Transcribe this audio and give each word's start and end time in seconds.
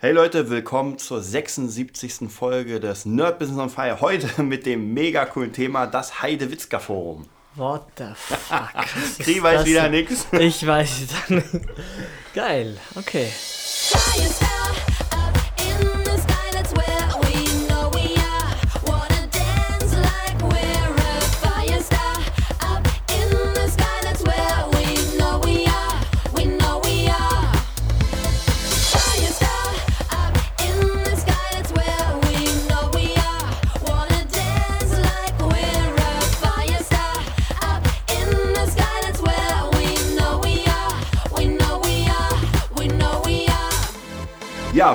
Hey 0.00 0.12
Leute, 0.12 0.48
willkommen 0.48 0.96
zur 0.98 1.20
76. 1.20 2.30
Folge 2.30 2.78
des 2.78 3.04
Nerd 3.04 3.40
Business 3.40 3.58
on 3.58 3.68
Fire. 3.68 4.00
Heute 4.00 4.42
mit 4.44 4.64
dem 4.64 4.94
mega 4.94 5.24
coolen 5.24 5.52
Thema 5.52 5.88
das 5.88 6.22
Heidewitzka 6.22 6.78
Forum. 6.78 7.26
What 7.56 7.82
the 7.96 8.04
fuck? 8.14 8.70
Ist 9.18 9.42
weiß 9.42 9.64
wieder 9.66 9.88
nix. 9.88 10.28
Ich 10.30 10.64
weiß 10.64 11.00
es 11.00 11.30
nicht. 11.30 11.46
Geil, 12.32 12.78
okay. 12.94 13.26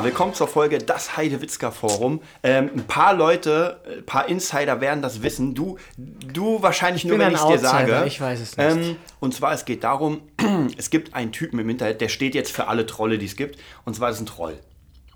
Ja, 0.03 0.09
willkommen 0.09 0.33
zur 0.33 0.49
Folge 0.49 0.79
Das 0.79 1.15
Heidewitzka 1.15 1.71
Forum. 1.71 2.21
Ähm, 2.43 2.69
ein 2.75 2.83
paar 2.83 3.13
Leute, 3.13 3.79
ein 3.99 4.05
paar 4.05 4.27
Insider 4.27 4.81
werden 4.81 5.01
das 5.01 5.23
wissen. 5.23 5.55
Du, 5.55 5.77
du 5.97 6.61
wahrscheinlich 6.61 7.05
nur, 7.05 7.17
wenn 7.19 7.31
ich 7.31 7.39
es 7.39 7.47
dir 7.47 7.57
sage. 7.57 8.03
ich 8.05 8.19
weiß 8.19 8.41
es 8.41 8.57
nicht. 8.57 8.69
Ähm, 8.69 8.97
und 9.21 9.33
zwar, 9.33 9.53
es 9.53 9.63
geht 9.63 9.85
darum, 9.85 10.19
es 10.77 10.89
gibt 10.89 11.13
einen 11.13 11.31
Typen 11.31 11.57
im 11.57 11.69
Internet, 11.69 12.01
der 12.01 12.09
steht 12.09 12.35
jetzt 12.35 12.51
für 12.51 12.67
alle 12.67 12.85
Trolle, 12.85 13.17
die 13.17 13.27
es 13.27 13.37
gibt. 13.37 13.57
Und 13.85 13.95
zwar 13.95 14.09
ist 14.09 14.17
es 14.17 14.23
ein 14.23 14.25
Troll. 14.25 14.59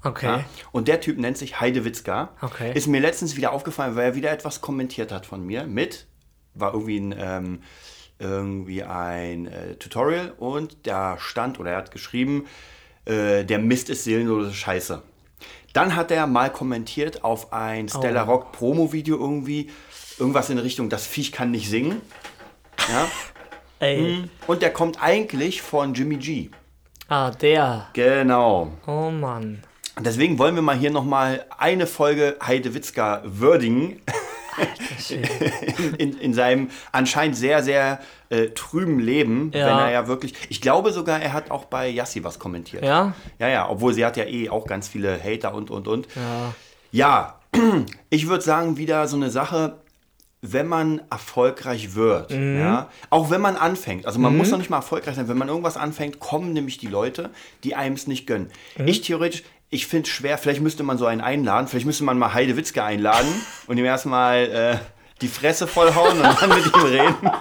Okay. 0.05 0.25
Ja? 0.25 0.45
Und 0.71 0.87
der 0.87 1.01
Typ 1.01 1.17
nennt 1.17 1.37
sich 1.37 1.59
Heidewitzka. 1.59 2.29
Okay. 2.39 2.71
Ist 2.73 2.87
mir 2.87 3.01
letztens 3.01 3.35
wieder 3.35 3.51
aufgefallen, 3.51 3.97
weil 3.97 4.05
er 4.05 4.15
wieder 4.15 4.31
etwas 4.31 4.61
kommentiert 4.61 5.11
hat 5.11 5.25
von 5.25 5.45
mir 5.45 5.65
mit, 5.65 6.07
war 6.53 6.73
irgendwie 6.73 6.99
ein, 6.99 7.15
ähm, 7.19 7.59
irgendwie 8.19 8.83
ein 8.83 9.47
äh, 9.47 9.75
Tutorial 9.75 10.33
und 10.37 10.87
da 10.87 11.17
stand 11.19 11.59
oder 11.59 11.71
er 11.71 11.77
hat 11.77 11.91
geschrieben, 11.91 12.45
äh, 13.07 13.43
der 13.43 13.59
Mist 13.59 13.89
ist 13.89 14.03
seelenlose 14.03 14.53
Scheiße. 14.53 15.01
Dann 15.73 15.95
hat 15.95 16.11
er 16.11 16.27
mal 16.27 16.51
kommentiert 16.51 17.23
auf 17.23 17.53
ein 17.53 17.87
Stella 17.89 18.23
Oh. 18.23 18.31
Rock 18.31 18.51
Promo-Video 18.51 19.17
irgendwie, 19.17 19.69
irgendwas 20.17 20.49
in 20.49 20.57
Richtung, 20.57 20.89
das 20.89 21.05
Viech 21.05 21.31
kann 21.31 21.51
nicht 21.51 21.69
singen. 21.69 22.01
Ja? 22.89 23.07
Ey. 23.79 24.23
Und 24.47 24.61
der 24.61 24.73
kommt 24.73 25.01
eigentlich 25.03 25.61
von 25.61 25.93
Jimmy 25.93 26.17
G. 26.17 26.49
Ah, 27.09 27.29
der. 27.31 27.87
Genau. 27.93 28.71
Oh 28.87 29.11
Mann. 29.11 29.63
Deswegen 29.99 30.37
wollen 30.39 30.55
wir 30.55 30.61
mal 30.61 30.77
hier 30.77 30.91
nochmal 30.91 31.45
eine 31.57 31.87
Folge 31.87 32.37
Heidewitzka 32.43 33.21
würdigen. 33.23 34.01
in, 35.09 35.93
in, 35.97 36.17
in 36.19 36.33
seinem 36.33 36.69
anscheinend 36.91 37.35
sehr, 37.37 37.63
sehr 37.63 37.99
äh, 38.29 38.47
trüben 38.49 38.99
Leben, 38.99 39.51
Ja. 39.53 39.65
wenn 39.67 39.77
er 39.85 39.91
ja 39.91 40.07
wirklich. 40.07 40.33
Ich 40.49 40.61
glaube 40.61 40.91
sogar, 40.91 41.21
er 41.21 41.33
hat 41.33 41.51
auch 41.51 41.65
bei 41.65 41.87
Yassi 41.89 42.23
was 42.23 42.39
kommentiert. 42.39 42.83
Ja? 42.83 43.13
Ja, 43.39 43.47
ja, 43.47 43.69
obwohl 43.69 43.93
sie 43.93 44.05
hat 44.05 44.17
ja 44.17 44.25
eh 44.25 44.49
auch 44.49 44.65
ganz 44.67 44.87
viele 44.87 45.19
Hater 45.23 45.53
und 45.53 45.69
und 45.71 45.87
und. 45.87 46.07
Ja. 46.15 46.53
Ja, 46.91 47.39
ich 48.09 48.27
würde 48.27 48.43
sagen, 48.43 48.77
wieder 48.77 49.07
so 49.07 49.15
eine 49.17 49.29
Sache, 49.29 49.77
wenn 50.41 50.67
man 50.67 51.01
erfolgreich 51.09 51.95
wird, 51.95 52.31
Mhm. 52.31 52.59
ja, 52.59 52.89
auch 53.09 53.29
wenn 53.31 53.41
man 53.41 53.55
anfängt, 53.55 54.05
also 54.05 54.19
man 54.19 54.37
muss 54.37 54.51
noch 54.51 54.59
nicht 54.59 54.69
mal 54.69 54.77
erfolgreich 54.77 55.15
sein, 55.15 55.27
wenn 55.27 55.37
man 55.37 55.47
irgendwas 55.47 55.77
anfängt, 55.77 56.19
kommen 56.19 56.53
nämlich 56.53 56.77
die 56.77 56.87
Leute, 56.87 57.31
die 57.63 57.75
einem 57.75 57.95
es 57.95 58.05
nicht 58.07 58.27
gönnen. 58.27 58.49
Mhm. 58.77 58.87
Ich 58.87 59.01
theoretisch, 59.01 59.43
ich 59.69 59.87
finde 59.87 60.07
es 60.07 60.15
schwer, 60.15 60.37
vielleicht 60.37 60.61
müsste 60.61 60.83
man 60.83 60.97
so 60.97 61.05
einen 61.05 61.21
einladen, 61.21 61.67
vielleicht 61.67 61.85
müsste 61.85 62.03
man 62.03 62.17
mal 62.17 62.33
Heide 62.33 62.55
Witzke 62.55 62.83
einladen 62.83 63.29
und 63.67 63.77
ihm 63.77 63.85
erstmal 63.85 64.37
äh, 64.37 64.77
die 65.21 65.27
Fresse 65.27 65.67
vollhauen 65.67 66.19
und 66.19 66.41
dann 66.41 66.49
mit 66.49 66.65
ihm 66.65 66.81
reden. 66.81 67.31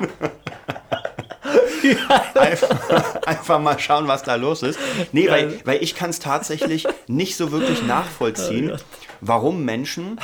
einfach, 2.34 3.22
einfach 3.26 3.60
mal 3.60 3.78
schauen, 3.78 4.08
was 4.08 4.24
da 4.24 4.34
los 4.34 4.62
ist. 4.62 4.78
Nee, 5.12 5.30
weil, 5.30 5.60
weil 5.64 5.82
ich 5.82 5.94
kann 5.94 6.10
es 6.10 6.18
tatsächlich 6.18 6.86
nicht 7.06 7.36
so 7.36 7.52
wirklich 7.52 7.82
nachvollziehen, 7.82 8.72
Oh 8.72 8.78
warum 9.20 9.64
Menschen 9.64 10.18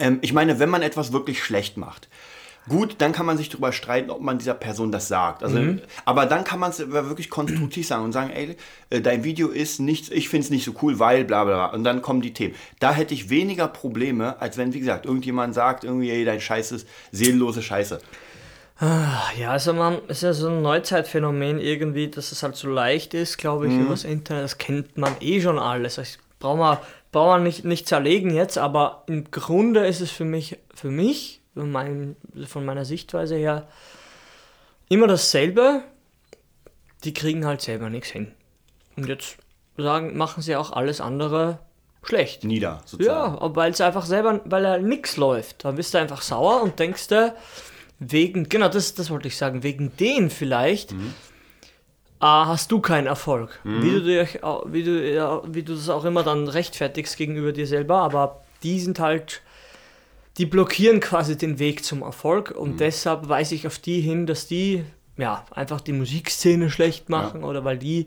ähm, 0.00 0.18
ich 0.22 0.32
meine, 0.32 0.58
wenn 0.58 0.70
man 0.70 0.82
etwas 0.82 1.12
wirklich 1.12 1.44
schlecht 1.44 1.76
macht, 1.76 2.08
gut, 2.68 2.96
dann 2.98 3.12
kann 3.12 3.26
man 3.26 3.36
sich 3.36 3.48
darüber 3.48 3.72
streiten, 3.72 4.10
ob 4.10 4.20
man 4.20 4.38
dieser 4.38 4.54
Person 4.54 4.92
das 4.92 5.08
sagt. 5.08 5.42
Also, 5.42 5.58
Mhm. 5.58 5.80
Aber 6.04 6.26
dann 6.26 6.44
kann 6.44 6.60
man 6.60 6.70
es 6.70 6.78
wirklich 6.90 7.30
konstruktiv 7.30 7.86
sagen 7.86 8.04
und 8.04 8.12
sagen, 8.12 8.30
ey, 8.30 8.56
äh, 8.90 9.00
dein 9.00 9.24
Video 9.24 9.48
ist 9.48 9.80
nicht, 9.80 10.12
ich 10.12 10.28
finde 10.28 10.44
es 10.44 10.50
nicht 10.50 10.64
so 10.64 10.74
cool, 10.82 10.98
weil 10.98 11.24
bla 11.24 11.44
bla 11.44 11.68
bla. 11.68 11.76
Und 11.76 11.84
dann 11.84 12.02
kommen 12.02 12.20
die 12.20 12.32
Themen. 12.32 12.54
Da 12.78 12.92
hätte 12.92 13.14
ich 13.14 13.30
weniger 13.30 13.68
Probleme, 13.68 14.40
als 14.40 14.56
wenn, 14.56 14.72
wie 14.74 14.80
gesagt, 14.80 15.06
irgendjemand 15.06 15.54
sagt, 15.54 15.84
irgendwie, 15.84 16.10
ey, 16.10 16.24
dein 16.24 16.40
Scheiß 16.40 16.72
ist 16.72 16.88
seelenlose 17.12 17.62
Scheiße. 17.62 18.00
Ja, 19.38 19.50
also 19.50 19.74
man, 19.74 19.98
es 20.08 20.18
ist 20.18 20.22
ja 20.22 20.32
so 20.32 20.48
ein 20.48 20.62
Neuzeitphänomen 20.62 21.60
irgendwie, 21.60 22.08
dass 22.08 22.32
es 22.32 22.42
halt 22.42 22.56
so 22.56 22.70
leicht 22.70 23.12
ist, 23.12 23.36
glaube 23.36 23.68
ich, 23.68 23.74
übers 23.74 24.04
Internet. 24.04 24.44
Das 24.44 24.56
kennt 24.56 24.96
man 24.96 25.14
eh 25.20 25.42
schon 25.42 25.58
alles. 25.58 25.98
Ich 25.98 26.18
brauche 26.38 26.56
man, 26.56 26.78
brauch 27.12 27.26
man 27.26 27.42
nicht, 27.42 27.62
nicht 27.66 27.86
zerlegen 27.86 28.34
jetzt, 28.34 28.56
aber 28.56 29.04
im 29.06 29.30
Grunde 29.30 29.86
ist 29.86 30.00
es 30.00 30.10
für 30.10 30.24
mich, 30.24 30.56
für 30.74 30.90
mich, 30.90 31.39
von, 31.60 31.70
meinem, 31.70 32.16
von 32.46 32.64
meiner 32.64 32.84
Sichtweise 32.84 33.36
her, 33.36 33.68
immer 34.88 35.06
dasselbe. 35.06 35.82
Die 37.04 37.14
kriegen 37.14 37.46
halt 37.46 37.60
selber 37.62 37.88
nichts 37.90 38.08
hin. 38.10 38.32
Und 38.96 39.08
jetzt 39.08 39.36
sagen, 39.76 40.16
machen 40.16 40.42
sie 40.42 40.56
auch 40.56 40.72
alles 40.72 41.00
andere 41.00 41.58
schlecht. 42.02 42.44
Nieder, 42.44 42.82
sozusagen. 42.84 43.34
Ja, 43.40 43.56
weil 43.56 43.70
es 43.72 43.80
einfach 43.80 44.04
selber, 44.04 44.40
weil 44.44 44.64
er 44.64 44.78
nichts 44.78 45.16
läuft. 45.16 45.64
Dann 45.64 45.76
bist 45.76 45.94
du 45.94 45.98
einfach 45.98 46.22
sauer 46.22 46.62
und 46.62 46.78
denkst 46.78 47.08
dir, 47.08 47.34
wegen, 47.98 48.48
genau 48.48 48.68
das, 48.68 48.94
das 48.94 49.10
wollte 49.10 49.28
ich 49.28 49.36
sagen, 49.36 49.62
wegen 49.62 49.94
denen 49.96 50.30
vielleicht 50.30 50.94
ah, 52.18 52.46
hast 52.46 52.70
du 52.72 52.80
keinen 52.80 53.06
Erfolg. 53.06 53.60
Wie, 53.64 53.90
du 54.00 54.42
au- 54.42 54.64
wie, 54.66 54.82
du, 54.84 55.42
wie 55.46 55.62
du 55.62 55.74
das 55.74 55.88
auch 55.88 56.04
immer 56.04 56.22
dann 56.22 56.48
rechtfertigst 56.48 57.16
gegenüber 57.16 57.52
dir 57.52 57.66
selber, 57.66 57.98
aber 57.98 58.42
die 58.62 58.78
sind 58.80 58.98
halt, 59.00 59.40
die 60.40 60.46
blockieren 60.46 61.00
quasi 61.00 61.36
den 61.36 61.58
Weg 61.58 61.84
zum 61.84 62.00
Erfolg 62.00 62.50
und 62.50 62.80
deshalb 62.80 63.28
weise 63.28 63.54
ich 63.54 63.66
auf 63.66 63.78
die 63.78 64.00
hin, 64.00 64.24
dass 64.24 64.46
die 64.46 64.82
ja 65.18 65.44
einfach 65.50 65.82
die 65.82 65.92
Musikszene 65.92 66.70
schlecht 66.70 67.10
machen 67.10 67.44
oder 67.44 67.62
weil 67.62 67.76
die 67.76 68.06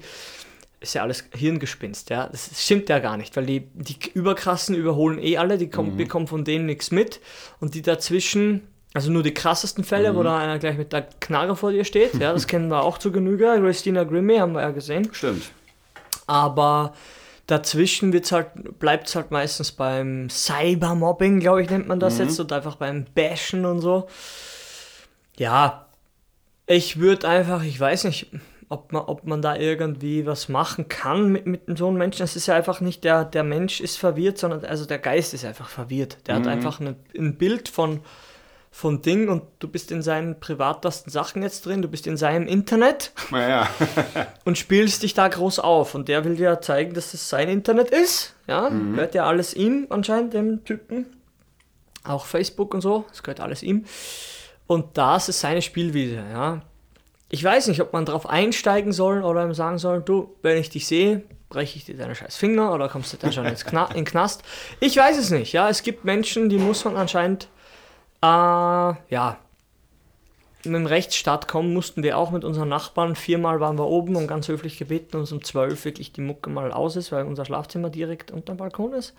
ist 0.80 0.96
ja 0.96 1.04
alles 1.04 1.26
Hirngespinst, 1.32 2.10
ja. 2.10 2.28
Das 2.28 2.50
stimmt 2.58 2.90
ja 2.90 2.98
gar 2.98 3.18
nicht, 3.18 3.38
weil 3.38 3.46
die, 3.46 3.68
die 3.76 3.98
Überkrassen 4.16 4.74
überholen 4.74 5.20
eh 5.20 5.38
alle, 5.38 5.60
die 5.60 5.70
kommen, 5.70 5.96
bekommen 5.96 6.26
von 6.26 6.44
denen 6.44 6.66
nichts 6.66 6.90
mit. 6.90 7.22
Und 7.60 7.76
die 7.76 7.84
dazwischen, 7.84 8.68
also 8.96 9.12
nur 9.12 9.22
die 9.22 9.34
krassesten 9.36 9.84
Fälle, 9.84 10.16
wo 10.16 10.24
da 10.24 10.40
einer 10.40 10.58
gleich 10.58 10.76
mit 10.76 10.92
der 10.92 11.04
Knarre 11.04 11.56
vor 11.56 11.72
dir 11.72 11.86
steht, 11.86 12.16
ja, 12.16 12.34
das 12.34 12.48
kennen 12.48 12.68
wir 12.70 12.82
auch 12.82 12.98
zu 12.98 13.12
Genüge. 13.12 13.56
Christina 13.60 14.06
Grimmie 14.06 14.40
haben 14.40 14.54
wir 14.54 14.62
ja 14.62 14.72
gesehen. 14.72 15.08
Stimmt. 15.14 15.52
Aber 16.26 16.96
dazwischen 17.48 18.14
wird's 18.14 18.32
halt, 18.32 18.80
bleibt 18.80 19.08
es 19.08 19.16
halt 19.16 19.32
meistens 19.32 19.72
beim 19.72 20.30
Cybermobbing, 20.30 21.40
glaube 21.40 21.62
ich, 21.62 21.70
nennt 21.70 21.88
man 21.88 22.00
das 22.00 22.18
jetzt, 22.18 22.40
und 22.40 22.52
einfach 22.52 22.76
beim 22.76 23.06
Bashen 23.14 23.66
und 23.66 23.82
so. 23.82 24.08
Ja, 25.38 25.88
ich 26.66 27.00
würde 27.00 27.28
einfach, 27.28 27.64
ich 27.64 27.80
weiß 27.80 28.06
nicht, 28.06 28.32
ob 28.70 28.92
man, 28.92 29.04
ob 29.04 29.26
man 29.26 29.42
da 29.42 29.56
irgendwie 29.56 30.26
was 30.26 30.50
machen 30.50 30.88
kann 30.88 31.32
mit, 31.32 31.46
mit 31.46 31.78
so 31.78 31.88
einem 31.88 31.98
Menschen. 31.98 32.24
Es 32.24 32.36
ist 32.36 32.48
ja 32.48 32.56
einfach 32.56 32.82
nicht 32.82 33.04
der, 33.04 33.26
der 33.26 33.44
Mensch 33.44 33.82
ist 33.82 33.98
verwirrt, 33.98 34.38
sondern 34.38 34.66
also 34.66 34.86
der 34.86 35.00
Geist 35.00 35.34
ist 35.34 35.46
einfach 35.46 35.70
verwirrt. 35.70 36.18
Der 36.28 36.36
hat 36.36 36.48
einfach 36.48 36.80
eine, 36.80 36.96
ein 37.18 37.38
Bild 37.38 37.70
von, 37.70 38.00
von 38.76 39.04
Ding 39.04 39.30
und 39.30 39.44
du 39.60 39.68
bist 39.68 39.92
in 39.92 40.02
seinen 40.02 40.40
privatesten 40.40 41.12
Sachen 41.12 41.44
jetzt 41.44 41.64
drin, 41.68 41.84
du 41.84 41.88
bist 41.88 42.08
in 42.08 42.18
seinem 42.18 42.48
Internet 42.48 43.12
Naja. 43.30 43.70
und 44.46 44.58
spielst 44.58 45.04
dich 45.04 45.14
da 45.14 45.28
groß 45.28 45.60
auf. 45.60 45.94
Und 45.94 46.08
der 46.10 46.26
will 46.26 46.36
dir 46.36 46.60
zeigen, 46.60 46.96
dass 46.96 47.14
es 47.14 47.30
sein 47.30 47.50
Internet 47.50 47.92
ist. 47.92 48.34
Ja, 48.48 48.70
gehört 48.70 49.14
ja 49.14 49.26
alles 49.26 49.54
ihm 49.54 49.86
anscheinend, 49.92 50.34
dem 50.34 50.66
Typen. 50.66 51.06
Auch 52.04 52.26
Facebook 52.26 52.74
und 52.74 52.82
so, 52.82 53.06
es 53.14 53.22
gehört 53.22 53.42
alles 53.42 53.62
ihm. 53.62 53.86
Und 54.66 54.98
das 54.98 55.30
ist 55.30 55.40
seine 55.40 55.62
Spielwiese, 55.62 56.24
ja. 56.34 56.64
Ich 57.30 57.44
weiß 57.44 57.68
nicht, 57.68 57.80
ob 57.80 57.94
man 57.94 58.06
darauf 58.06 58.28
einsteigen 58.28 58.92
soll 58.92 59.24
oder 59.24 59.46
ihm 59.46 59.54
sagen 59.54 59.78
soll, 59.78 60.02
du, 60.02 60.36
wenn 60.42 60.58
ich 60.58 60.72
dich 60.72 60.88
sehe, 60.88 61.22
breche 61.48 61.78
ich 61.78 61.86
dir 61.86 61.96
deine 61.96 62.16
scheiß 62.16 62.38
Finger 62.38 62.74
oder 62.74 62.90
kommst 62.90 63.14
du 63.14 63.18
dann 63.18 63.32
schon 63.32 63.46
ins 63.46 63.66
Kna 63.66 63.92
in 63.94 64.04
Knast. 64.04 64.42
Ich 64.80 64.98
weiß 64.98 65.20
es 65.20 65.30
nicht, 65.30 65.54
ja. 65.54 65.70
Es 65.70 65.84
gibt 65.84 66.06
Menschen, 66.06 66.50
die 66.50 66.58
muss 66.58 66.84
man 66.86 66.98
anscheinend, 66.98 67.50
äh, 68.24 68.96
ja, 69.10 69.38
mit 70.66 70.76
dem 70.76 70.86
Rechtsstaat 70.86 71.48
kommen 71.50 71.74
mussten 71.74 72.04
wir 72.04 72.18
auch 72.18 72.32
mit 72.32 72.46
unseren 72.46 72.70
Nachbarn. 72.70 73.16
Viermal 73.16 73.60
waren 73.60 73.78
wir 73.78 73.88
oben 73.88 74.16
und 74.16 74.28
ganz 74.28 74.48
höflich 74.48 74.78
gebeten, 74.78 75.18
uns 75.18 75.32
um 75.34 75.44
zwölf 75.44 75.84
wirklich 75.84 76.14
die 76.14 76.22
Mucke 76.22 76.50
mal 76.50 76.72
aus 76.72 76.96
ist, 76.96 77.12
weil 77.12 77.26
unser 77.26 77.44
Schlafzimmer 77.44 77.90
direkt 77.90 78.32
unter 78.32 78.54
dem 78.54 78.58
Balkon 78.58 78.94
ist. 78.94 79.14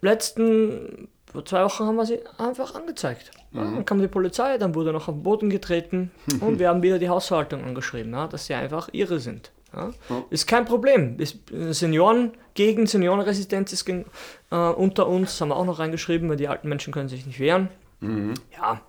Letzten 0.00 1.08
vor 1.32 1.44
zwei 1.44 1.64
Wochen 1.64 1.84
haben 1.84 1.96
wir 1.96 2.06
sie 2.06 2.20
einfach 2.38 2.76
angezeigt. 2.76 3.32
Ja, 3.52 3.64
dann 3.64 3.84
kam 3.84 4.00
die 4.00 4.08
Polizei, 4.08 4.58
dann 4.58 4.74
wurde 4.74 4.92
noch 4.92 5.08
auf 5.08 5.14
den 5.14 5.22
Boden 5.24 5.50
getreten 5.50 6.12
und 6.40 6.58
wir 6.58 6.68
haben 6.68 6.82
wieder 6.82 6.98
die 6.98 7.08
Hausverwaltung 7.08 7.64
angeschrieben, 7.64 8.12
ja, 8.12 8.28
dass 8.28 8.46
sie 8.46 8.54
einfach 8.54 8.88
irre 8.92 9.18
sind. 9.18 9.50
Ja? 9.74 9.90
Ist 10.30 10.46
kein 10.46 10.64
Problem. 10.64 11.18
Ist, 11.18 11.50
äh, 11.50 11.72
Senioren 11.72 12.32
gegen 12.54 12.86
Seniorenresistenz 12.86 13.72
ist 13.72 13.84
gegen, 13.84 14.06
äh, 14.50 14.56
unter 14.56 15.08
uns, 15.08 15.40
haben 15.40 15.48
wir 15.48 15.56
auch 15.56 15.66
noch 15.66 15.78
reingeschrieben, 15.78 16.28
weil 16.28 16.36
die 16.36 16.48
alten 16.48 16.68
Menschen 16.68 16.92
können 16.92 17.08
sich 17.08 17.26
nicht 17.26 17.40
wehren. 17.40 17.68
Ja, 18.00 18.80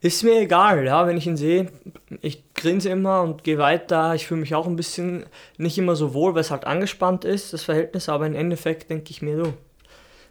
ist 0.00 0.22
mir 0.22 0.40
egal, 0.40 0.84
ja, 0.84 1.06
wenn 1.06 1.16
ich 1.16 1.26
ihn 1.26 1.36
sehe. 1.36 1.72
Ich 2.20 2.42
grinse 2.54 2.88
immer 2.88 3.22
und 3.22 3.42
gehe 3.42 3.58
weiter. 3.58 4.14
Ich 4.14 4.28
fühle 4.28 4.40
mich 4.40 4.54
auch 4.54 4.66
ein 4.66 4.76
bisschen 4.76 5.26
nicht 5.56 5.76
immer 5.76 5.96
so 5.96 6.14
wohl, 6.14 6.34
weil 6.34 6.42
es 6.42 6.50
halt 6.50 6.66
angespannt 6.66 7.24
ist, 7.24 7.52
das 7.52 7.64
Verhältnis, 7.64 8.08
aber 8.08 8.26
im 8.26 8.34
Endeffekt 8.34 8.90
denke 8.90 9.10
ich 9.10 9.22
mir, 9.22 9.36
du, 9.36 9.54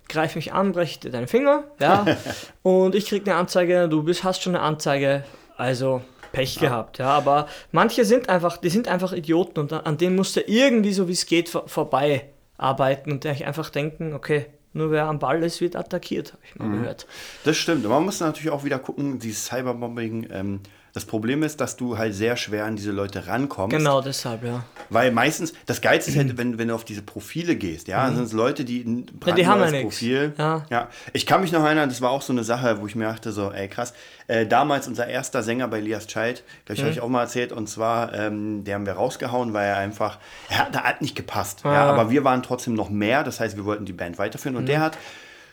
greif 0.07 0.35
mich 0.35 0.53
an, 0.53 0.71
brech 0.71 0.99
dir 0.99 1.11
deinen 1.11 1.27
Finger, 1.27 1.65
ja, 1.79 2.05
und 2.63 2.95
ich 2.95 3.07
krieg 3.07 3.27
eine 3.27 3.35
Anzeige, 3.35 3.89
du 3.89 4.03
bist, 4.03 4.23
hast 4.23 4.41
schon 4.41 4.55
eine 4.55 4.63
Anzeige, 4.63 5.25
also 5.57 6.01
Pech 6.31 6.59
gehabt, 6.59 6.99
ja, 6.99 7.09
aber 7.09 7.47
manche 7.71 8.05
sind 8.05 8.29
einfach, 8.29 8.57
die 8.57 8.69
sind 8.69 8.87
einfach 8.87 9.11
Idioten 9.11 9.59
und 9.59 9.73
an, 9.73 9.97
denen 9.97 10.15
musst 10.15 10.35
du 10.35 10.41
irgendwie 10.41 10.93
so 10.93 11.07
wie 11.07 11.13
es 11.13 11.25
geht 11.25 11.49
vor, 11.49 11.67
vorbei 11.67 12.25
arbeiten 12.57 13.11
und 13.11 13.25
einfach 13.25 13.69
denken, 13.69 14.13
okay, 14.13 14.45
nur 14.77 14.91
wer 14.91 15.05
am 15.05 15.19
Ball 15.19 15.43
ist, 15.43 15.59
wird 15.59 15.75
attackiert, 15.75 16.33
habe 16.33 16.43
ich 16.45 16.55
mal 16.55 16.69
gehört. 16.71 17.07
Das 17.43 17.57
stimmt. 17.57 17.83
Man 17.85 18.03
muss 18.05 18.19
natürlich 18.19 18.51
auch 18.51 18.63
wieder 18.63 18.79
gucken, 18.79 19.19
dieses 19.19 19.45
Cyberbombing. 19.45 20.27
Ähm, 20.31 20.59
das 20.93 21.05
Problem 21.05 21.43
ist, 21.43 21.61
dass 21.61 21.75
du 21.77 21.97
halt 21.97 22.15
sehr 22.15 22.37
schwer 22.37 22.65
an 22.65 22.75
diese 22.75 22.91
Leute 22.91 23.27
rankommst. 23.27 23.75
Genau 23.75 24.01
deshalb, 24.01 24.43
ja. 24.43 24.63
Weil 24.89 25.11
meistens, 25.11 25.53
das 25.65 25.81
Geilste 25.81 26.11
ist 26.11 26.17
halt, 26.17 26.37
wenn, 26.37 26.57
wenn 26.57 26.69
du 26.69 26.75
auf 26.75 26.85
diese 26.85 27.01
Profile 27.01 27.55
gehst, 27.55 27.87
ja, 27.87 28.03
dann 28.05 28.15
sind 28.15 28.25
es 28.25 28.33
Leute, 28.33 28.63
die 28.65 28.81
ein 28.81 28.95
Mhm. 28.97 29.05
Ja, 29.25 29.35
die 29.35 29.45
haben 29.47 29.59
ja 29.59 29.65
brandneues. 29.65 29.83
Profil. 29.83 30.33
Ja. 30.37 30.89
Ich 31.13 31.25
kann 31.25 31.41
mich 31.41 31.51
noch 31.51 31.63
erinnern, 31.63 31.89
das 31.89 32.01
war 32.01 32.09
auch 32.11 32.21
so 32.21 32.33
eine 32.33 32.43
Sache, 32.43 32.79
wo 32.81 32.87
ich 32.87 32.95
mir 32.95 33.05
dachte, 33.05 33.31
so, 33.31 33.51
ey 33.51 33.67
krass, 33.67 33.93
äh, 34.27 34.45
damals 34.47 34.87
unser 34.87 35.07
erster 35.07 35.43
Sänger 35.43 35.67
bei 35.67 35.77
Elias 35.79 36.07
Child, 36.07 36.43
glaube 36.65 36.73
ich, 36.75 36.79
habe 36.79 36.89
Mhm. 36.89 36.97
ich 36.97 37.01
auch 37.01 37.09
mal 37.09 37.21
erzählt, 37.21 37.51
und 37.51 37.67
zwar, 37.69 38.13
ähm, 38.13 38.63
der 38.63 38.75
haben 38.75 38.85
wir 38.85 38.93
rausgehauen, 38.93 39.53
weil 39.53 39.67
er 39.67 39.77
einfach, 39.77 40.17
er 40.49 40.59
hat, 40.59 40.73
der 40.73 40.83
hat 40.83 41.01
nicht 41.01 41.15
gepasst, 41.15 41.61
ja, 41.63 41.71
Ah. 41.71 41.89
aber 41.91 42.09
wir 42.09 42.23
waren 42.23 42.41
trotzdem 42.43 42.73
noch 42.73 42.89
mehr, 42.89 43.23
das 43.23 43.39
heißt, 43.39 43.55
wir 43.57 43.65
wollten 43.65 43.85
die 43.85 43.93
Band 43.93 44.17
weiterführen 44.17 44.55
und 44.55 44.63
Mhm. 44.63 44.67
der 44.67 44.79
hat 44.81 44.97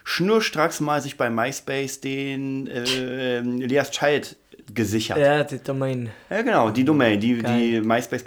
schnurstracks 0.04 0.80
mal 0.80 1.00
sich 1.00 1.16
bei 1.16 1.30
MySpace 1.30 2.00
den 2.00 2.66
äh, 2.68 3.38
Elias 3.38 3.90
Child 3.90 4.36
gesichert. 4.72 5.18
Ja, 5.18 5.42
die 5.44 5.58
Domain. 5.62 6.10
Ja, 6.30 6.42
genau, 6.42 6.70
die 6.70 6.84
Domain, 6.84 7.18
die, 7.20 7.38
Geil. 7.38 7.58
die 7.58 7.80
MySpace. 7.80 8.24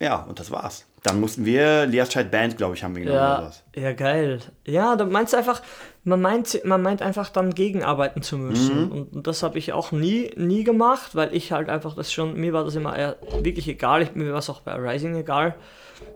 Ja, 0.00 0.16
und 0.22 0.38
das 0.40 0.50
war's. 0.50 0.86
Dann 1.02 1.20
mussten 1.20 1.44
wir 1.44 1.84
Lias 1.84 2.08
Child 2.08 2.30
Band, 2.30 2.56
glaube 2.56 2.74
ich, 2.74 2.82
haben 2.82 2.96
wir 2.96 3.02
genommen 3.04 3.18
oder 3.20 3.28
Ja, 3.34 3.40
sowas. 3.42 3.62
ja, 3.76 3.92
geil. 3.92 4.38
Ja, 4.66 4.96
da 4.96 5.04
meinst 5.04 5.34
du 5.34 5.36
einfach, 5.36 5.60
man 6.02 6.20
meint, 6.22 6.64
man 6.64 6.80
meint 6.80 7.02
einfach 7.02 7.28
dann 7.28 7.54
gegenarbeiten 7.54 8.22
zu 8.22 8.38
müssen. 8.38 8.90
Und, 8.90 9.12
und 9.12 9.26
das 9.26 9.42
habe 9.42 9.58
ich 9.58 9.74
auch 9.74 9.92
nie, 9.92 10.30
nie 10.36 10.64
gemacht, 10.64 11.14
weil 11.14 11.34
ich 11.34 11.52
halt 11.52 11.68
einfach 11.68 11.94
das 11.94 12.10
schon, 12.10 12.40
mir 12.40 12.54
war 12.54 12.64
das 12.64 12.74
immer 12.74 12.96
eher 12.96 13.16
wirklich 13.42 13.68
egal. 13.68 14.00
Ich, 14.00 14.14
mir 14.14 14.32
war 14.32 14.38
es 14.38 14.48
auch 14.48 14.62
bei 14.62 14.72
Rising 14.74 15.14
egal. 15.14 15.54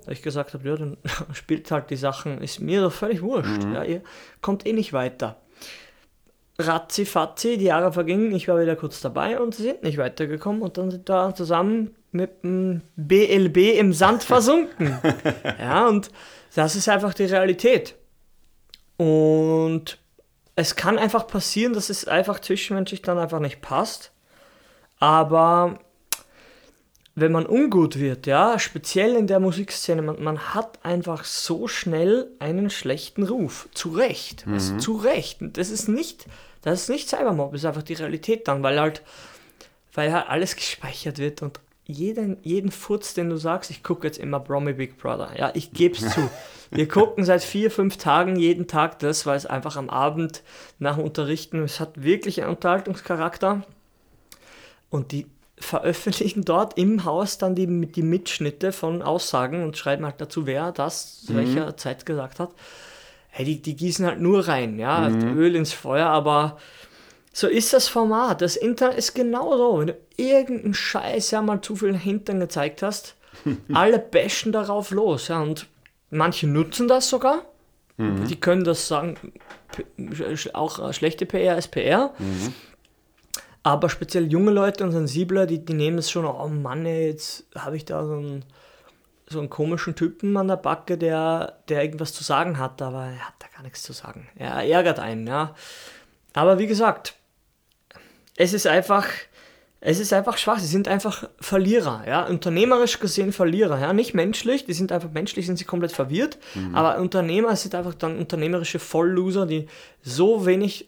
Da 0.04 0.12
ich 0.12 0.22
gesagt 0.22 0.54
habe, 0.54 0.69
ja, 0.69 0.76
dann 0.76 0.96
spielt 1.32 1.70
halt 1.70 1.90
die 1.90 1.96
Sachen, 1.96 2.42
ist 2.42 2.60
mir 2.60 2.82
doch 2.82 2.92
völlig 2.92 3.22
wurscht. 3.22 3.64
Ja, 3.72 3.84
ihr 3.84 4.02
kommt 4.40 4.66
eh 4.66 4.72
nicht 4.72 4.92
weiter. 4.92 5.36
Ratzi 6.60 7.04
fatzi, 7.04 7.56
die 7.56 7.66
Jahre 7.66 7.92
vergingen, 7.92 8.34
ich 8.34 8.48
war 8.48 8.60
wieder 8.60 8.75
kurz 8.75 9.00
dabei 9.00 9.38
und 9.40 9.54
sie 9.54 9.62
sind 9.62 9.84
nicht 9.84 9.96
weitergekommen 9.96 10.60
und 10.60 10.76
dann 10.76 10.90
sind 10.90 11.08
wir 11.08 11.34
zusammen 11.34 11.94
mit 12.10 12.42
dem 12.42 12.82
BLB 12.96 13.78
im 13.78 13.92
Sand 13.92 14.22
versunken. 14.25 14.98
ja, 15.58 15.86
und 15.86 16.10
das 16.54 16.74
ist 16.74 16.88
einfach 16.88 17.14
die 17.14 17.26
Realität. 17.26 17.94
Und 18.96 19.98
es 20.56 20.74
kann 20.74 20.98
einfach 20.98 21.28
passieren, 21.28 21.72
dass 21.72 21.88
es 21.88 22.08
einfach 22.08 22.40
zwischenmenschlich 22.40 23.02
dann 23.02 23.19
einfach 23.19 23.38
nicht 23.38 23.60
passt. 23.60 24.10
Aber 24.98 25.78
wenn 27.20 27.32
man 27.32 27.47
ungut 27.47 27.99
wird, 27.99 28.26
ja, 28.26 28.59
speziell 28.59 29.15
in 29.15 29.26
der 29.26 29.41
Musikszene, 29.41 30.03
man, 30.03 30.23
man 30.23 30.55
hat 30.55 30.85
einfach 30.85 31.25
so 31.25 31.69
schnell 31.69 32.31
einen 32.38 32.70
schlechten 32.70 33.23
Ruf. 33.23 33.69
Zu 33.73 33.91
Recht. 33.91 34.44
Also 34.47 34.76
zu 34.79 34.97
Recht. 34.97 35.41
Und 35.41 35.56
das 35.56 35.70
ist 35.70 35.88
nicht, 35.88 36.26
das 36.62 36.82
ist 36.82 36.88
nicht 36.91 37.09
Cybermob, 37.09 37.53
das 37.53 37.62
ist 37.62 37.67
einfach 37.67 37.82
die 37.82 37.94
Realität 37.94 38.49
dann, 38.49 38.62
weil 38.62 38.81
halt, 38.81 39.03
weil 39.94 40.12
halt 40.12 40.29
alles 40.29 40.56
gespeichert 40.56 41.19
wird 41.19 41.43
und 41.43 41.61
jeden, 41.85 42.37
jeden 42.43 42.70
Furz, 42.70 43.15
den 43.15 43.31
du 43.31 43.37
sagst, 43.38 43.70
ich 43.70 43.82
gucke 43.82 44.06
jetzt 44.06 44.19
immer 44.19 44.38
Brommy 44.41 44.75
Big 44.75 44.99
Brother. 44.99 45.31
Ja, 45.37 45.50
ich 45.55 45.73
geb's 45.73 46.00
zu. 46.00 46.31
Wir 46.70 46.87
gucken 46.87 47.25
seit 47.25 47.43
vier, 47.43 47.70
fünf 47.70 47.97
Tagen 47.97 48.37
jeden 48.37 48.67
Tag 48.67 48.99
das, 48.99 49.25
weil 49.25 49.38
es 49.38 49.47
einfach 49.47 49.76
am 49.76 49.88
Abend 49.88 50.43
nach 50.79 50.97
dem 50.97 51.05
Unterrichten, 51.05 51.62
es 51.62 51.81
hat 51.81 52.03
wirklich 52.03 52.43
einen 52.43 52.50
Unterhaltungscharakter. 52.50 53.62
Und 54.91 55.12
die 55.12 55.26
veröffentlichen 55.60 56.44
dort 56.44 56.78
im 56.78 57.05
Haus 57.05 57.38
dann 57.38 57.55
die, 57.55 57.66
die 57.87 58.02
Mitschnitte 58.02 58.72
von 58.72 59.02
Aussagen 59.02 59.62
und 59.62 59.76
schreiben 59.76 60.05
halt 60.05 60.20
dazu, 60.20 60.46
wer 60.46 60.72
das 60.72 61.22
zu 61.22 61.34
welcher 61.34 61.76
Zeit 61.76 62.06
gesagt 62.06 62.40
hat. 62.40 62.50
Hey, 63.31 63.44
die, 63.44 63.60
die 63.62 63.76
gießen 63.76 64.06
halt 64.06 64.20
nur 64.20 64.49
rein, 64.49 64.78
ja, 64.78 65.08
Öl 65.08 65.55
ins 65.55 65.72
Feuer, 65.72 66.08
aber 66.08 66.58
so 67.32 67.46
ist 67.46 67.72
das 67.72 67.88
Format. 67.88 68.43
Das 68.43 68.56
Internet 68.56 68.99
ist 68.99 69.14
genau 69.14 69.56
so. 69.56 69.78
Wenn 69.78 69.87
du 69.88 69.96
irgendeinen 70.16 70.75
Scheiß 70.75 71.31
ja 71.31 71.43
mal 71.43 71.60
zu 71.60 71.76
viel 71.76 71.96
Hintern 71.96 72.40
gezeigt 72.40 72.82
hast, 72.82 73.14
alle 73.72 73.99
bashen 73.99 74.52
darauf 74.52 74.90
los, 74.90 75.28
ja, 75.28 75.40
und 75.40 75.66
manche 76.10 76.46
nutzen 76.46 76.88
das 76.88 77.08
sogar. 77.08 77.44
Die 78.28 78.37
können 78.38 78.62
das 78.62 78.87
sagen, 78.87 79.16
auch 80.52 80.88
äh, 80.88 80.93
schlechte 80.93 81.26
PR 81.26 81.58
ist 81.58 81.69
PR. 81.69 82.14
Aber 83.69 83.91
speziell 83.91 84.32
junge 84.32 84.50
Leute 84.50 84.82
und 84.82 84.93
Sensibler, 84.93 85.44
die, 85.44 85.62
die 85.62 85.75
nehmen 85.75 85.99
es 85.99 86.11
schon, 86.11 86.25
oh 86.25 86.49
Mann, 86.49 86.87
ey, 86.87 87.09
jetzt 87.09 87.44
habe 87.55 87.76
ich 87.76 87.85
da 87.85 88.03
so 88.06 88.15
einen, 88.15 88.43
so 89.29 89.41
einen 89.41 89.50
komischen 89.50 89.94
Typen 89.94 90.35
an 90.38 90.49
der 90.49 90.56
Backe, 90.56 90.97
der, 90.97 91.59
der 91.69 91.82
irgendwas 91.82 92.15
zu 92.15 92.25
sagen 92.25 92.59
hat, 92.59 92.81
aber 92.81 93.09
er 93.09 93.29
hat 93.29 93.35
da 93.41 93.47
gar 93.55 93.62
nichts 93.62 93.82
zu 93.82 93.93
sagen. 93.93 94.26
Er 94.37 94.67
ärgert 94.67 94.99
einen, 94.99 95.26
ja. 95.26 95.55
Aber 96.32 96.59
wie 96.59 96.67
gesagt, 96.67 97.12
es 98.37 98.55
ist 98.55 98.67
einfach, 98.67 99.06
es 99.82 100.00
ist 100.00 100.15
einfach 100.15 100.38
schwach. 100.38 100.61
Sie 100.61 100.67
sind 100.67 100.88
einfach 100.88 101.29
Verlierer, 101.38 102.05
ja. 102.06 102.25
Unternehmerisch 102.25 103.00
gesehen 103.00 103.35
Verlierer, 103.35 103.79
ja. 103.79 103.93
Nicht 103.93 104.15
menschlich, 104.15 104.65
die 104.65 104.73
sind 104.73 104.93
einfach 104.93 105.11
menschlich, 105.11 105.44
sind 105.44 105.59
sie 105.59 105.67
komplett 105.67 105.93
verwirrt. 105.93 106.38
Aber 106.73 106.99
Unternehmer 107.00 107.55
sind 107.55 107.75
einfach 107.75 107.93
dann 107.93 108.17
unternehmerische 108.17 108.79
Vollloser, 108.79 109.44
die 109.44 109.67
so 110.00 110.47
wenig 110.47 110.88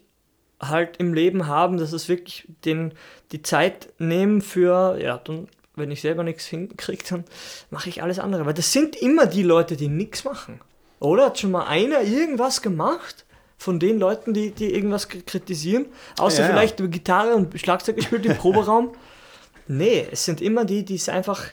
halt 0.61 0.97
im 0.97 1.13
Leben 1.13 1.47
haben, 1.47 1.77
dass 1.77 1.91
es 1.91 2.07
wirklich 2.07 2.47
den, 2.65 2.93
die 3.31 3.41
Zeit 3.41 3.89
nehmen 3.97 4.41
für, 4.41 4.97
ja, 5.01 5.17
dann, 5.17 5.47
wenn 5.75 5.91
ich 5.91 6.01
selber 6.01 6.23
nichts 6.23 6.45
hinkriege, 6.45 7.03
dann 7.09 7.25
mache 7.69 7.89
ich 7.89 8.03
alles 8.03 8.19
andere. 8.19 8.45
Weil 8.45 8.53
das 8.53 8.71
sind 8.71 8.95
immer 8.95 9.25
die 9.25 9.43
Leute, 9.43 9.75
die 9.75 9.87
nichts 9.87 10.23
machen. 10.23 10.59
Oder 10.99 11.25
hat 11.25 11.39
schon 11.39 11.51
mal 11.51 11.65
einer 11.65 12.01
irgendwas 12.01 12.61
gemacht? 12.61 13.25
Von 13.57 13.79
den 13.79 13.99
Leuten, 13.99 14.33
die, 14.33 14.51
die 14.51 14.73
irgendwas 14.73 15.07
kritisieren? 15.07 15.85
Außer 16.17 16.41
Ja, 16.41 16.47
ja. 16.47 16.53
vielleicht 16.53 16.77
Gitarre 16.77 17.35
und 17.35 17.59
Schlagzeug 17.59 17.95
gespielt 17.95 18.25
im 18.25 18.35
Proberaum? 18.37 18.91
Nee, 19.67 20.07
es 20.11 20.25
sind 20.25 20.41
immer 20.41 20.65
die, 20.65 20.83
die 20.83 20.95
es 20.95 21.09
einfach, 21.09 21.43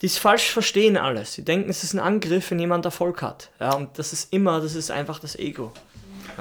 die 0.00 0.06
es 0.06 0.16
falsch 0.16 0.50
verstehen 0.50 0.96
alles. 0.96 1.34
Sie 1.34 1.44
denken, 1.44 1.70
es 1.70 1.82
ist 1.82 1.92
ein 1.92 1.98
Angriff, 1.98 2.50
wenn 2.50 2.60
jemand 2.60 2.84
Erfolg 2.84 3.20
hat. 3.20 3.50
Ja, 3.58 3.74
und 3.74 3.98
das 3.98 4.12
ist 4.12 4.32
immer, 4.32 4.60
das 4.60 4.76
ist 4.76 4.92
einfach 4.92 5.18
das 5.18 5.36
Ego. 5.36 5.72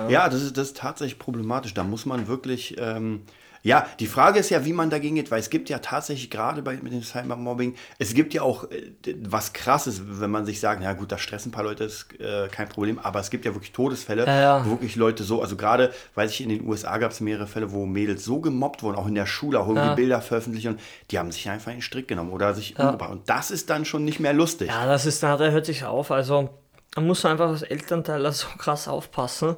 Ja, 0.09 0.29
das 0.29 0.41
ist, 0.41 0.57
das 0.57 0.67
ist 0.67 0.77
tatsächlich 0.77 1.19
problematisch. 1.19 1.73
Da 1.73 1.83
muss 1.83 2.05
man 2.05 2.27
wirklich. 2.27 2.75
Ähm, 2.79 3.21
ja, 3.65 3.87
die 4.01 4.07
Frage 4.07 4.39
ist 4.39 4.49
ja, 4.49 4.65
wie 4.65 4.73
man 4.73 4.89
dagegen 4.89 5.15
geht, 5.15 5.31
weil 5.31 5.39
es 5.39 5.49
gibt 5.49 5.69
ja 5.69 5.79
tatsächlich 5.79 6.29
gerade 6.29 6.61
bei 6.61 6.75
mit 6.81 6.91
dem 6.91 7.01
Cybermobbing, 7.01 7.75
es 7.97 8.13
gibt 8.13 8.33
ja 8.33 8.41
auch 8.41 8.65
äh, 8.69 8.91
was 9.23 9.53
krasses, 9.53 10.01
wenn 10.19 10.29
man 10.31 10.45
sich 10.45 10.59
sagt, 10.59 10.81
na 10.83 10.91
gut, 10.91 11.13
da 11.13 11.17
stressen 11.17 11.47
ein 11.47 11.53
paar 11.53 11.63
Leute, 11.63 11.85
ist 11.85 12.07
äh, 12.19 12.49
kein 12.49 12.67
Problem, 12.67 12.99
aber 12.99 13.21
es 13.21 13.29
gibt 13.29 13.45
ja 13.45 13.53
wirklich 13.55 13.71
Todesfälle, 13.71 14.25
Ja, 14.27 14.41
ja. 14.41 14.65
wo 14.65 14.71
wirklich 14.71 14.97
Leute 14.97 15.23
so, 15.23 15.41
also 15.41 15.55
gerade, 15.55 15.93
weiß 16.15 16.31
ich, 16.31 16.41
in 16.41 16.49
den 16.49 16.67
USA 16.67 16.97
gab 16.97 17.11
es 17.11 17.21
mehrere 17.21 17.47
Fälle, 17.47 17.71
wo 17.71 17.85
Mädels 17.85 18.25
so 18.25 18.41
gemobbt 18.41 18.83
wurden, 18.83 18.97
auch 18.97 19.07
in 19.07 19.15
der 19.15 19.27
Schule, 19.27 19.61
auch 19.61 19.67
irgendwie 19.69 19.87
Ja. 19.87 19.95
Bilder 19.95 20.21
veröffentlicht 20.21 20.67
und 20.67 20.81
die 21.11 21.17
haben 21.17 21.31
sich 21.31 21.49
einfach 21.49 21.71
in 21.71 21.77
den 21.77 21.83
Strick 21.83 22.09
genommen 22.09 22.31
oder 22.33 22.53
sich 22.53 22.77
umgebracht. 22.77 23.11
Und 23.11 23.29
das 23.29 23.49
ist 23.49 23.69
dann 23.69 23.85
schon 23.85 24.03
nicht 24.03 24.19
mehr 24.19 24.33
lustig. 24.33 24.67
Ja, 24.67 24.85
das 24.87 25.05
ist, 25.05 25.23
da 25.23 25.37
hört 25.37 25.65
sich 25.65 25.85
auf. 25.85 26.11
Also, 26.11 26.49
man 26.97 27.07
muss 27.07 27.23
einfach 27.23 27.47
als 27.47 27.61
Elternteil 27.61 28.29
so 28.33 28.47
krass 28.57 28.89
aufpassen, 28.89 29.55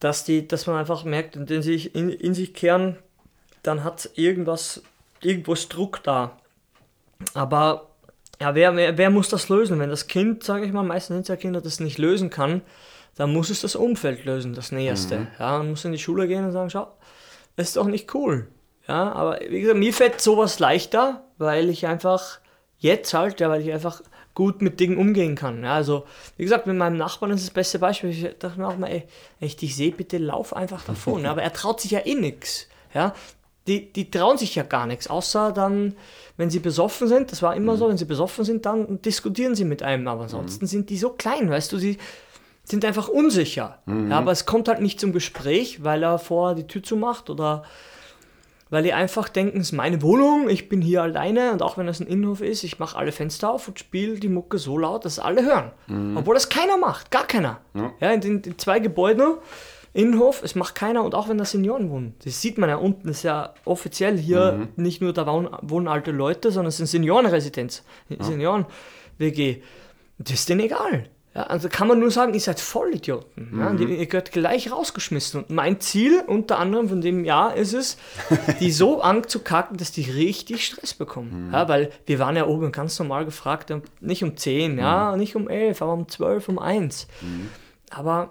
dass, 0.00 0.24
die, 0.24 0.46
dass 0.46 0.66
man 0.66 0.76
einfach 0.76 1.04
merkt, 1.04 1.36
wenn 1.36 1.62
sie 1.62 1.72
sich 1.72 1.94
in, 1.94 2.10
in 2.10 2.34
sich 2.34 2.54
kehren, 2.54 2.98
dann 3.62 3.84
hat 3.84 4.10
irgendwas, 4.14 4.82
irgendwo 5.20 5.54
ist 5.54 5.68
Druck 5.68 6.02
da. 6.02 6.38
Aber 7.34 7.88
ja, 8.40 8.54
wer, 8.54 8.76
wer, 8.76 8.98
wer 8.98 9.10
muss 9.10 9.28
das 9.28 9.48
lösen? 9.48 9.78
Wenn 9.78 9.90
das 9.90 10.06
Kind, 10.06 10.44
sage 10.44 10.66
ich 10.66 10.72
mal, 10.72 10.82
meistens 10.82 11.14
sind 11.14 11.22
es 11.22 11.28
ja 11.28 11.36
Kinder, 11.36 11.60
das 11.60 11.80
nicht 11.80 11.98
lösen 11.98 12.30
kann, 12.30 12.62
dann 13.16 13.32
muss 13.32 13.48
es 13.48 13.62
das 13.62 13.76
Umfeld 13.76 14.24
lösen, 14.26 14.54
das 14.54 14.72
Näherste. 14.72 15.28
Ja, 15.38 15.58
man 15.58 15.70
muss 15.70 15.84
in 15.84 15.92
die 15.92 15.98
Schule 15.98 16.28
gehen 16.28 16.44
und 16.44 16.52
sagen, 16.52 16.68
schau, 16.68 16.92
das 17.56 17.68
ist 17.68 17.76
doch 17.76 17.86
nicht 17.86 18.14
cool. 18.14 18.48
Ja, 18.86 19.12
aber 19.12 19.40
wie 19.48 19.60
gesagt, 19.60 19.78
mir 19.78 19.92
fällt 19.92 20.20
sowas 20.20 20.58
leichter, 20.58 21.24
weil 21.38 21.70
ich 21.70 21.86
einfach 21.86 22.38
jetzt 22.78 23.14
halt, 23.14 23.40
ja, 23.40 23.48
weil 23.48 23.62
ich 23.62 23.72
einfach 23.72 24.02
gut 24.36 24.62
mit 24.62 24.78
Dingen 24.78 24.96
umgehen 24.98 25.34
kann. 25.34 25.64
Ja, 25.64 25.74
also, 25.74 26.04
wie 26.36 26.44
gesagt, 26.44 26.68
mit 26.68 26.76
meinem 26.76 26.96
Nachbarn 26.96 27.32
ist 27.32 27.42
das 27.44 27.50
beste 27.52 27.80
Beispiel. 27.80 28.10
Ich 28.10 28.22
dachte 28.38 28.60
mir 28.60 28.68
auch 28.68 28.76
mal, 28.78 28.86
ey, 28.88 29.02
wenn 29.40 29.46
ich 29.48 29.56
dich 29.56 29.74
sehe, 29.74 29.90
bitte 29.90 30.18
lauf 30.18 30.54
einfach 30.54 30.84
davon. 30.86 31.26
Aber 31.26 31.42
er 31.42 31.52
traut 31.52 31.80
sich 31.80 31.90
ja 31.90 32.06
eh 32.06 32.14
nix. 32.14 32.68
Ja, 32.94 33.14
die, 33.66 33.92
die 33.92 34.10
trauen 34.10 34.38
sich 34.38 34.54
ja 34.54 34.62
gar 34.62 34.86
nichts, 34.86 35.08
außer 35.08 35.50
dann, 35.50 35.96
wenn 36.36 36.50
sie 36.50 36.60
besoffen 36.60 37.08
sind, 37.08 37.32
das 37.32 37.42
war 37.42 37.56
immer 37.56 37.72
Mhm. 37.72 37.78
so, 37.78 37.88
wenn 37.88 37.96
sie 37.96 38.04
besoffen 38.04 38.44
sind, 38.44 38.64
dann 38.64 39.02
diskutieren 39.02 39.56
sie 39.56 39.64
mit 39.64 39.82
einem, 39.82 40.06
aber 40.06 40.22
ansonsten 40.22 40.66
sind 40.68 40.88
die 40.88 40.98
so 40.98 41.10
klein, 41.10 41.50
weißt 41.50 41.72
du, 41.72 41.78
sie 41.78 41.98
sind 42.62 42.84
einfach 42.84 43.08
unsicher. 43.08 43.80
Mhm. 43.86 44.10
Ja, 44.12 44.18
aber 44.18 44.30
es 44.32 44.46
kommt 44.46 44.68
halt 44.68 44.80
nicht 44.80 45.00
zum 45.00 45.12
Gespräch, 45.12 45.82
weil 45.82 46.02
er 46.04 46.18
vorher 46.20 46.54
die 46.54 46.66
Tür 46.68 46.82
zumacht 46.84 47.28
oder 47.28 47.64
weil 48.76 48.82
die 48.82 48.92
einfach 48.92 49.30
denken, 49.30 49.60
es 49.60 49.68
ist 49.68 49.72
meine 49.72 50.02
Wohnung, 50.02 50.50
ich 50.50 50.68
bin 50.68 50.82
hier 50.82 51.02
alleine 51.02 51.50
und 51.52 51.62
auch 51.62 51.78
wenn 51.78 51.86
das 51.86 52.00
ein 52.00 52.06
Innenhof 52.06 52.42
ist, 52.42 52.62
ich 52.62 52.78
mache 52.78 52.98
alle 52.98 53.10
Fenster 53.10 53.50
auf 53.50 53.68
und 53.68 53.78
spiele 53.78 54.20
die 54.20 54.28
Mucke 54.28 54.58
so 54.58 54.76
laut, 54.76 55.06
dass 55.06 55.18
alle 55.18 55.46
hören. 55.46 55.70
Obwohl 56.14 56.34
das 56.34 56.50
keiner 56.50 56.76
macht, 56.76 57.10
gar 57.10 57.26
keiner. 57.26 57.60
Ja, 58.00 58.10
in 58.10 58.20
den, 58.20 58.42
den 58.42 58.58
zwei 58.58 58.78
Gebäuden, 58.78 59.38
Innenhof, 59.94 60.42
es 60.42 60.54
macht 60.56 60.74
keiner 60.74 61.04
und 61.04 61.14
auch 61.14 61.26
wenn 61.30 61.38
da 61.38 61.46
Senioren 61.46 61.88
wohnen. 61.88 62.16
Das 62.22 62.42
sieht 62.42 62.58
man 62.58 62.68
ja 62.68 62.76
unten, 62.76 63.08
ist 63.08 63.22
ja 63.22 63.54
offiziell 63.64 64.18
hier 64.18 64.68
nicht 64.76 65.00
nur 65.00 65.14
da 65.14 65.26
wohnen, 65.26 65.48
wohnen 65.62 65.88
alte 65.88 66.10
Leute, 66.10 66.50
sondern 66.50 66.68
es 66.68 66.74
ist 66.74 66.80
eine 66.80 66.88
Seniorenresidenz, 66.88 67.82
Senioren-WG. 68.20 69.62
Das 70.18 70.32
ist 70.34 70.50
denen 70.50 70.60
egal. 70.60 71.08
Ja, 71.36 71.42
also 71.42 71.68
kann 71.68 71.86
man 71.86 72.00
nur 72.00 72.10
sagen, 72.10 72.32
ihr 72.32 72.40
seid 72.40 72.60
Vollidioten. 72.60 73.58
Ja, 73.58 73.68
und 73.68 73.78
ihr, 73.78 74.06
gehört 74.06 74.32
gleich 74.32 74.72
rausgeschmissen. 74.72 75.42
Und 75.42 75.50
mein 75.50 75.80
Ziel, 75.80 76.22
unter 76.26 76.58
anderem 76.58 76.88
von 76.88 77.02
dem 77.02 77.26
Jahr, 77.26 77.54
ist 77.56 77.74
es, 77.74 77.98
die 78.58 78.72
so 78.72 79.02
anzukacken, 79.02 79.76
dass 79.76 79.92
die 79.92 80.10
richtig 80.10 80.64
Stress 80.64 80.94
bekommen. 80.94 81.50
Ja, 81.52 81.68
weil 81.68 81.90
wir 82.06 82.18
waren 82.18 82.36
ja 82.36 82.46
oben 82.46 82.72
ganz 82.72 82.98
normal 82.98 83.26
gefragt, 83.26 83.70
nicht 84.00 84.24
um 84.24 84.34
10, 84.34 84.78
ja, 84.78 85.14
nicht 85.18 85.36
um 85.36 85.46
11, 85.46 85.82
aber 85.82 85.92
um 85.92 86.08
12, 86.08 86.48
um 86.48 86.58
1. 86.58 87.06
Aber 87.90 88.30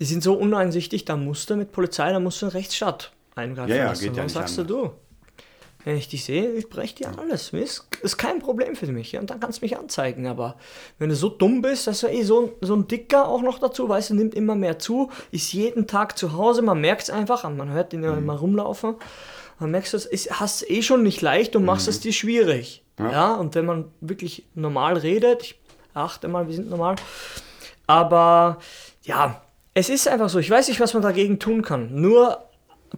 die 0.00 0.06
sind 0.06 0.22
so 0.22 0.32
uneinsichtig, 0.32 1.04
da 1.04 1.16
musst 1.16 1.50
du 1.50 1.56
mit 1.56 1.72
Polizei, 1.72 2.10
da 2.10 2.20
musst 2.20 2.40
du 2.40 2.46
einen 2.46 2.52
Rechtsstaat 2.52 3.12
eingreifen 3.34 3.70
Ja, 3.70 3.76
ja, 3.76 3.84
lassen. 3.88 4.00
geht 4.00 4.10
Und 4.10 4.16
ja 4.16 4.20
dann 4.22 4.26
nicht 4.26 4.34
sagst 4.34 4.56
du, 4.58 4.64
du, 4.64 4.92
wenn 5.84 5.96
ich 5.96 6.08
dich 6.08 6.24
sehe, 6.24 6.52
ich 6.52 6.68
breche 6.68 6.94
dir 6.96 7.18
alles. 7.18 7.52
Ist, 7.52 7.86
ist 8.02 8.16
kein 8.16 8.38
Problem 8.40 8.74
für 8.74 8.86
mich. 8.86 9.12
Ja, 9.12 9.20
und 9.20 9.30
dann 9.30 9.40
kannst 9.40 9.60
du 9.60 9.64
mich 9.64 9.76
anzeigen. 9.76 10.26
Aber 10.26 10.56
wenn 10.98 11.10
du 11.10 11.14
so 11.14 11.28
dumm 11.28 11.60
bist, 11.62 11.86
dass 11.86 12.00
du 12.00 12.08
eh 12.08 12.22
so, 12.22 12.42
ein- 12.46 12.50
so 12.62 12.74
ein 12.74 12.86
Dicker 12.88 13.28
auch 13.28 13.42
noch 13.42 13.58
dazu, 13.58 13.88
weißt 13.88 14.10
du, 14.10 14.14
nimmt 14.14 14.34
immer 14.34 14.54
mehr 14.54 14.78
zu, 14.78 15.10
ist 15.30 15.52
jeden 15.52 15.86
Tag 15.86 16.16
zu 16.18 16.32
Hause, 16.32 16.62
man 16.62 16.80
merkt 16.80 17.02
es 17.02 17.10
einfach, 17.10 17.48
man 17.48 17.70
hört 17.70 17.92
ihn 17.92 18.02
ja 18.02 18.14
immer 18.16 18.34
rumlaufen. 18.38 18.96
Man 19.60 19.70
merkt 19.70 19.92
es, 19.94 20.08
hast 20.30 20.62
es 20.62 20.70
eh 20.70 20.82
schon 20.82 21.02
nicht 21.02 21.20
leicht 21.22 21.54
und 21.54 21.64
machst 21.64 21.86
es 21.86 22.00
dir 22.00 22.12
schwierig. 22.12 22.82
Ja. 22.98 23.34
und 23.34 23.54
wenn 23.56 23.66
man 23.66 23.90
wirklich 24.00 24.46
normal 24.54 24.96
redet, 24.96 25.42
ich 25.42 25.60
achte 25.94 26.28
mal, 26.28 26.46
wir 26.46 26.54
sind 26.54 26.70
normal, 26.70 26.94
aber 27.86 28.58
ja, 29.02 29.42
es 29.74 29.88
ist 29.88 30.08
einfach 30.08 30.28
so. 30.28 30.38
Ich 30.38 30.50
weiß 30.50 30.68
nicht, 30.68 30.80
was 30.80 30.94
man 30.94 31.02
dagegen 31.02 31.38
tun 31.38 31.62
kann. 31.62 32.00
Nur 32.00 32.44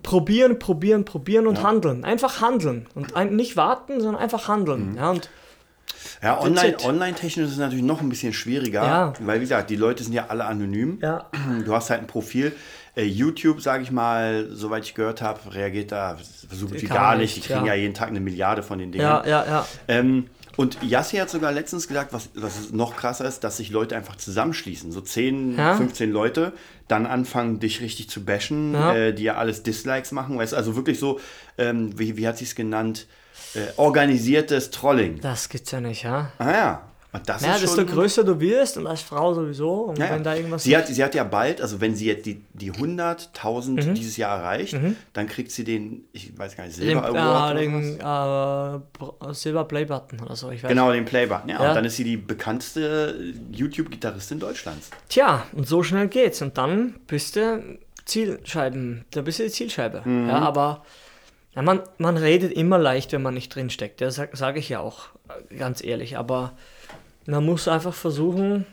probieren, 0.02 0.58
probieren, 0.58 1.04
probieren 1.04 1.46
und 1.46 1.62
handeln. 1.62 2.04
Einfach 2.04 2.40
handeln. 2.40 2.86
Und 2.94 3.14
ein, 3.16 3.36
nicht 3.36 3.56
warten, 3.56 4.00
sondern 4.00 4.20
einfach 4.22 4.48
handeln. 4.48 4.94
Ja, 4.96 5.10
und 5.10 5.28
Ja, 6.22 6.40
online, 6.40 6.68
it. 6.70 6.84
online-technisch 6.84 7.46
ist 7.46 7.52
es 7.52 7.58
natürlich 7.58 7.84
noch 7.84 8.00
ein 8.00 8.08
bisschen 8.08 8.32
schwieriger, 8.32 8.82
Ja. 8.84 9.12
weil 9.20 9.36
wie 9.38 9.44
gesagt, 9.44 9.70
die 9.70 9.76
Leute 9.76 10.02
sind 10.04 10.12
ja 10.12 10.26
alle 10.28 10.44
anonym. 10.44 10.98
ja, 11.02 11.26
Du 11.64 11.72
hast 11.74 11.90
halt 11.90 12.00
ein 12.00 12.06
Profil. 12.06 12.52
Äh, 12.96 13.04
YouTube, 13.04 13.60
sage 13.60 13.82
ich 13.82 13.90
mal, 13.90 14.48
soweit 14.50 14.84
ich 14.84 14.94
gehört 14.94 15.20
habe, 15.20 15.38
reagiert 15.54 15.92
da 15.92 16.16
so 16.50 16.66
gut 16.66 16.80
wie 16.80 16.86
Gar 16.86 17.16
nicht. 17.16 17.36
Die 17.36 17.40
kriegen 17.40 17.66
ja. 17.66 17.74
ja. 17.74 17.80
jeden 17.80 17.92
Tag 17.94 18.08
eine 18.08 18.20
Milliarde 18.20 18.62
von 18.62 18.78
den 18.78 18.90
Dingen. 18.90 19.04
ja, 19.04 19.22
ja, 19.26 19.44
ja. 19.46 19.66
Ähm, 19.88 20.28
und 20.56 20.78
Yassi 20.82 21.16
hat 21.18 21.28
sogar 21.30 21.52
letztens 21.52 21.86
gesagt, 21.88 22.12
was, 22.12 22.30
was 22.34 22.70
noch 22.72 22.96
krasser 22.96 23.26
ist, 23.26 23.40
dass 23.44 23.58
sich 23.58 23.70
Leute 23.70 23.94
einfach 23.96 24.16
zusammenschließen. 24.16 24.90
So 24.92 25.00
10, 25.00 25.56
Ja. 25.58 25.76
15 25.76 26.10
Leute, 26.10 26.52
dann 26.88 27.06
anfangen, 27.06 27.60
dich 27.60 27.80
richtig 27.80 28.08
zu 28.08 28.24
bashen, 28.24 28.72
Ja. 28.74 28.94
äh, 28.94 29.12
die 29.14 29.24
ja 29.24 29.36
alles 29.36 29.62
Dislikes 29.62 30.12
machen. 30.12 30.38
Weißt 30.38 30.54
also 30.54 30.76
wirklich 30.76 30.98
so, 30.98 31.20
ähm, 31.58 31.98
wie, 31.98 32.16
wie 32.16 32.26
hat 32.26 32.38
sie 32.38 32.44
es 32.44 32.54
genannt? 32.54 33.06
Äh, 33.54 33.60
organisiertes 33.76 34.70
Trolling. 34.70 35.20
Das 35.20 35.48
gibt's 35.48 35.70
ja 35.70 35.80
nicht, 35.80 36.02
ja. 36.02 36.32
Ah 36.38 36.50
ja. 36.50 36.82
Und 37.12 37.26
das 37.28 37.42
Ja, 37.42 37.54
ist 37.54 37.62
desto 37.62 37.86
größer 37.86 38.24
du 38.24 38.38
wirst 38.40 38.76
und 38.76 38.86
als 38.86 39.00
Frau 39.00 39.32
sowieso. 39.32 39.72
Und 39.84 39.98
Ja, 39.98 40.10
wenn 40.10 40.22
da 40.22 40.34
irgendwas. 40.34 40.64
sie, 40.64 40.76
hat, 40.76 40.86
sie 40.88 41.02
hat 41.02 41.14
ja 41.14 41.24
bald, 41.24 41.62
also 41.62 41.80
wenn 41.80 41.94
sie 41.94 42.06
jetzt 42.06 42.26
die, 42.26 42.42
die 42.52 42.72
100.000 42.72 43.86
Mhm. 43.88 43.94
dieses 43.94 44.16
Jahr 44.18 44.38
erreicht, 44.40 44.76
dann 45.14 45.26
kriegt 45.26 45.50
sie 45.50 45.64
den, 45.64 46.04
ich 46.12 46.36
weiß 46.36 46.56
gar 46.56 46.66
nicht, 46.66 46.78
den, 46.78 46.86
Silber 46.88 47.04
äh, 47.06 47.16
Award. 47.18 47.52
oder 47.52 47.60
den 47.60 49.30
äh, 49.30 49.34
Silber 49.34 49.64
Play-Button 49.64 50.20
oder 50.20 50.36
so. 50.36 50.50
Ich 50.50 50.62
weiß 50.62 50.68
Genau, 50.68 50.92
den 50.92 51.04
Playbutton. 51.06 51.48
Ja, 51.48 51.62
Ja. 51.62 51.68
und 51.70 51.74
dann 51.76 51.84
ist 51.86 51.96
sie 51.96 52.04
die 52.04 52.16
bekannteste 52.18 53.32
YouTube-Gitarristin 53.50 54.38
Deutschlands. 54.38 54.90
Tja, 55.08 55.44
und 55.52 55.66
so 55.66 55.82
schnell 55.82 56.08
geht's. 56.08 56.42
Und 56.42 56.58
dann 56.58 56.96
bist 57.06 57.36
du 57.36 57.78
Zielscheiben, 58.04 59.04
da 59.10 59.22
bist 59.22 59.38
du 59.38 59.44
die 59.44 59.50
Zielscheibe. 59.50 60.02
Mhm. 60.04 60.28
Ja, 60.28 60.38
aber 60.40 60.84
ja, 61.54 61.62
man, 61.62 61.80
man 61.98 62.16
redet 62.16 62.52
immer 62.52 62.78
leicht, 62.78 63.12
wenn 63.12 63.22
man 63.22 63.34
nicht 63.34 63.54
drinsteckt. 63.54 64.00
Das 64.00 64.16
sage 64.16 64.36
sag 64.36 64.56
ich 64.56 64.68
ja 64.68 64.80
auch 64.80 65.06
äh, 65.50 65.56
ganz 65.56 65.82
ehrlich. 65.82 66.16
Aber 66.18 66.52
man 67.26 67.44
muss 67.44 67.68
einfach 67.68 67.94
versuchen 67.94 68.66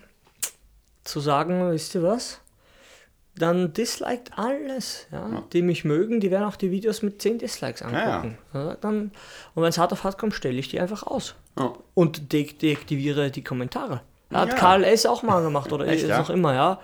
zu 1.04 1.20
sagen, 1.20 1.72
wisst 1.72 1.96
ihr 1.96 2.04
was? 2.04 2.40
Dann 3.36 3.74
disliked 3.74 4.38
alles. 4.38 5.08
Ja? 5.12 5.44
Die 5.54 5.64
mich 5.64 5.84
mögen, 5.86 6.20
die 6.20 6.30
werden 6.30 6.44
auch 6.44 6.56
die 6.56 6.70
Videos 6.70 7.02
mit 7.02 7.22
10 7.22 7.40
Dislikes 7.40 7.82
angucken. 7.82 8.38
Ja, 8.54 8.76
dann, 8.80 9.12
und 9.56 9.64
wenn 9.64 9.70
es 9.70 9.80
hart 9.80 9.92
auf 9.92 10.04
hart 10.04 10.20
kommt, 10.20 10.36
stelle 10.36 10.60
ich 10.60 10.70
die 10.70 10.80
einfach 10.80 11.04
aus. 11.04 11.34
Ja. 11.58 11.74
Und 11.96 12.32
de 12.32 12.54
deaktiviere 12.54 13.32
die 13.32 13.44
Kommentare. 13.44 14.02
Hat 14.32 14.50
Ja. 14.50 14.56
Karl 14.56 14.84
S. 14.84 15.06
auch 15.06 15.24
mal 15.24 15.42
gemacht 15.42 15.72
oder 15.72 15.88
Echt, 15.88 16.04
ist 16.04 16.10
ja? 16.10 16.20
noch 16.20 16.30
immer, 16.30 16.54
ja. 16.54 16.80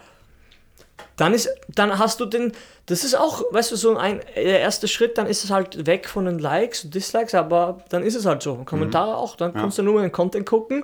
Dann 1.17 1.33
ist, 1.33 1.49
dann 1.67 1.97
hast 1.99 2.19
du 2.19 2.25
den, 2.25 2.51
das 2.87 3.03
ist 3.03 3.15
auch, 3.15 3.43
weißt 3.51 3.71
du, 3.71 3.75
so 3.75 3.95
ein 3.95 4.21
der 4.35 4.59
erste 4.59 4.87
Schritt, 4.87 5.17
dann 5.17 5.27
ist 5.27 5.43
es 5.43 5.51
halt 5.51 5.85
weg 5.85 6.07
von 6.09 6.25
den 6.25 6.39
Likes 6.39 6.83
und 6.83 6.95
Dislikes, 6.95 7.35
aber 7.35 7.83
dann 7.89 8.03
ist 8.03 8.15
es 8.15 8.25
halt 8.25 8.41
so. 8.41 8.55
Kommentare 8.65 9.15
auch, 9.15 9.35
dann 9.35 9.53
kannst 9.53 9.77
du 9.77 9.83
nur 9.83 10.01
den 10.01 10.11
Content 10.11 10.45
gucken 10.45 10.83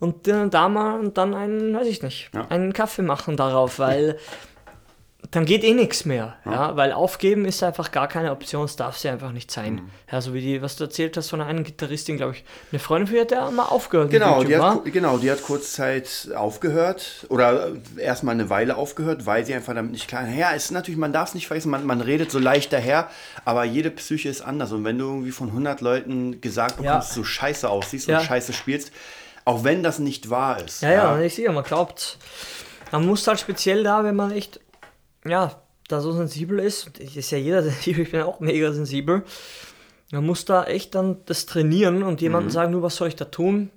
und 0.00 0.26
äh, 0.26 0.48
da 0.48 0.68
mal 0.68 0.98
und 0.98 1.16
dann 1.18 1.34
einen, 1.34 1.72
weiß 1.74 1.86
ich 1.86 2.02
nicht, 2.02 2.30
Ja. 2.34 2.46
einen 2.48 2.72
Kaffee 2.72 3.02
machen 3.02 3.36
darauf, 3.36 3.78
weil 3.78 4.18
dann 5.32 5.44
geht 5.44 5.62
eh 5.62 5.74
nichts 5.74 6.06
mehr. 6.06 6.34
Ja. 6.44 6.76
weil 6.76 6.90
aufgeben 6.92 7.44
ist 7.44 7.62
einfach 7.62 7.92
gar 7.92 8.08
keine 8.08 8.32
Option, 8.32 8.64
es 8.64 8.74
darf 8.74 8.96
sie 8.96 9.08
einfach 9.10 9.30
nicht 9.30 9.50
sein. 9.50 9.74
Mhm. 9.74 9.90
Ja, 10.10 10.20
so 10.20 10.32
wie 10.34 10.40
die, 10.40 10.62
was 10.62 10.74
du 10.76 10.84
erzählt 10.84 11.16
hast 11.16 11.28
von 11.28 11.40
einer 11.40 11.62
Gitarristin, 11.62 12.16
glaube 12.16 12.32
ich, 12.32 12.44
eine 12.72 12.78
Freundin 12.80 13.06
von 13.06 13.16
ihr 13.16 13.22
hat 13.22 13.30
ja 13.30 13.48
mal 13.50 13.66
aufgehört. 13.66 14.10
Genau, 14.10 14.42
die 14.42 14.56
hat, 14.56 14.84
genau, 14.86 15.18
die 15.18 15.30
hat 15.30 15.42
kurz 15.42 15.74
Zeit 15.74 16.30
aufgehört 16.34 17.26
oder 17.28 17.68
erstmal 17.98 18.34
eine 18.34 18.48
Weile 18.50 18.76
aufgehört, 18.76 19.26
weil 19.26 19.44
sie 19.46 19.54
einfach 19.54 19.74
damit 19.74 19.92
nicht 19.92 20.08
klar 20.08 20.26
Ja, 20.26 20.52
es 20.54 20.64
ist 20.64 20.70
natürlich, 20.72 20.98
man 20.98 21.12
darf 21.12 21.28
es 21.28 21.34
nicht 21.34 21.46
vergessen, 21.46 21.70
man, 21.70 21.84
man 21.86 22.00
redet 22.00 22.30
so 22.32 22.38
leicht 22.40 22.72
daher, 22.72 23.08
aber 23.44 23.64
jede 23.64 23.90
Psyche 23.90 24.30
ist 24.30 24.40
anders. 24.40 24.72
Und 24.72 24.84
wenn 24.84 24.98
du 24.98 25.04
irgendwie 25.04 25.30
von 25.32 25.48
100 25.48 25.80
Leuten 25.82 26.40
gesagt 26.40 26.78
bekommst, 26.78 27.10
Ja. 27.10 27.16
du 27.16 27.24
scheiße 27.24 27.68
aussiehst 27.68 28.08
Ja. 28.08 28.18
und 28.18 28.24
scheiße 28.24 28.52
spielst, 28.54 28.90
auch 29.50 29.64
wenn 29.64 29.82
das 29.82 29.98
nicht 29.98 30.30
wahr 30.30 30.64
ist. 30.64 30.82
Ja, 30.82 30.90
ja, 30.92 31.20
ich 31.20 31.34
sehe, 31.34 31.50
man 31.50 31.64
glaubt. 31.64 32.18
Man 32.92 33.04
muss 33.04 33.26
halt 33.26 33.40
speziell 33.40 33.82
da, 33.82 34.04
wenn 34.04 34.14
man 34.14 34.30
echt, 34.30 34.60
ja, 35.24 35.60
da 35.88 36.00
so 36.00 36.12
sensibel 36.12 36.60
ist, 36.60 36.98
ist 36.98 37.32
ja 37.32 37.38
jeder 37.38 37.62
sensibel, 37.64 38.04
ich 38.04 38.12
bin 38.12 38.20
ja 38.20 38.26
auch 38.26 38.38
mega 38.38 38.72
sensibel, 38.72 39.24
man 40.12 40.24
muss 40.24 40.44
da 40.44 40.64
echt 40.64 40.94
dann 40.94 41.18
das 41.26 41.46
trainieren 41.46 42.04
und 42.04 42.20
jemandem 42.20 42.50
sagen, 42.50 42.72
nur 42.72 42.82
was 42.82 42.96
soll 42.96 43.08
ich 43.08 43.16
da 43.16 43.24
tun? 43.24 43.70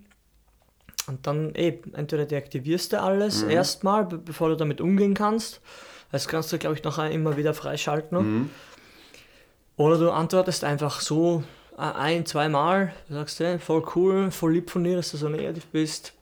Und 1.08 1.26
dann, 1.28 1.54
ey, 1.56 1.82
entweder 1.94 2.26
deaktivierst 2.26 2.94
du 2.94 3.02
alles 3.02 3.42
erstmal, 3.44 4.06
be 4.06 4.18
bevor 4.18 4.50
du 4.50 4.56
damit 4.56 4.80
umgehen 4.80 5.16
kannst. 5.16 5.60
Das 6.12 6.28
kannst 6.28 6.54
du, 6.54 6.60
glaube 6.60 6.76
ich, 6.76 6.84
noch 6.84 6.98
immer 7.00 7.36
wieder 7.36 7.54
freischalten. 7.54 8.50
Oder 9.76 9.98
du 9.98 10.12
antwortest 10.12 10.64
einfach 10.64 11.02
so 11.02 11.44
ein, 11.78 12.26
zweimal, 12.26 12.94
du 13.08 13.16
sagst, 13.16 13.40
hey, 13.40 13.58
voll 13.60 13.84
cool, 13.96 14.32
voll 14.32 14.54
lieb 14.54 14.70
von 14.70 14.84
dir, 14.84 14.96
dass 14.96 15.12
du 15.12 15.18
so 15.18 15.30
negativ 15.30 15.66
bist. 15.68 16.14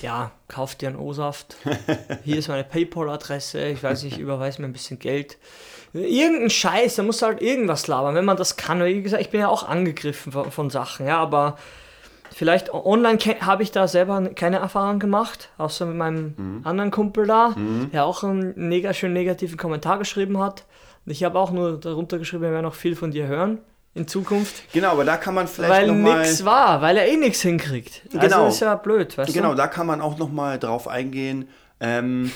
Ja, 0.00 0.32
kauf 0.48 0.74
dir 0.74 0.88
einen 0.88 0.98
O-Saft. 0.98 1.56
Hier 2.24 2.38
ist 2.38 2.48
meine 2.48 2.64
Paypal-Adresse. 2.64 3.66
Ich 3.68 3.82
weiß 3.82 4.02
nicht, 4.02 4.18
überweis 4.18 4.58
mir 4.58 4.66
ein 4.66 4.72
bisschen 4.72 4.98
Geld. 4.98 5.38
Irgendein 5.92 6.50
Scheiß, 6.50 6.96
da 6.96 7.04
muss 7.04 7.22
halt 7.22 7.40
irgendwas 7.40 7.86
labern, 7.86 8.16
wenn 8.16 8.24
man 8.24 8.36
das 8.36 8.56
kann. 8.56 8.84
Wie 8.84 9.02
gesagt, 9.02 9.22
ich 9.22 9.30
bin 9.30 9.40
ja 9.40 9.48
auch 9.48 9.68
angegriffen 9.68 10.32
von, 10.32 10.50
von 10.50 10.70
Sachen, 10.70 11.06
ja, 11.06 11.18
aber 11.18 11.56
vielleicht 12.32 12.74
online 12.74 13.18
habe 13.40 13.62
ich 13.62 13.70
da 13.70 13.86
selber 13.86 14.20
keine 14.34 14.56
Erfahrung 14.58 14.98
gemacht, 14.98 15.50
außer 15.58 15.86
mit 15.86 15.96
meinem 15.96 16.62
anderen 16.64 16.90
Kumpel 16.90 17.28
da, 17.28 17.54
der 17.92 18.04
auch 18.04 18.24
einen 18.24 18.54
mega 18.56 18.92
schön 18.92 19.12
negativen 19.12 19.56
Kommentar 19.56 19.98
geschrieben 19.98 20.38
hat. 20.38 20.64
Ich 21.06 21.22
habe 21.22 21.38
auch 21.38 21.52
nur 21.52 21.78
darunter 21.78 22.18
geschrieben, 22.18 22.42
wir 22.42 22.50
werden 22.50 22.64
noch 22.64 22.74
viel 22.74 22.96
von 22.96 23.12
dir 23.12 23.28
hören 23.28 23.60
in 23.94 24.08
Zukunft. 24.08 24.72
Genau, 24.72 24.90
aber 24.90 25.04
da 25.04 25.16
kann 25.16 25.34
man 25.34 25.46
vielleicht 25.46 25.72
Weil 25.72 25.86
nochmal... 25.86 26.18
nix 26.22 26.44
war, 26.44 26.82
weil 26.82 26.96
er 26.96 27.06
eh 27.08 27.16
nichts 27.16 27.42
hinkriegt. 27.42 28.02
Also 28.06 28.18
Genau. 28.18 28.48
ist 28.48 28.60
ja 28.60 28.74
blöd, 28.74 29.16
weißt 29.16 29.32
Genau, 29.32 29.50
du? 29.50 29.56
da 29.56 29.66
kann 29.68 29.86
man 29.86 30.00
auch 30.00 30.18
noch 30.18 30.30
mal 30.32 30.58
drauf 30.58 30.88
eingehen. 30.88 31.48
Ähm, 31.80 32.30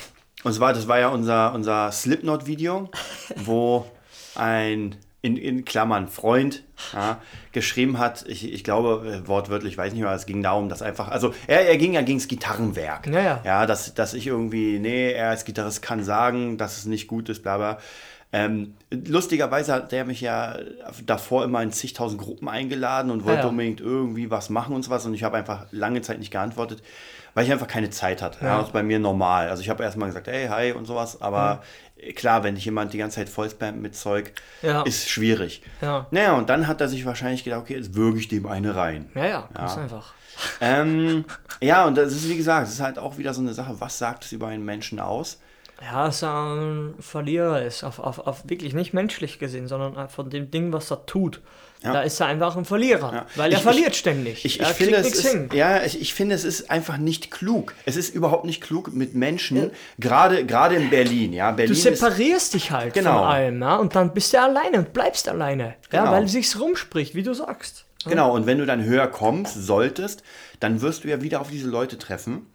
und 0.44 0.52
zwar, 0.52 0.72
das 0.72 0.86
war 0.86 1.00
ja 1.00 1.08
unser, 1.08 1.52
unser 1.54 1.90
Slipknot-Video, 1.90 2.90
wo 3.36 3.86
ein, 4.36 4.94
in, 5.20 5.36
in 5.36 5.64
Klammern, 5.64 6.06
Freund 6.06 6.62
ja, 6.92 7.18
geschrieben 7.50 7.98
hat, 7.98 8.24
ich, 8.28 8.52
ich 8.52 8.62
glaube, 8.62 9.24
wortwörtlich, 9.26 9.76
weiß 9.76 9.92
nicht 9.92 10.02
mehr, 10.02 10.12
es 10.12 10.26
ging 10.26 10.44
darum, 10.44 10.68
dass 10.68 10.80
einfach, 10.80 11.08
also 11.08 11.34
er, 11.48 11.68
er 11.68 11.76
ging 11.76 11.92
ja 11.94 12.02
gegen 12.02 12.20
das 12.20 12.28
Gitarrenwerk. 12.28 13.08
Ja, 13.08 13.20
ja. 13.20 13.40
Ja, 13.44 13.66
dass, 13.66 13.94
dass 13.94 14.14
ich 14.14 14.28
irgendwie, 14.28 14.78
nee, 14.78 15.10
er 15.10 15.30
als 15.30 15.44
Gitarrist 15.44 15.82
kann 15.82 16.04
sagen, 16.04 16.56
dass 16.56 16.78
es 16.78 16.84
nicht 16.86 17.08
gut 17.08 17.28
ist, 17.28 17.42
bla 17.42 17.56
bla. 17.56 17.78
Ähm, 18.30 18.74
lustigerweise 18.90 19.72
hat 19.72 19.90
der 19.92 20.04
mich 20.04 20.20
ja 20.20 20.56
davor 21.06 21.44
immer 21.44 21.62
in 21.62 21.72
zigtausend 21.72 22.20
Gruppen 22.20 22.48
eingeladen 22.48 23.10
und 23.10 23.24
wollte 23.24 23.40
Ah, 23.40 23.42
ja. 23.44 23.48
unbedingt 23.48 23.80
irgendwie 23.80 24.30
was 24.30 24.50
machen 24.50 24.74
und 24.74 24.82
sowas. 24.82 25.06
Und 25.06 25.14
ich 25.14 25.22
habe 25.22 25.38
einfach 25.38 25.66
lange 25.70 26.02
Zeit 26.02 26.18
nicht 26.18 26.30
geantwortet, 26.30 26.82
weil 27.32 27.46
ich 27.46 27.52
einfach 27.52 27.68
keine 27.68 27.88
Zeit 27.90 28.20
hatte. 28.20 28.44
Ja. 28.44 28.58
das 28.58 28.66
ist 28.66 28.72
bei 28.72 28.82
mir 28.82 28.98
normal. 28.98 29.48
Also 29.48 29.62
ich 29.62 29.70
habe 29.70 29.82
erstmal 29.82 30.08
gesagt, 30.08 30.26
hey, 30.26 30.48
hi 30.48 30.72
und 30.72 30.84
sowas. 30.84 31.22
Aber 31.22 31.62
klar, 32.16 32.44
wenn 32.44 32.54
dich 32.54 32.66
jemand 32.66 32.92
die 32.92 32.98
ganze 32.98 33.16
Zeit 33.16 33.30
vollspammt 33.30 33.80
mit 33.80 33.96
Zeug, 33.96 34.32
Ja. 34.60 34.82
ist 34.82 35.08
schwierig. 35.08 35.62
Ja. 35.80 36.06
Naja, 36.10 36.34
und 36.34 36.50
dann 36.50 36.66
hat 36.66 36.82
er 36.82 36.88
sich 36.88 37.06
wahrscheinlich 37.06 37.44
gedacht, 37.44 37.62
okay, 37.62 37.76
jetzt 37.76 37.94
würge 37.94 38.18
ich 38.18 38.28
dem 38.28 38.46
eine 38.46 38.76
rein. 38.76 39.10
Ja, 39.14 39.24
ja, 39.26 39.48
ganz 39.54 39.78
einfach. 39.78 40.12
Ähm, 40.60 41.24
ja, 41.60 41.86
und 41.86 41.96
das 41.96 42.12
ist, 42.12 42.28
wie 42.28 42.36
gesagt, 42.36 42.68
es 42.68 42.74
ist 42.74 42.80
halt 42.80 42.98
auch 42.98 43.16
wieder 43.18 43.32
so 43.34 43.40
eine 43.40 43.54
Sache, 43.54 43.80
was 43.80 43.98
sagt 43.98 44.24
es 44.24 44.32
über 44.32 44.48
einen 44.48 44.64
Menschen 44.64 45.00
aus? 45.00 45.40
Ja, 45.80 46.08
er 46.22 46.54
ein 46.56 46.94
Verlierer 46.98 47.62
ist, 47.62 47.84
auf, 47.84 47.98
auf, 48.00 48.18
auf 48.18 48.48
wirklich 48.48 48.74
nicht 48.74 48.92
menschlich 48.94 49.38
gesehen, 49.38 49.68
sondern 49.68 50.08
von 50.08 50.28
dem 50.28 50.50
Ding, 50.50 50.72
was 50.72 50.90
er 50.90 51.06
tut. 51.06 51.40
Ja. 51.84 51.92
Da 51.92 52.00
ist 52.02 52.18
er 52.18 52.26
einfach 52.26 52.56
ein 52.56 52.64
Verlierer, 52.64 53.12
Ja. 53.14 53.26
weil 53.36 53.52
er 53.52 53.58
Ich- 53.58 53.62
verliert 53.62 53.90
ich- 53.92 53.98
ständig. 53.98 54.44
Ich, 54.44 54.58
ich 54.60 54.66
finde, 54.66 54.96
es 54.96 55.12
ist, 55.12 55.28
hin. 55.28 55.48
ja, 55.54 55.84
ich, 55.84 56.00
ich 56.00 56.12
finde, 56.12 56.34
es 56.34 56.42
ist 56.42 56.68
einfach 56.68 56.96
nicht 56.96 57.30
klug. 57.30 57.74
Es 57.84 57.94
ist 57.96 58.12
überhaupt 58.12 58.44
nicht 58.44 58.60
klug 58.60 58.92
mit 58.92 59.14
Menschen, 59.14 59.70
gerade 60.00 60.44
gerade 60.44 60.74
in 60.74 60.90
Berlin. 60.90 61.32
Ja, 61.32 61.52
Du 61.52 61.58
Berlin 61.58 61.72
ist, 61.74 61.82
separierst 61.84 62.54
dich 62.54 62.72
halt 62.72 62.94
Genau. 62.94 63.18
von 63.18 63.28
allem, 63.28 63.60
ja, 63.62 63.76
und 63.76 63.94
dann 63.94 64.12
bist 64.12 64.32
du 64.32 64.40
alleine 64.40 64.78
und 64.78 64.92
bleibst 64.92 65.28
alleine, 65.28 65.76
ja, 65.92 66.00
Genau. 66.00 66.10
weil 66.10 66.26
sich's 66.26 66.58
rumspricht, 66.58 67.14
wie 67.14 67.22
du 67.22 67.32
sagst. 67.34 67.84
Genau, 68.04 68.34
und 68.34 68.46
wenn 68.46 68.58
du 68.58 68.66
dann 68.66 68.82
höher 68.82 69.06
kommst, 69.06 69.54
solltest, 69.54 70.24
dann 70.58 70.80
wirst 70.80 71.04
du 71.04 71.08
ja 71.08 71.22
wieder 71.22 71.40
auf 71.40 71.50
diese 71.50 71.68
Leute 71.68 71.96
treffen, 71.98 72.46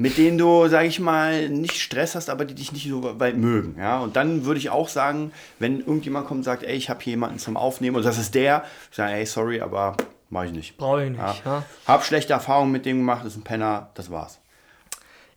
mit 0.00 0.16
denen 0.16 0.38
du, 0.38 0.68
sag 0.68 0.86
ich 0.86 1.00
mal, 1.00 1.48
nicht 1.48 1.74
Stress 1.74 2.14
hast, 2.14 2.30
aber 2.30 2.44
die 2.44 2.54
dich 2.54 2.72
nicht 2.72 2.88
so 2.88 3.18
weit 3.18 3.36
mögen. 3.36 3.74
Ja? 3.76 3.98
Und 3.98 4.14
dann 4.14 4.44
würde 4.44 4.58
ich 4.58 4.70
auch 4.70 4.88
sagen, 4.88 5.32
wenn 5.58 5.80
irgendjemand 5.80 6.28
kommt 6.28 6.38
und 6.38 6.44
sagt, 6.44 6.62
ey, 6.62 6.76
ich 6.76 6.88
habe 6.88 7.00
hier 7.02 7.10
jemanden 7.10 7.40
zum 7.40 7.56
Aufnehmen 7.56 7.96
und 7.96 8.04
das 8.04 8.16
ist 8.16 8.36
der, 8.36 8.64
ich 8.90 8.96
sage, 8.96 9.12
ey, 9.12 9.26
sorry, 9.26 9.60
aber 9.60 9.96
mach 10.30 10.44
ich 10.44 10.52
nicht. 10.52 10.76
Brauche 10.78 11.04
ich 11.04 11.10
nicht. 11.10 11.20
Ja. 11.20 11.36
Ja. 11.44 11.64
Hab 11.84 12.04
schlechte 12.04 12.32
Erfahrungen 12.32 12.70
mit 12.70 12.86
dem 12.86 12.98
gemacht, 12.98 13.26
ist 13.26 13.36
ein 13.36 13.42
Penner, 13.42 13.90
das 13.94 14.08
war's. 14.08 14.38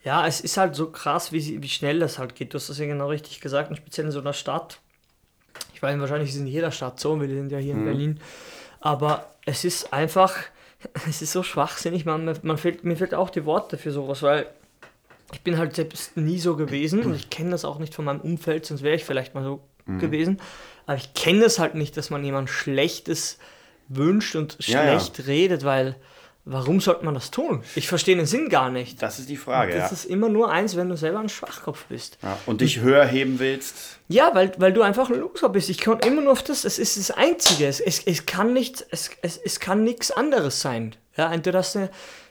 Ja, 0.03 0.27
es 0.27 0.41
ist 0.41 0.57
halt 0.57 0.75
so 0.75 0.91
krass, 0.91 1.31
wie, 1.31 1.61
wie 1.61 1.69
schnell 1.69 1.99
das 1.99 2.19
halt 2.19 2.35
geht. 2.35 2.53
Du 2.53 2.59
hast 2.59 2.69
das 2.69 2.77
ja 2.77 2.85
genau 2.85 3.07
richtig 3.07 3.41
gesagt, 3.41 3.71
und 3.71 3.77
speziell 3.77 4.05
in 4.05 4.11
so 4.11 4.19
einer 4.19 4.33
Stadt. 4.33 4.79
Ich 5.73 5.81
weiß, 5.81 5.99
wahrscheinlich 5.99 6.29
ist 6.29 6.35
es 6.35 6.41
in 6.41 6.47
jeder 6.47 6.71
Stadt 6.71 6.99
so, 6.99 7.19
wir 7.19 7.27
sind 7.27 7.51
ja 7.51 7.57
hier 7.57 7.73
in 7.73 7.83
Berlin. 7.83 8.19
Aber 8.79 9.25
es 9.45 9.65
ist 9.65 9.91
einfach, 9.91 10.35
es 11.07 11.21
ist 11.21 11.31
so 11.31 11.43
schwachsinnig, 11.43 12.05
man, 12.05 12.37
man 12.41 12.57
fehlt, 12.57 12.83
mir 12.83 12.95
fehlt 12.95 13.13
auch 13.13 13.29
die 13.29 13.45
Worte 13.45 13.77
für 13.77 13.91
sowas, 13.91 14.21
weil 14.23 14.47
ich 15.33 15.41
bin 15.41 15.57
halt 15.57 15.75
selbst 15.75 16.17
nie 16.17 16.39
so 16.39 16.55
gewesen 16.55 17.03
und 17.03 17.15
ich 17.15 17.29
kenne 17.29 17.51
das 17.51 17.63
auch 17.63 17.79
nicht 17.79 17.93
von 17.95 18.05
meinem 18.05 18.19
Umfeld, 18.21 18.65
sonst 18.65 18.83
wäre 18.83 18.95
ich 18.95 19.05
vielleicht 19.05 19.33
mal 19.33 19.43
so 19.43 19.61
gewesen. 19.99 20.39
Aber 20.85 20.97
ich 20.97 21.13
kenne 21.13 21.41
das 21.41 21.57
halt 21.57 21.75
nicht, 21.75 21.95
dass 21.97 22.09
man 22.09 22.23
jemand 22.23 22.49
Schlechtes 22.49 23.37
wünscht 23.87 24.35
und 24.35 24.57
Ja, 24.67 24.83
ja. 24.83 24.99
schlecht 24.99 25.27
redet, 25.27 25.63
weil 25.63 25.95
warum 26.45 26.79
sollte 26.79 27.05
man 27.05 27.13
das 27.13 27.31
tun? 27.31 27.63
Ich 27.75 27.87
verstehe 27.87 28.15
den 28.15 28.25
Sinn 28.25 28.49
gar 28.49 28.69
nicht. 28.69 29.01
Das 29.01 29.19
ist 29.19 29.29
die 29.29 29.37
Frage, 29.37 29.73
ja. 29.73 29.79
Das 29.79 29.91
ist 29.91 30.05
immer 30.05 30.29
nur 30.29 30.51
eins, 30.51 30.75
wenn 30.75 30.89
du 30.89 30.97
selber 30.97 31.19
ein 31.19 31.29
Schwachkopf 31.29 31.85
bist. 31.85 32.17
ja. 32.23 32.37
Und 32.45 32.61
dich 32.61 32.79
höher 32.79 33.05
heben 33.05 33.39
willst. 33.39 33.99
Ja, 34.07 34.31
weil, 34.33 34.51
weil 34.57 34.73
du 34.73 34.81
einfach 34.81 35.09
ein 35.09 35.19
Loser 35.19 35.49
bist. 35.49 35.69
Ich 35.69 35.77
kann 35.79 35.99
immer 35.99 36.21
nur 36.21 36.33
auf 36.33 36.43
das, 36.43 36.65
es 36.65 36.79
ist 36.79 36.97
das 36.97 37.11
Einzige. 37.11 37.67
Es, 37.67 37.79
es, 37.79 37.99
es 38.05 38.25
kann 38.25 38.53
nicht, 38.53 38.85
es, 38.91 39.11
es, 39.21 39.37
es 39.37 39.59
kann 39.59 39.83
nichts 39.83 40.11
anderes 40.11 40.61
sein. 40.61 40.95
Ja, 41.15 41.31
entweder 41.31 41.59
hast 41.59 41.75
du, 41.75 41.89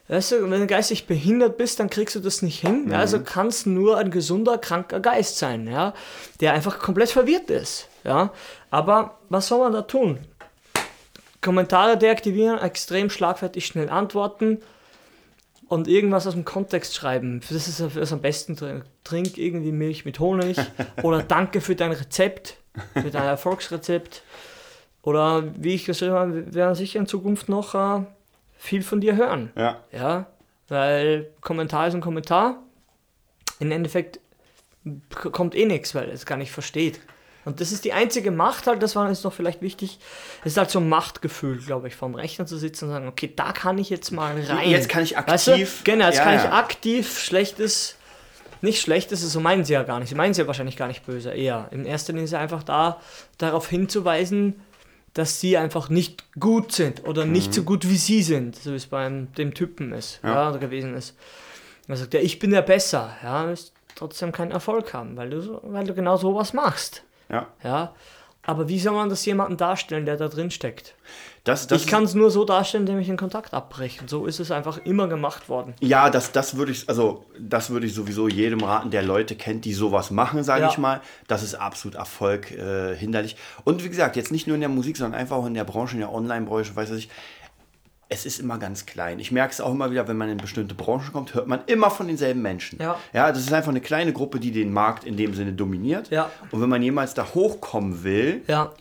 weißt 0.08 0.32
du, 0.32 0.50
wenn 0.50 0.60
du 0.60 0.66
geistig 0.66 1.06
behindert 1.06 1.56
bist, 1.56 1.78
dann 1.80 1.88
kriegst 1.88 2.14
du 2.16 2.20
das 2.20 2.42
nicht 2.42 2.60
hin. 2.60 2.88
Ja, 2.90 2.98
also 2.98 3.20
kannst 3.20 3.66
nur 3.66 3.96
ein 3.98 4.10
gesunder, 4.10 4.58
kranker 4.58 5.00
Geist 5.00 5.38
sein, 5.38 5.66
ja, 5.68 5.94
der 6.40 6.52
einfach 6.52 6.78
komplett 6.78 7.10
verwirrt 7.10 7.48
ist. 7.50 7.88
Ja, 8.04 8.32
aber 8.70 9.18
was 9.28 9.48
soll 9.48 9.60
man 9.60 9.72
da 9.72 9.82
tun? 9.82 10.18
Kommentare 11.40 11.96
deaktivieren, 11.96 12.58
extrem 12.58 13.10
schlagfertig 13.10 13.66
schnell 13.66 13.88
antworten 13.88 14.58
und 15.68 15.88
irgendwas 15.88 16.26
aus 16.26 16.34
dem 16.34 16.44
Kontext 16.44 16.94
schreiben. 16.94 17.40
Das 17.48 17.68
ist 17.68 17.80
das 17.80 18.12
am 18.12 18.20
besten 18.20 18.56
drin. 18.56 18.82
Trink 19.04 19.38
irgendwie 19.38 19.72
Milch 19.72 20.04
mit 20.04 20.18
Honig 20.18 20.58
oder 21.02 21.22
danke 21.22 21.60
für 21.60 21.76
dein 21.76 21.92
Rezept, 21.92 22.56
für 22.94 23.10
dein 23.10 23.24
Erfolgsrezept. 23.24 24.22
Oder 25.02 25.44
wie 25.56 25.74
ich 25.74 25.86
geschrieben 25.86 26.12
habe, 26.12 26.46
wir 26.46 26.54
werden 26.54 26.74
sicher 26.74 26.98
in 26.98 27.06
Zukunft 27.06 27.48
noch 27.48 27.74
äh, 27.74 28.04
viel 28.58 28.82
von 28.82 29.00
dir 29.00 29.16
hören. 29.16 29.50
Ja. 29.56 29.78
Ja, 29.92 30.26
weil 30.68 31.30
Kommentar 31.40 31.88
ist 31.88 31.94
ein 31.94 32.02
Kommentar. 32.02 32.62
Im 33.60 33.70
Endeffekt 33.72 34.20
kommt 35.10 35.54
eh 35.54 35.66
nichts, 35.66 35.94
weil 35.94 36.10
es 36.10 36.26
gar 36.26 36.36
nicht 36.36 36.52
versteht. 36.52 37.00
Und 37.44 37.60
das 37.60 37.72
ist 37.72 37.84
die 37.86 37.92
einzige 37.94 38.30
Macht 38.30 38.66
halt, 38.66 38.82
das 38.82 38.94
war 38.96 39.08
jetzt 39.08 39.24
noch 39.24 39.32
vielleicht 39.32 39.62
wichtig, 39.62 39.98
es 40.44 40.52
ist 40.52 40.58
halt 40.58 40.70
so 40.70 40.78
ein 40.78 40.88
Machtgefühl, 40.88 41.56
glaube 41.58 41.88
ich, 41.88 41.96
vom 41.96 42.14
Rechner 42.14 42.44
zu 42.46 42.58
sitzen 42.58 42.84
und 42.86 42.90
sagen, 42.90 43.08
okay, 43.08 43.32
da 43.34 43.52
kann 43.52 43.78
ich 43.78 43.88
jetzt 43.88 44.10
mal 44.10 44.38
rein. 44.42 44.68
Jetzt 44.68 44.88
kann 44.90 45.02
ich 45.02 45.16
Weißt 45.16 45.46
du? 45.46 45.52
aktiv- 45.52 45.80
Genau, 45.84 46.04
jetzt 46.06 46.16
Ja, 46.18 46.24
kann 46.24 46.36
ich 46.36 46.44
ja. 46.44 46.52
aktiv 46.52 47.18
Schlechtes, 47.18 47.96
nicht 48.60 48.80
Schlechtes, 48.82 49.20
so 49.22 49.40
meinen 49.40 49.64
sie 49.64 49.72
ja 49.72 49.84
gar 49.84 50.00
nicht, 50.00 50.10
sie 50.10 50.14
meinen 50.14 50.34
sie 50.34 50.42
ja 50.42 50.46
wahrscheinlich 50.46 50.76
gar 50.76 50.86
nicht 50.88 51.06
böse, 51.06 51.30
eher. 51.30 51.68
In 51.70 51.86
erster 51.86 52.12
Linie 52.12 52.24
ist 52.26 52.32
er 52.32 52.40
einfach 52.40 52.62
da, 52.62 53.00
darauf 53.38 53.68
hinzuweisen, 53.70 54.60
dass 55.14 55.40
sie 55.40 55.56
einfach 55.56 55.88
nicht 55.88 56.24
gut 56.38 56.72
sind 56.72 57.08
oder 57.08 57.24
Mhm. 57.24 57.32
nicht 57.32 57.54
so 57.54 57.62
gut 57.62 57.88
wie 57.88 57.96
sie 57.96 58.22
sind, 58.22 58.54
so 58.56 58.72
wie 58.72 58.76
es 58.76 58.86
beim 58.86 59.32
dem 59.32 59.54
Typen 59.54 59.92
ist, 59.92 60.20
Ja. 60.22 60.34
ja, 60.34 60.50
oder 60.50 60.58
gewesen 60.58 60.94
ist. 60.94 61.16
Er 61.88 61.96
sagt, 61.96 62.12
ja, 62.14 62.20
ich 62.20 62.38
bin 62.38 62.52
ja 62.52 62.60
besser, 62.60 63.16
ja, 63.22 63.48
wirst 63.48 63.72
trotzdem 63.96 64.30
keinen 64.30 64.52
Erfolg 64.52 64.92
haben, 64.94 65.16
weil 65.16 65.30
du, 65.30 65.40
so- 65.40 65.60
weil 65.64 65.84
du 65.86 65.94
genau 65.94 66.16
sowas 66.18 66.52
machst, 66.52 67.02
Ja. 67.30 67.46
ja. 67.62 67.94
Aber 68.42 68.68
wie 68.68 68.80
soll 68.80 68.94
man 68.94 69.10
das 69.10 69.24
jemandem 69.26 69.58
darstellen, 69.58 70.06
der 70.06 70.16
da 70.16 70.28
drin 70.28 70.50
steckt? 70.50 70.94
Das, 71.44 71.66
das 71.66 71.82
ich 71.82 71.88
kann 71.88 72.04
es 72.04 72.14
nur 72.14 72.30
so 72.30 72.44
darstellen, 72.44 72.82
indem 72.86 72.98
ich 72.98 73.06
den 73.06 73.16
Kontakt 73.16 73.54
abbreche. 73.54 74.00
Und 74.00 74.10
so 74.10 74.26
ist 74.26 74.40
es 74.40 74.50
einfach 74.50 74.78
immer 74.84 75.08
gemacht 75.08 75.48
worden. 75.48 75.74
Ja, 75.80 76.10
das, 76.10 76.32
das 76.32 76.56
würde 76.56 76.72
ich, 76.72 76.88
also 76.88 77.24
das 77.38 77.70
würde 77.70 77.86
ich 77.86 77.94
sowieso 77.94 78.28
jedem 78.28 78.62
raten, 78.62 78.90
der 78.90 79.02
Leute 79.02 79.36
kennt, 79.36 79.64
die 79.64 79.72
sowas 79.72 80.10
machen, 80.10 80.42
sage 80.42 80.62
Ja. 80.62 80.68
ich 80.70 80.78
mal. 80.78 81.00
Das 81.28 81.42
ist 81.42 81.54
absolut 81.54 81.96
Erfolg 81.96 82.50
äh, 82.50 82.94
hinderlich. 82.96 83.36
Und 83.64 83.84
wie 83.84 83.88
gesagt, 83.88 84.16
jetzt 84.16 84.32
nicht 84.32 84.46
nur 84.46 84.54
in 84.54 84.60
der 84.60 84.68
Musik, 84.70 84.96
sondern 84.96 85.18
einfach 85.20 85.36
auch 85.36 85.46
in 85.46 85.54
der 85.54 85.64
Branche, 85.64 85.94
in 85.94 86.00
der 86.00 86.12
Online-Branche, 86.12 86.74
weiß 86.76 86.90
ich. 86.92 87.08
Es 88.12 88.26
ist 88.26 88.40
immer 88.40 88.58
ganz 88.58 88.86
klein. 88.86 89.20
Ich 89.20 89.30
merke 89.30 89.52
es 89.52 89.60
auch 89.60 89.70
immer 89.70 89.90
wieder, 89.92 90.08
wenn 90.08 90.16
man 90.16 90.28
in 90.28 90.36
bestimmte 90.36 90.74
Branchen 90.74 91.12
kommt, 91.12 91.32
hört 91.32 91.46
man 91.46 91.60
immer 91.66 91.90
von 91.90 92.08
denselben 92.08 92.42
Menschen. 92.42 92.80
Ja. 92.80 92.98
ja, 93.12 93.30
das 93.30 93.42
ist 93.42 93.52
einfach 93.52 93.70
eine 93.70 93.80
kleine 93.80 94.12
Gruppe, 94.12 94.40
die 94.40 94.50
den 94.50 94.72
Markt 94.72 95.04
in 95.04 95.16
dem 95.16 95.32
Sinne 95.32 95.52
dominiert. 95.52 96.10
Ja. 96.10 96.28
Und 96.50 96.60
wenn 96.60 96.68
man 96.68 96.82
jemals 96.82 97.14
da 97.14 97.24
hochkommen 97.34 98.02
will, 98.02 98.42
Ja, 98.48 98.72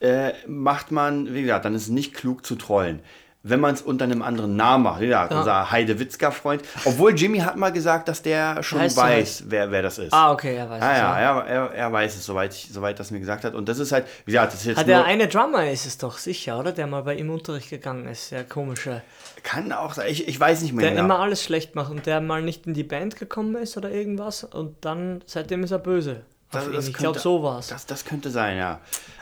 äh, 0.00 0.32
macht 0.46 0.90
man, 0.90 1.32
wie 1.32 1.42
gesagt, 1.42 1.64
dann 1.64 1.74
ist 1.74 1.82
es 1.82 1.88
nicht 1.88 2.12
klug 2.12 2.44
zu 2.44 2.56
trollen. 2.56 3.00
Wenn 3.46 3.60
man 3.60 3.74
es 3.74 3.82
unter 3.82 4.04
einem 4.04 4.22
anderen 4.22 4.56
Namen 4.56 4.84
macht, 4.84 5.02
ja, 5.02 5.26
unser 5.26 5.70
Heidewitzka-Freund. 5.70 6.62
Obwohl 6.86 7.14
Jimmy 7.14 7.40
hat 7.40 7.56
mal 7.56 7.70
gesagt, 7.72 8.08
dass 8.08 8.22
der 8.22 8.62
schon 8.62 8.78
Heißt 8.80 8.96
so 8.96 9.02
weiß, 9.02 9.44
wer, 9.48 9.70
wer 9.70 9.82
das 9.82 9.98
ist. 9.98 10.14
ah, 10.14 10.32
okay, 10.32 10.56
er 10.56 10.70
weiß 10.70 10.82
Ah, 10.82 10.92
es, 10.92 10.98
ja, 10.98 11.18
er, 11.18 11.44
er, 11.44 11.70
er 11.74 11.92
weiß 11.92 12.16
es, 12.16 12.24
soweit, 12.24 12.54
ich, 12.54 12.70
soweit 12.72 12.98
das 12.98 13.10
mir 13.10 13.20
gesagt 13.20 13.44
hat. 13.44 13.54
Und 13.54 13.68
das 13.68 13.78
ist 13.78 13.92
halt, 13.92 14.06
wie 14.24 14.32
gesagt, 14.32 14.54
das 14.54 14.60
ist 14.60 14.66
jetzt 14.66 14.76
nur, 14.78 14.84
der 14.86 15.04
eine 15.04 15.28
Drummer 15.28 15.70
ist 15.70 15.84
es 15.84 15.98
doch 15.98 16.16
sicher, 16.16 16.58
oder? 16.58 16.72
Der 16.72 16.86
mal 16.86 17.02
bei 17.02 17.16
ihm 17.16 17.28
Unterricht 17.28 17.68
gegangen 17.68 18.06
ist. 18.08 18.32
Der 18.32 18.44
komische. 18.44 19.02
kann 19.42 19.72
auch 19.72 19.92
sein, 19.92 20.08
ich, 20.10 20.26
ich 20.26 20.40
weiß 20.40 20.62
nicht 20.62 20.72
mehr 20.72 20.86
Der 20.86 20.92
genau. 20.94 21.04
immer 21.04 21.18
alles 21.20 21.44
schlecht 21.44 21.74
macht 21.74 21.90
und 21.90 22.06
der 22.06 22.22
mal 22.22 22.40
nicht 22.40 22.66
in 22.66 22.72
die 22.72 22.82
Band 22.82 23.16
gekommen 23.16 23.56
ist 23.56 23.76
oder 23.76 23.90
irgendwas. 23.90 24.44
Und 24.44 24.84
dann, 24.86 25.20
seitdem 25.26 25.62
ist 25.64 25.70
er 25.70 25.80
böse. 25.80 26.22
Auf 26.56 26.72
ihn. 26.72 26.80
ich 26.80 26.92
glaube, 26.94 27.18
so 27.18 27.42
war's. 27.42 27.68
Das, 27.68 27.86
das 27.86 28.04
könnte 28.04 28.30
sein, 28.30 28.56
ja. 28.56 28.80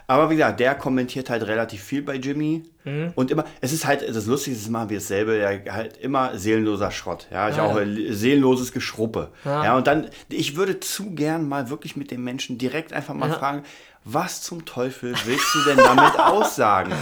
Aber 0.08 0.28
wie 0.30 0.36
gesagt, 0.36 0.60
der 0.60 0.74
kommentiert 0.74 1.30
halt 1.30 1.44
relativ 1.46 1.82
viel 1.82 2.02
bei 2.02 2.16
Jimmy. 2.16 2.64
Mhm. 2.84 3.12
Und 3.14 3.30
immer, 3.30 3.44
es 3.60 3.72
ist 3.72 3.86
halt, 3.86 4.06
das 4.06 4.26
Lustige 4.26 4.56
ist 4.56 4.66
immer 4.66 4.90
wie 4.90 4.94
dasselbe, 4.94 5.36
der 5.38 5.72
halt 5.74 5.96
immer 5.96 6.36
seelenloser 6.36 6.90
Schrott. 6.90 7.28
Ja, 7.30 7.48
ich 7.48 7.56
Ja, 7.56 7.62
auch 7.64 7.78
ja. 7.78 7.84
seelenloses 8.12 8.72
Geschruppe. 8.72 9.30
Ja. 9.44 9.64
Ja. 9.64 9.76
und 9.76 9.86
dann, 9.86 10.10
ich 10.28 10.56
würde 10.56 10.80
zu 10.80 11.10
gern 11.14 11.48
mal 11.48 11.70
wirklich 11.70 11.96
mit 11.96 12.10
dem 12.10 12.24
Menschen 12.24 12.58
direkt 12.58 12.92
einfach 12.92 13.14
mal 13.14 13.28
Ja. 13.30 13.34
fragen, 13.36 13.62
was 14.04 14.42
zum 14.42 14.64
Teufel 14.64 15.14
willst 15.24 15.54
du 15.54 15.60
denn 15.64 15.76
damit 15.78 16.18
aussagen? 16.18 16.92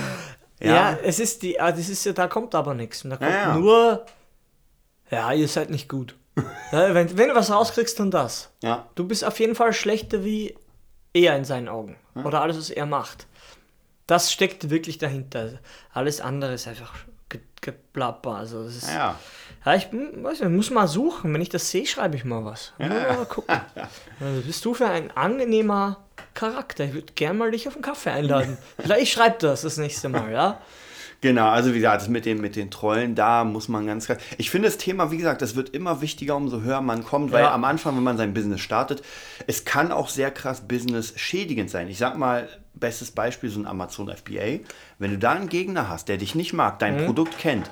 Ja, 0.62 0.97
es 1.03 1.19
ist 1.19 1.43
die, 1.43 1.59
ah, 1.59 1.73
das 1.73 1.88
ist 1.88 2.05
ja, 2.05 2.12
da 2.12 2.29
kommt 2.29 2.55
aber 2.55 2.75
nichts. 2.75 3.03
Da 3.03 3.16
kommt 3.16 3.23
Ja, 3.31 3.37
ja. 3.37 3.55
nur, 3.57 4.05
ja, 5.11 5.33
ihr 5.33 5.49
seid 5.49 5.71
nicht 5.71 5.88
gut. 5.88 6.14
Ja, 6.72 6.94
wenn, 6.94 7.16
wenn 7.18 7.29
du 7.29 7.35
was 7.35 7.50
rauskriegst, 7.50 7.98
dann 8.00 8.11
das. 8.11 8.50
Ja. 8.62 8.87
Du 8.94 9.07
bist 9.07 9.24
auf 9.24 9.38
jeden 9.40 9.55
Fall 9.55 9.72
schlechter 9.72 10.24
wie 10.24 10.57
er 11.12 11.37
in 11.37 11.44
seinen 11.44 11.68
Augen. 11.68 11.96
Oder 12.14 12.42
alles, 12.42 12.57
was 12.59 12.70
er 12.70 12.87
macht. 12.87 13.26
Das 14.07 14.33
steckt 14.33 14.70
wirklich 14.70 14.98
dahinter. 14.98 15.59
Alles 15.92 16.20
andere 16.20 16.55
ist 16.55 16.66
einfach 16.68 16.92
ge- 17.29 17.40
geplapper. 17.61 18.35
Also 18.37 18.64
das 18.64 18.76
ist, 18.76 18.88
Ja. 18.90 19.18
ja, 19.64 19.74
ich 19.74 19.90
hm, 19.90 20.22
weiß 20.24 20.40
nicht, 20.40 20.50
muss 20.50 20.70
mal 20.70 20.88
suchen. 20.88 21.33
Wenn 21.33 21.40
ich 21.40 21.48
das 21.48 21.70
sehe, 21.70 21.87
schreibe 21.87 22.16
ich 22.16 22.24
mal 22.24 22.44
was. 22.44 22.72
Ja. 22.79 22.88
Mal 22.88 23.26
gucken. 23.26 23.61
Also, 24.20 24.42
bist 24.42 24.64
du 24.66 24.74
für 24.74 24.87
ein 24.87 25.11
angenehmer 25.16 25.98
Charakter? 26.35 26.85
Ich 26.85 26.92
würde 26.92 27.12
gerne 27.14 27.38
mal 27.38 27.50
dich 27.50 27.66
auf 27.68 27.74
einen 27.74 27.83
Kaffee 27.83 28.11
einladen. 28.11 28.59
Vielleicht 28.79 29.03
ich 29.05 29.12
schreibe 29.12 29.38
das 29.38 29.62
das 29.62 29.79
nächste 29.79 30.09
Mal, 30.11 30.31
ja? 30.31 30.61
Genau, 31.22 31.48
also 31.50 31.70
wie 31.74 31.78
gesagt, 31.78 32.00
das 32.00 32.09
mit 32.09 32.24
den, 32.24 32.40
mit 32.40 32.56
den 32.56 32.70
Trollen, 32.70 33.14
da 33.14 33.44
muss 33.44 33.68
man 33.68 33.87
ganz 33.87 34.06
klar. 34.06 34.16
Ich 34.38 34.50
finde 34.50 34.68
das 34.68 34.78
Thema, 34.78 35.11
wie 35.11 35.18
gesagt, 35.18 35.42
das 35.42 35.54
wird 35.54 35.68
immer 35.70 36.00
wichtiger, 36.00 36.35
umso 36.35 36.62
höher 36.62 36.80
man 36.80 37.04
kommt, 37.04 37.30
weil 37.30 37.42
Ja. 37.42 37.52
am 37.52 37.64
Anfang, 37.64 37.94
wenn 37.96 38.02
man 38.02 38.16
sein 38.16 38.33
Business 38.33 38.61
startet, 38.62 39.02
es 39.46 39.66
kann 39.66 39.92
auch 39.92 40.09
sehr 40.09 40.30
krass 40.30 40.62
Business 40.66 41.12
schädigend 41.16 41.68
sein. 41.68 41.88
Ich 41.88 41.98
sag 41.98 42.16
mal, 42.16 42.48
bestes 42.72 43.11
Beispiel, 43.11 43.50
so 43.50 43.61
ein 43.61 43.66
Amazon 43.66 44.09
FBA. 44.09 44.61
Wenn 44.98 45.11
du 45.11 45.18
da 45.18 45.33
einen 45.33 45.50
Gegner 45.50 45.90
hast, 45.90 46.09
der 46.09 46.16
dich 46.16 46.35
nicht 46.35 46.54
mag, 46.54 46.74
Mhm. 46.76 46.78
dein 46.78 47.04
Produkt 47.04 47.37
kennt, 47.38 47.70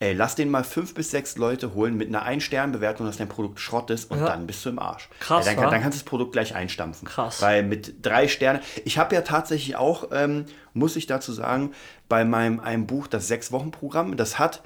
ey, 0.00 0.12
lass 0.12 0.34
den 0.34 0.50
mal 0.50 0.64
fünf 0.64 0.92
bis 0.94 1.10
sechs 1.10 1.36
Leute 1.38 1.74
holen 1.74 1.96
mit 1.96 2.08
einer 2.08 2.22
Ein-Stern-Bewertung, 2.22 3.06
dass 3.06 3.16
dein 3.16 3.28
Produkt 3.28 3.60
Schrott 3.60 3.90
ist 3.90 4.10
und 4.10 4.18
Ja. 4.18 4.26
dann 4.26 4.46
bist 4.46 4.64
du 4.64 4.68
im 4.70 4.78
Arsch. 4.78 5.08
Krass, 5.20 5.46
ey, 5.46 5.54
dann, 5.56 5.70
dann 5.70 5.80
kannst 5.82 5.98
du 5.98 6.02
das 6.02 6.08
Produkt 6.08 6.32
gleich 6.32 6.54
einstampfen. 6.54 7.08
Krass. 7.08 7.40
Weil 7.40 7.62
mit 7.62 8.04
drei 8.04 8.28
Sternen. 8.28 8.60
Ich 8.84 8.98
habe 8.98 9.14
ja 9.14 9.22
tatsächlich 9.22 9.76
auch, 9.76 10.08
ähm, 10.12 10.46
muss 10.72 10.96
ich 10.96 11.06
dazu 11.06 11.32
sagen, 11.32 11.72
bei 12.08 12.24
meinem 12.24 12.60
einem 12.60 12.86
Buch, 12.86 13.06
das 13.06 13.28
Sechs-Wochen-Programm, 13.28 14.16
das 14.16 14.38
hat 14.38 14.62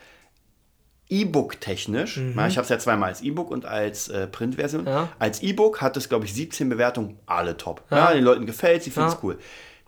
E-Book 1.11 1.59
technisch, 1.61 2.19
Mhm. 2.19 2.39
ich 2.49 2.57
habe 2.59 2.65
es 2.65 2.69
ja 2.69 2.79
zweimal 2.79 3.09
als 3.09 3.23
E-Book 3.23 3.51
und 3.51 3.65
als 3.65 4.09
äh, 4.09 4.27
Printversion. 4.27 4.87
Ja. 4.87 5.09
Als 5.19 5.41
E-Book 5.43 5.81
hat 5.81 5.97
es, 5.97 6.09
glaube 6.11 6.27
ich, 6.27 6.35
17 6.35 6.69
Bewertungen, 6.69 7.19
alle 7.27 7.57
top. 7.57 7.83
Ja. 7.91 8.13
den 8.13 8.25
Leuten 8.25 8.45
gefällt, 8.45 8.83
sie 8.83 8.91
finden 8.91 9.09
es 9.09 9.15
Ja. 9.15 9.21
cool. 9.23 9.39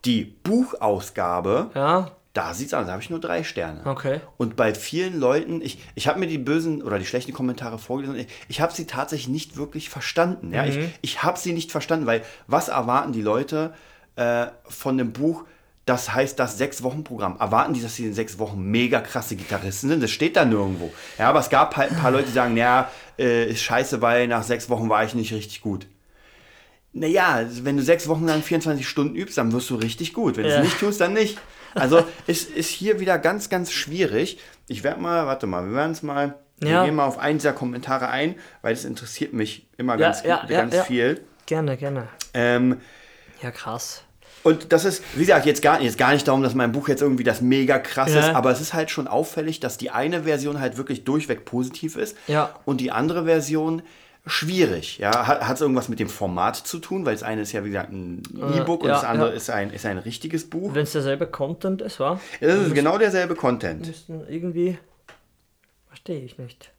Die 0.07 0.25
Buchausgabe, 0.25 1.71
Ja, 1.75 2.11
da 2.33 2.55
sieht 2.55 2.69
es 2.69 2.75
aus, 2.75 2.87
da 2.87 2.93
habe 2.93 3.03
ich 3.03 3.11
nur 3.11 3.21
drei 3.21 3.43
Sterne. 3.43 3.85
Okay. 3.85 4.21
Und 4.37 4.55
bei 4.55 4.73
vielen 4.75 5.19
Leuten, 5.19 5.61
ich, 5.63 5.79
ich 5.97 6.07
habe 6.07 6.21
mir 6.21 6.29
die 6.29 6.39
bösen 6.39 6.83
oder 6.83 6.99
die 6.99 7.07
schlechten 7.07 7.33
Kommentare 7.33 7.79
vorgelesen, 7.79 8.17
ich, 8.17 8.29
ich 8.49 8.61
habe 8.61 8.73
sie 8.73 8.87
tatsächlich 8.87 9.29
nicht 9.29 9.57
wirklich 9.57 9.89
verstanden. 9.89 10.55
Ja? 10.55 10.65
Ich, 10.65 10.79
ich 11.01 11.23
habe 11.25 11.39
sie 11.39 11.53
nicht 11.53 11.73
verstanden, 11.73 12.07
weil 12.07 12.23
was 12.47 12.69
erwarten 12.69 13.13
die 13.13 13.23
Leute 13.23 13.75
äh, 14.15 14.47
von 14.65 14.97
dem 14.97 15.13
Buch, 15.13 15.45
das 15.87 16.15
heißt 16.15 16.39
das 16.39 16.57
Sechs-Wochen-Programm? 16.57 17.39
Erwarten 17.41 17.75
die, 17.75 17.83
dass 17.83 17.97
sie 17.97 18.07
in 18.07 18.15
sechs 18.15 18.39
Wochen 18.39 18.63
mega 18.63 19.01
krasse 19.01 19.35
Gitarristen 19.35 19.89
sind? 19.89 20.01
Das 20.01 20.13
steht 20.13 20.37
da 20.37 20.45
nirgendwo. 20.45 20.93
Ja, 21.19 21.31
aber 21.31 21.41
es 21.41 21.51
gab 21.51 21.77
halt 21.77 21.91
ein 21.91 21.99
paar 21.99 22.13
Leute, 22.13 22.27
die 22.27 22.33
sagen, 22.33 22.57
ja, 22.57 22.89
äh, 23.19 23.51
ist 23.51 23.63
scheiße, 23.63 24.01
weil 24.01 24.29
nach 24.29 24.45
sechs 24.45 24.71
Wochen 24.71 24.89
war 24.89 25.05
ich 25.05 25.15
nicht 25.15 25.33
richtig 25.33 25.63
gut. 25.63 25.89
Naja, 26.93 27.43
wenn 27.63 27.77
du 27.77 27.83
sechs 27.83 28.09
Wochen 28.09 28.27
lang 28.27 28.43
24 28.43 28.87
Stunden 28.89 29.15
übst, 29.15 29.39
dann 29.39 29.53
wirst 29.53 29.71
du 29.71 29.77
richtig 29.77 30.13
gut. 30.13 30.37
Wenn 30.37 30.45
du 30.45 30.51
Ja. 30.51 30.57
es 30.59 30.65
nicht 30.65 30.81
tust, 30.81 31.01
dann 31.01 31.13
nicht. 31.13 31.39
Also 31.75 32.03
es 32.27 32.45
ist 32.45 32.69
hier 32.69 32.99
wieder 32.99 33.19
ganz, 33.19 33.49
ganz 33.49 33.71
schwierig. 33.71 34.39
Ich 34.67 34.83
werde 34.83 35.01
mal, 35.01 35.27
warte 35.27 35.47
mal, 35.47 35.67
wir 35.69 35.75
werden 35.77 35.93
es 35.93 36.03
mal, 36.03 36.35
wir 36.59 36.69
Ja. 36.71 36.85
gehen 36.85 36.97
mal 36.97 37.05
auf 37.07 37.19
einen 37.19 37.39
dieser 37.39 37.53
Kommentare 37.53 38.09
ein, 38.09 38.35
weil 38.63 38.75
das 38.75 38.85
interessiert 38.85 39.33
mich 39.33 39.69
immer 39.79 39.93
Ja, 39.95 39.99
ganz, 40.11 40.23
ja, 40.25 40.45
ja, 40.49 40.61
ganz 40.67 40.81
viel. 40.81 41.21
gerne, 41.47 41.77
gerne. 41.77 42.09
Ähm, 42.35 42.81
Ja, 43.41 43.51
krass. 43.53 44.03
und 44.43 44.73
das 44.73 44.85
ist, 44.85 45.03
wie 45.15 45.21
gesagt, 45.21 45.47
jetzt 45.47 45.63
gar, 45.63 45.81
jetzt 45.81 45.97
gar 45.97 46.13
nicht 46.13 46.27
darum, 46.27 46.43
dass 46.43 46.55
mein 46.55 46.73
Buch 46.73 46.89
jetzt 46.89 47.03
irgendwie 47.03 47.25
das 47.25 47.41
mega 47.41 47.79
krass 47.79 48.11
ist, 48.11 48.31
aber 48.31 48.51
es 48.51 48.61
ist 48.61 48.75
halt 48.75 48.91
schon 48.91 49.07
auffällig, 49.07 49.61
dass 49.61 49.79
die 49.79 49.91
eine 49.91 50.25
Version 50.25 50.59
halt 50.61 50.77
wirklich 50.77 51.05
durchweg 51.05 51.45
positiv 51.45 51.95
ist 51.97 52.17
Ja. 52.27 52.55
und 52.65 52.81
die 52.81 52.91
andere 52.91 53.25
Version 53.27 53.83
schwierig. 54.27 54.99
Ja, 54.99 55.27
hat 55.27 55.55
es 55.57 55.61
irgendwas 55.61 55.89
mit 55.89 55.99
dem 56.01 56.09
Format 56.09 56.57
zu 56.57 56.79
tun, 56.79 57.07
weil 57.07 57.15
das 57.15 57.23
eine 57.23 57.43
ist 57.43 57.53
ja 57.53 57.65
wie 57.65 57.69
gesagt 57.71 57.93
ein 57.93 58.23
E-Book 58.57 58.83
und 58.83 58.89
ja, 58.89 58.95
das 58.95 59.05
andere 59.05 59.31
ja. 59.31 59.35
ist 59.37 59.51
ein 59.51 59.71
ist 59.71 59.87
ein 59.87 59.99
richtiges 59.99 60.49
Buch. 60.49 60.75
Wenn 60.75 60.83
es 60.85 60.93
derselbe 60.93 61.27
Content 61.27 61.83
ist, 61.83 62.01
war? 62.01 62.21
Das 62.41 62.59
ist 62.59 62.75
genau 62.75 62.99
derselbe 62.99 63.35
Content. 63.35 63.87
Müssten 63.87 64.23
irgendwie. 64.29 64.79
Verstehe 65.89 66.23
ich 66.23 66.39
nicht. 66.39 66.71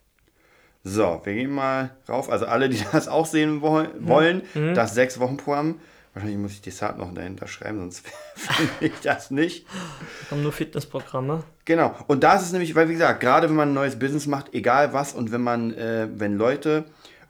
So, 0.84 1.21
wir 1.23 1.34
gehen 1.34 1.51
mal 1.51 1.91
rauf. 2.10 2.30
Also 2.30 2.45
alle, 2.45 2.69
die 2.69 2.84
das 2.91 3.08
auch 3.08 3.25
sehen 3.25 3.62
woll- 3.62 3.91
wollen, 3.99 4.41
das 4.73 4.93
sechs 4.93 5.19
Wochen 5.19 5.38
Programm. 5.38 5.80
Wahrscheinlich 6.13 6.39
muss 6.39 6.51
ich 6.51 6.62
die 6.62 6.71
Saat 6.71 6.97
noch 6.97 7.13
dahinter 7.13 7.47
schreiben, 7.47 7.80
sonst 7.80 8.06
finde 8.36 8.71
ich 8.82 8.99
das 9.01 9.32
nicht. 9.32 9.65
Wir 10.27 10.32
haben 10.32 10.43
nur 10.43 10.51
Fitnessprogramme. 10.51 11.43
Genau. 11.63 11.95
Und 12.08 12.23
da 12.23 12.36
ist 12.36 12.41
es 12.41 12.51
nämlich, 12.51 12.75
weil 12.75 12.89
wie 12.89 12.93
gesagt, 12.93 13.21
gerade 13.21 13.47
wenn 13.47 13.56
man 13.56 13.69
ein 13.69 13.73
neues 13.73 13.97
Business 13.97 14.27
macht, 14.27 14.54
egal 14.54 14.91
was, 14.91 15.13
und 15.13 15.32
wenn 15.32 15.39
man, 15.41 15.73
äh, 15.73 16.10
wenn 16.13 16.38
Leute 16.38 16.84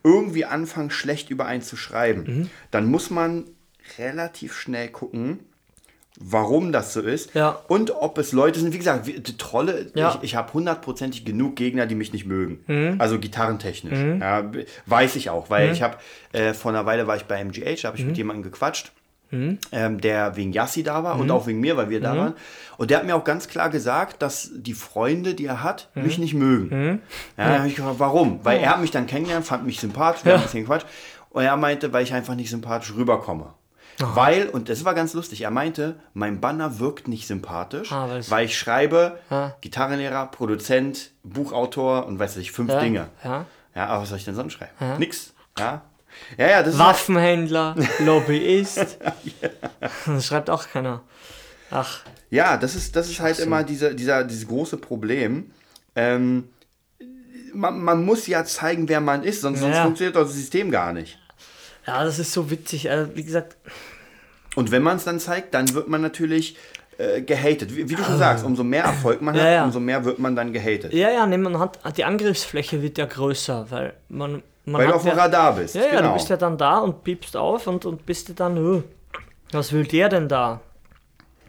irgendwie 0.04 0.46
anfangen, 0.46 0.90
schlecht 0.92 1.30
über 1.30 1.46
einen 1.46 1.62
zu 1.62 1.76
schreiben, 1.78 2.24
Mhm. 2.26 2.50
dann 2.72 2.86
muss 2.86 3.10
man 3.10 3.46
relativ 3.98 4.54
schnell 4.56 4.88
gucken, 4.90 5.40
warum 6.20 6.72
das 6.72 6.94
so 6.94 7.02
ist 7.02 7.34
Ja. 7.34 7.62
und 7.68 7.92
ob 7.92 8.18
es 8.18 8.32
Leute 8.32 8.60
sind, 8.60 8.74
wie 8.74 8.78
gesagt, 8.78 9.08
wie, 9.08 9.20
die 9.20 9.38
Trolle, 9.38 9.92
Ja. 9.96 10.10
Mhm. 10.12 10.16
ich, 10.18 10.24
ich 10.24 10.36
habe 10.36 10.54
hundertprozentig 10.54 11.26
genug 11.26 11.56
Gegner, 11.56 11.86
die 11.88 11.96
mich 11.96 12.14
nicht 12.14 12.26
mögen. 12.26 12.96
Also 13.00 13.18
gitarrentechnisch. 13.20 14.20
Ja, 14.22 14.42
b- 14.42 14.66
weiß 14.86 15.16
ich 15.16 15.30
auch, 15.30 15.50
weil 15.50 15.72
ich 15.72 15.82
habe, 15.82 15.98
äh, 16.34 16.54
vor 16.54 16.72
einer 16.72 16.86
Weile 16.86 17.08
war 17.08 17.16
ich 17.16 17.24
bei 17.26 17.40
MGH, 17.44 17.82
da 17.82 17.88
habe 17.88 17.98
ich 17.98 18.04
Mhm. 18.04 18.10
mit 18.10 18.18
jemandem 18.18 18.44
gequatscht 18.52 18.92
ähm, 19.32 20.02
der 20.02 20.36
wegen 20.36 20.52
Yassi 20.54 20.84
da 20.84 21.04
war 21.04 21.17
und 21.20 21.32
auch 21.32 21.48
wegen 21.48 21.60
mir, 21.60 21.78
weil 21.78 21.89
wir 21.89 22.02
da 22.02 22.17
waren. 22.17 22.34
Und 22.78 22.89
der 22.91 22.98
hat 23.00 23.06
mir 23.06 23.15
auch 23.15 23.24
ganz 23.24 23.48
klar 23.48 23.70
gesagt, 23.70 24.22
dass 24.22 24.50
die 24.54 24.74
Freunde, 24.74 25.34
die 25.36 25.46
er 25.46 25.63
hat, 25.63 25.89
mich 25.96 26.17
nicht 26.17 26.34
mögen. 26.34 27.02
Ja, 27.38 27.46
dann 27.50 27.60
hab 27.62 27.67
ich 27.67 27.76
gefragt, 27.76 27.96
warum? 28.00 28.39
Weil 28.44 28.60
er 28.60 28.72
hat 28.72 28.82
mich 28.82 28.91
dann 28.91 29.08
kennengelernt, 29.08 29.46
fand 29.46 29.65
mich 29.65 29.80
sympathisch, 29.80 30.26
haben 30.26 30.38
ein 30.39 30.41
bisschen 30.44 30.62
gequatscht. 30.62 30.88
Und 31.30 31.44
er 31.44 31.56
meinte, 31.58 31.94
weil 31.94 32.04
ich 32.04 32.13
einfach 32.13 32.36
nicht 32.36 32.50
sympathisch 32.50 32.94
rüberkomme. 32.96 33.54
Weil, 34.00 34.48
und 34.50 34.67
das 34.67 34.84
war 34.84 34.96
ganz 34.96 35.13
lustig, 35.13 35.41
er 35.41 35.52
meinte, 35.52 35.96
mein 36.13 36.41
Banner 36.41 36.80
wirkt 36.80 37.08
nicht 37.08 37.28
sympathisch, 37.28 37.91
Ah, 37.91 38.08
weil 38.30 38.46
ich 38.46 38.58
schreibe, 38.58 39.20
Ah. 39.30 39.52
Gitarrenlehrer, 39.62 40.26
Produzent, 40.28 41.12
Buchautor 41.24 42.08
und 42.08 42.17
weiß 42.17 42.38
ich, 42.38 42.52
fünf 42.52 42.72
Ja, 42.72 42.80
Dinge. 42.80 43.08
ja. 43.24 43.46
Ja, 43.76 43.88
aber 43.88 44.02
was 44.02 44.10
soll 44.10 44.17
ich 44.17 44.26
denn 44.26 44.34
sonst 44.36 44.54
schreiben? 44.54 44.72
Nix. 44.98 45.34
Ja. 45.58 45.82
Ja, 46.38 46.47
ja, 46.49 46.63
das 46.63 46.77
halt- 46.77 46.88
Waffenhändler, 46.89 47.75
Lobbyist. 47.99 48.97
Das 50.05 50.25
schreibt 50.25 50.49
auch 50.49 50.67
keiner. 50.67 51.01
Ach, 51.69 52.01
Ja, 52.29 52.57
das 52.57 52.75
ist, 52.75 52.95
das 52.95 53.10
ist 53.10 53.19
halt 53.19 53.39
immer 53.39 53.63
diese, 53.63 53.93
dieser, 53.95 54.23
dieses 54.23 54.47
große 54.47 54.77
Problem. 54.77 55.51
Ähm, 55.95 56.49
man, 57.53 57.81
man 57.84 58.05
muss 58.05 58.27
ja 58.27 58.43
zeigen, 58.45 58.88
wer 58.89 59.01
man 59.01 59.23
ist, 59.23 59.41
sonst, 59.41 59.60
sonst 59.60 59.75
Ja. 59.75 59.84
funktioniert 59.84 60.15
das 60.15 60.34
System 60.34 60.71
gar 60.71 60.93
nicht. 60.93 61.17
ja, 61.88 62.03
das 62.03 62.19
ist 62.19 62.31
so 62.34 62.49
witzig. 62.49 62.89
Also, 62.89 63.15
wie 63.15 63.23
gesagt, 63.23 63.57
Und 64.55 64.71
wenn 64.71 64.84
man 64.84 64.97
es 64.97 65.03
dann 65.05 65.19
zeigt, 65.19 65.53
dann 65.53 65.73
wird 65.73 65.88
man 65.89 66.01
natürlich 66.01 66.55
äh, 66.97 67.21
gehatet. 67.21 67.75
Wie, 67.75 67.89
wie 67.89 67.95
du 67.95 68.03
schon 68.03 68.17
sagst, 68.17 68.45
umso 68.45 68.63
mehr 68.63 68.84
Erfolg 68.84 69.21
man 69.21 69.34
hat, 69.36 69.41
Ja, 69.43 69.51
ja. 69.51 69.63
umso 69.65 69.79
mehr 69.79 70.03
wird 70.05 70.19
man 70.19 70.36
dann 70.36 70.53
gehatet. 70.53 70.93
ja, 70.93 71.10
ja, 71.10 71.25
nee, 71.25 71.38
man 71.38 71.57
hat, 71.60 71.79
die 71.97 72.03
Angriffsfläche 72.05 72.81
wird 72.81 72.97
ja 72.97 73.05
größer, 73.05 73.67
weil 73.71 73.93
man. 74.10 74.43
Man 74.65 74.82
Weil 74.82 74.88
du 74.88 74.95
auf 74.95 75.04
dem 75.04 75.10
ja, 75.10 75.24
Radar 75.24 75.56
bist. 75.56 75.76
Ja, 75.76 75.82
ja, 75.84 75.89
genau. 75.91 76.10
du 76.10 76.13
bist 76.13 76.30
ja 76.30 76.38
dann 76.38 76.58
da 76.58 76.80
und 76.80 77.04
piepst 77.04 77.36
auf 77.36 77.67
und, 77.67 77.86
und 77.86 78.06
bist 78.06 78.30
dir 78.30 78.36
dann, 78.36 78.58
"Ö, 78.58 78.82
was 79.52 79.74
will 79.74 79.86
der 79.86 80.10
denn 80.10 80.28
da? 80.28 80.62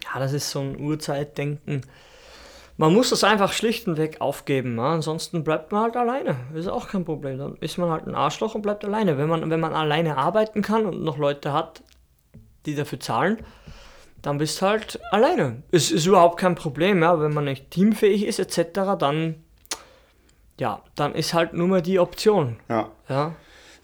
Ja, 0.03 0.19
das 0.19 0.33
ist 0.33 0.49
so 0.49 0.59
ein 0.59 0.79
Urzeitdenken. 0.79 1.81
Man 2.75 2.93
muss 2.93 3.11
das 3.11 3.23
einfach 3.23 3.53
schlicht 3.53 3.87
und 3.87 3.97
weg 3.97 4.17
aufgeben. 4.19 4.77
Ja? 4.77 4.93
Ansonsten 4.93 5.43
bleibt 5.43 5.71
man 5.71 5.83
halt 5.83 5.95
alleine. 5.95 6.37
Ist 6.55 6.67
auch 6.67 6.87
kein 6.87 7.05
Problem. 7.05 7.37
Dann 7.37 7.55
ist 7.59 7.77
man 7.77 7.89
halt 7.89 8.07
ein 8.07 8.15
Arschloch 8.15 8.55
und 8.55 8.61
bleibt 8.61 8.83
alleine. 8.83 9.17
Wenn 9.17 9.29
man, 9.29 9.49
wenn 9.49 9.59
man 9.59 9.73
alleine 9.73 10.17
arbeiten 10.17 10.61
kann 10.61 10.85
und 10.85 11.03
noch 11.03 11.17
Leute 11.17 11.53
hat, 11.53 11.83
die 12.65 12.75
dafür 12.75 12.99
zahlen, 12.99 13.37
dann 14.21 14.37
bist 14.39 14.61
du 14.61 14.65
halt 14.65 14.99
alleine. 15.11 15.61
Es 15.71 15.91
ist 15.91 16.05
überhaupt 16.05 16.39
kein 16.39 16.55
Problem. 16.55 17.03
Ja? 17.03 17.19
Wenn 17.19 17.33
man 17.33 17.45
nicht 17.45 17.69
teamfähig 17.69 18.25
ist 18.25 18.39
etc., 18.39 18.97
dann, 18.97 19.42
ja, 20.59 20.81
dann 20.95 21.13
ist 21.15 21.33
halt 21.33 21.53
nur 21.53 21.67
mal 21.67 21.81
die 21.81 21.99
Option. 21.99 22.57
ja. 22.69 22.89
Ja. 23.09 23.35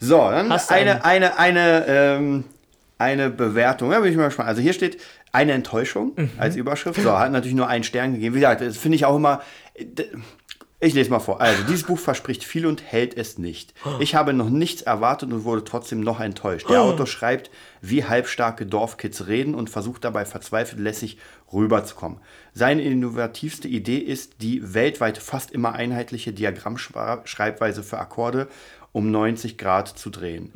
So, 0.02 0.16
dann 0.16 0.50
Hast 0.50 0.72
eine, 0.72 1.04
eine, 1.04 1.38
eine, 1.38 1.84
ähm, 1.86 2.44
eine 2.96 3.28
Bewertung. 3.28 3.92
Ja, 3.92 4.00
bin 4.00 4.10
ich 4.10 4.16
mal 4.16 4.26
gespannt. 4.28 4.48
Also 4.48 4.62
hier 4.62 4.72
steht 4.72 4.98
eine 5.30 5.52
Enttäuschung 5.52 6.12
Mhm. 6.16 6.30
als 6.38 6.56
Überschrift. 6.56 6.98
So, 7.02 7.18
hat 7.18 7.30
natürlich 7.32 7.54
nur 7.54 7.68
einen 7.68 7.84
Stern 7.84 8.14
gegeben. 8.14 8.34
Wie 8.34 8.40
gesagt, 8.40 8.62
das 8.62 8.78
finde 8.78 8.96
ich 8.96 9.04
auch 9.04 9.16
immer. 9.16 9.42
Ich 10.82 10.94
lese 10.94 11.10
mal 11.10 11.18
vor. 11.18 11.42
Also, 11.42 11.62
dieses 11.64 11.82
Buch 11.82 11.98
verspricht 11.98 12.42
viel 12.42 12.64
und 12.64 12.82
hält 12.82 13.14
es 13.14 13.36
nicht. 13.36 13.74
Ich 13.98 14.14
habe 14.14 14.32
noch 14.32 14.48
nichts 14.48 14.80
erwartet 14.80 15.30
und 15.30 15.44
wurde 15.44 15.62
trotzdem 15.64 16.00
noch 16.00 16.20
enttäuscht. 16.20 16.70
Der 16.70 16.80
Autor 16.80 17.06
schreibt, 17.06 17.50
wie 17.82 18.04
halbstarke 18.04 18.64
Dorfkids 18.64 19.26
reden 19.26 19.54
und 19.54 19.68
versucht 19.68 20.02
dabei 20.04 20.24
verzweifelt 20.24 20.80
lässig 20.80 21.18
rüberzukommen. 21.52 22.18
Seine 22.52 22.82
innovativste 22.82 23.68
Idee 23.68 23.98
ist 23.98 24.42
die 24.42 24.74
weltweit 24.74 25.18
fast 25.18 25.50
immer 25.50 25.72
einheitliche 25.72 26.32
Diagrammschreibweise 26.32 27.82
für 27.82 27.98
Akkorde 27.98 28.48
um 28.92 29.10
90 29.10 29.56
Grad 29.56 29.88
zu 29.88 30.10
drehen. 30.10 30.50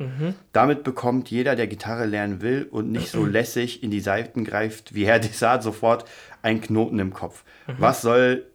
Damit 0.51 0.83
bekommt 0.83 1.31
jeder, 1.31 1.55
der 1.55 1.67
Gitarre 1.67 2.05
lernen 2.05 2.41
will 2.41 2.67
und 2.69 2.91
nicht 2.91 3.09
so 3.09 3.25
lässig 3.25 3.81
in 3.81 3.91
die 3.91 4.01
Seiten 4.01 4.43
greift 4.43 4.93
wie 4.93 5.05
Herr 5.05 5.19
Desart, 5.19 5.63
sofort 5.63 6.05
einen 6.41 6.61
Knoten 6.61 6.99
im 6.99 7.13
Kopf. 7.13 7.43
Was 7.77 8.01
soll 8.01 8.45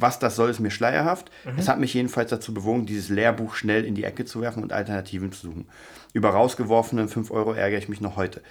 was 0.00 0.18
das 0.18 0.36
soll, 0.36 0.50
ist 0.50 0.60
mir 0.60 0.70
schleierhaft. 0.70 1.30
Es 1.56 1.68
hat 1.68 1.78
mich 1.78 1.94
jedenfalls 1.94 2.30
dazu 2.30 2.54
bewogen, 2.54 2.86
dieses 2.86 3.08
Lehrbuch 3.08 3.54
schnell 3.54 3.84
in 3.84 3.94
die 3.94 4.04
Ecke 4.04 4.24
zu 4.24 4.40
werfen 4.40 4.62
und 4.62 4.72
Alternativen 4.72 5.32
zu 5.32 5.48
suchen. 5.48 5.68
Über 6.12 6.30
rausgeworfene 6.30 7.08
5 7.08 7.30
Euro 7.30 7.52
ärgere 7.52 7.78
ich 7.78 7.88
mich 7.88 8.00
noch 8.00 8.16
heute. 8.16 8.42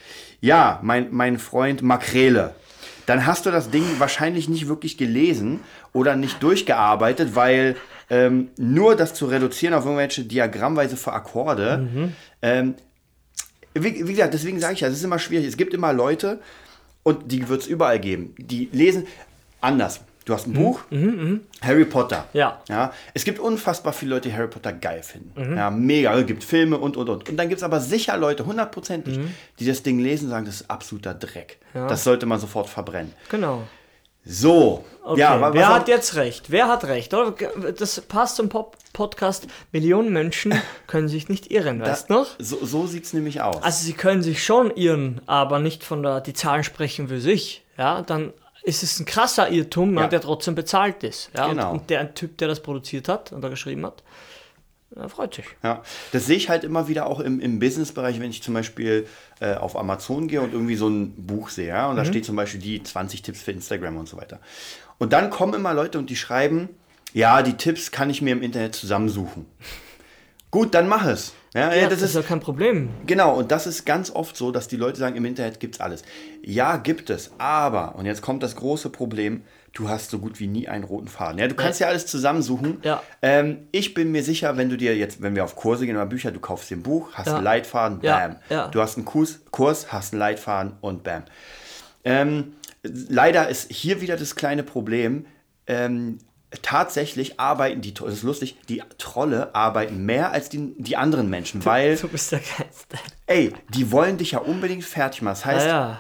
Ja, 0.42 0.80
mein, 0.82 1.08
mein 1.12 1.40
Freund 1.40 1.82
Makrele. 1.82 2.56
Dann 3.06 3.26
hast 3.26 3.46
du 3.46 3.52
das 3.52 3.70
Ding 3.70 3.84
wahrscheinlich 3.98 4.50
nicht 4.50 4.68
wirklich 4.68 4.98
gelesen 4.98 5.62
oder 5.94 6.16
nicht 6.16 6.42
durchgearbeitet, 6.44 7.36
weil 7.36 7.76
ähm, 8.10 8.50
nur 8.58 8.96
das 8.96 9.14
zu 9.14 9.26
reduzieren 9.26 9.74
auf 9.74 9.86
irgendwelche 9.86 10.24
Diagrammweise 10.24 10.96
für 10.96 11.14
Akkorde, 11.14 11.90
ähm, 12.42 12.76
wie, 13.74 14.08
wie 14.08 14.14
gesagt, 14.14 14.34
deswegen 14.34 14.60
sage 14.60 14.74
ich 14.74 14.82
ja, 14.82 14.88
es 14.88 14.96
ist 14.96 15.04
immer 15.04 15.20
schwierig. 15.20 15.48
Es 15.48 15.58
gibt 15.58 15.74
immer 15.74 15.94
Leute, 15.94 16.40
und 17.04 17.32
die 17.32 17.48
wird 17.48 17.62
es 17.62 17.68
überall 17.68 18.00
geben, 18.00 18.36
die 18.38 18.70
lesen 18.72 19.08
anders. 19.62 20.02
Du 20.30 20.36
hast 20.36 20.46
ein 20.46 20.54
Buch, 20.54 20.82
Harry 21.62 21.86
Potter. 21.86 22.26
Mhm, 22.34 22.40
Ja. 22.40 22.62
ja. 22.70 22.94
Es 23.16 23.24
gibt 23.26 23.40
unfassbar 23.40 23.94
viele 23.94 24.12
Leute, 24.12 24.30
die 24.30 24.36
Harry 24.36 24.48
Potter 24.48 24.72
geil 24.74 25.02
finden. 25.02 25.34
Mhm. 25.54 25.58
Ja, 25.58 25.72
mega. 25.72 26.14
Es 26.20 26.28
gibt 26.28 26.44
Filme 26.44 26.78
und, 26.78 26.98
und, 26.98 27.10
und. 27.10 27.28
Und 27.28 27.36
dann 27.36 27.50
gibt 27.50 27.58
es 27.58 27.64
aber 27.64 27.80
sicher 27.80 28.16
Leute, 28.16 28.46
hundertprozentig, 28.46 29.18
Mhm. 29.18 29.34
die 29.58 29.66
das 29.66 29.82
Ding 29.82 29.98
lesen 29.98 30.26
und 30.26 30.30
sagen, 30.30 30.46
das 30.46 30.62
ist 30.62 30.70
absoluter 30.70 31.16
Dreck. 31.16 31.58
Das 31.74 32.04
sollte 32.04 32.28
man 32.28 32.40
sofort 32.40 32.70
verbrennen. 32.70 33.12
Genau. 33.30 33.64
So. 34.24 34.86
Okay, 35.04 35.20
Ja, 35.22 35.54
wer 35.54 35.70
hat 35.70 35.88
jetzt 35.88 36.14
recht? 36.16 36.52
Wer 36.52 36.68
hat 36.68 36.84
recht? 36.86 37.12
Das 37.80 38.02
passt 38.02 38.36
zum 38.36 38.50
Pop 38.50 38.78
Podcast. 38.94 39.48
Millionen 39.72 40.14
Menschen 40.14 40.54
können 40.88 41.08
sich 41.08 41.28
nicht 41.30 41.50
irren, 41.52 41.82
weißt 41.82 42.10
du 42.10 42.14
noch? 42.14 42.28
So, 42.38 42.64
so 42.64 42.86
sieht 42.86 43.06
es 43.06 43.14
nämlich 43.14 43.42
aus. 43.42 43.64
Also 43.64 43.84
sie 43.84 43.94
können 43.94 44.22
sich 44.22 44.44
schon 44.44 44.70
irren, 44.76 45.22
aber 45.26 45.58
nicht 45.58 45.84
von 45.84 46.04
der, 46.04 46.22
die 46.22 46.34
Zahlen 46.34 46.64
sprechen 46.64 47.08
für 47.08 47.20
sich. 47.20 47.64
Ja, 47.78 48.02
dann 48.04 48.34
ist 48.70 48.84
es 48.84 49.00
ein 49.00 49.06
krasser 49.06 49.50
Irrtum, 49.50 49.98
Ja. 49.98 50.08
der 50.08 50.22
trotzdem 50.22 50.56
bezahlt 50.56 51.04
ist. 51.04 51.30
Ja, 51.36 51.48
Genau. 51.48 51.72
und, 51.74 51.80
und 51.82 51.90
der 51.90 52.14
Typ, 52.14 52.38
der 52.38 52.48
das 52.48 52.62
produziert 52.62 53.08
hat 53.10 53.34
oder 53.34 53.50
geschrieben 53.50 53.86
hat, 53.86 54.04
der 54.92 55.10
freut 55.10 55.34
sich. 55.36 55.46
Ja, 55.64 55.84
das 56.12 56.26
sehe 56.26 56.38
ich 56.38 56.50
halt 56.50 56.64
immer 56.64 56.88
wieder 56.88 57.06
auch 57.08 57.20
im, 57.20 57.40
im 57.40 57.60
Businessbereich, 57.60 58.20
wenn 58.20 58.30
ich 58.32 58.42
zum 58.42 58.54
Beispiel 58.54 59.06
äh, 59.40 59.54
auf 59.56 59.76
Amazon 59.78 60.28
gehe 60.28 60.42
und 60.42 60.54
irgendwie 60.54 60.76
so 60.76 60.88
ein 60.88 61.14
Buch 61.28 61.50
sehe, 61.50 61.68
ja, 61.68 61.88
und 61.90 61.96
da 61.98 62.06
steht 62.06 62.26
zum 62.26 62.36
Beispiel 62.36 62.60
die 62.60 62.82
20 62.82 63.22
Tipps 63.22 63.42
für 63.42 63.52
Instagram 63.52 63.98
und 63.98 64.08
so 64.10 64.18
weiter. 64.18 64.40
Und 64.98 65.14
dann 65.14 65.30
kommen 65.30 65.54
immer 65.54 65.74
Leute 65.74 65.98
und 66.00 66.10
die 66.10 66.16
schreiben, 66.16 66.70
ja, 67.14 67.42
die 67.44 67.54
Tipps 67.54 67.92
kann 67.92 68.10
ich 68.10 68.22
mir 68.22 68.32
im 68.34 68.42
Internet 68.42 68.76
zusammensuchen. 68.76 69.46
Gut, 70.52 70.74
dann 70.74 70.88
mach 70.88 71.06
es. 71.06 71.34
Ja, 71.54 71.74
ja, 71.74 71.88
das 71.90 72.02
ist 72.04 72.14
ja 72.16 72.22
kein 72.22 72.40
Problem. 72.40 72.90
Genau, 73.08 73.36
und 73.36 73.52
das 73.52 73.66
ist 73.66 73.86
ganz 73.86 74.12
oft 74.12 74.38
so, 74.38 74.52
dass 74.52 74.68
die 74.68 74.76
Leute 74.78 75.00
sagen, 75.00 75.16
im 75.16 75.26
Internet 75.26 75.60
gibt's 75.60 75.80
alles. 75.80 76.04
Ja, 76.44 76.78
gibt 76.78 77.10
es, 77.10 77.32
aber, 77.40 77.96
und 77.96 78.06
jetzt 78.06 78.22
kommt 78.22 78.44
das 78.44 78.56
große 78.56 78.90
Problem, 78.92 79.42
du 79.74 79.90
hast 79.90 80.12
so 80.12 80.20
gut 80.20 80.40
wie 80.40 80.48
nie 80.48 80.68
einen 80.68 80.84
roten 80.84 81.08
Faden. 81.08 81.40
Ja, 81.40 81.48
du 81.48 81.56
kannst 81.56 81.80
ja 81.80 81.88
alles 81.88 82.06
zusammensuchen. 82.06 82.78
Ja. 82.84 83.02
Ähm, 83.22 83.68
ich 83.72 83.94
bin 83.96 84.12
mir 84.12 84.24
sicher, 84.24 84.58
wenn 84.58 84.70
du 84.70 84.78
dir 84.78 84.96
jetzt, 84.96 85.22
wenn 85.24 85.36
wir 85.36 85.44
auf 85.44 85.56
Kurse 85.56 85.86
gehen 85.88 85.96
oder 85.96 86.06
Bücher, 86.06 86.32
du 86.32 86.40
kaufst 86.40 86.70
dir 86.70 86.78
ein 86.78 86.84
Buch, 86.84 87.10
hast 87.14 87.28
Ja. 87.28 87.36
einen 87.36 87.44
Leitfaden, 87.44 88.00
Ja, 88.04 88.18
bam. 88.28 88.36
ja. 88.50 88.68
Du 88.68 88.80
hast 88.82 88.98
einen 88.98 89.06
Kurs, 89.06 89.40
Kurs, 89.52 89.92
hast 89.92 90.14
einen 90.14 90.20
Leitfaden 90.20 90.74
und 90.82 91.04
bam. 91.04 91.24
Ähm, 92.04 92.54
leider 92.84 93.50
ist 93.50 93.72
hier 93.72 94.02
wieder 94.02 94.18
das 94.18 94.36
kleine 94.36 94.64
Problem. 94.64 95.26
Ähm, 95.68 96.20
tatsächlich 96.62 97.40
arbeiten 97.40 97.82
die, 97.82 97.94
das 97.94 98.14
ist 98.14 98.24
lustig, 98.24 98.58
die 98.70 98.82
Trolle 98.98 99.54
arbeiten 99.54 100.06
mehr 100.06 100.32
als 100.32 100.50
die, 100.50 100.74
die 100.78 100.98
anderen 100.98 101.30
Menschen, 101.30 101.64
weil, 101.66 101.96
Du 101.96 102.08
bist 102.08 102.32
der 102.32 102.40
Geilste. 102.40 102.98
ey, 103.28 103.54
die 103.70 103.92
wollen 103.92 104.18
dich 104.18 104.32
ja 104.32 104.40
unbedingt 104.40 104.84
fertig 104.84 105.22
machen. 105.22 105.34
Das 105.34 105.46
heißt, 105.46 105.66
Ja, 105.68 106.00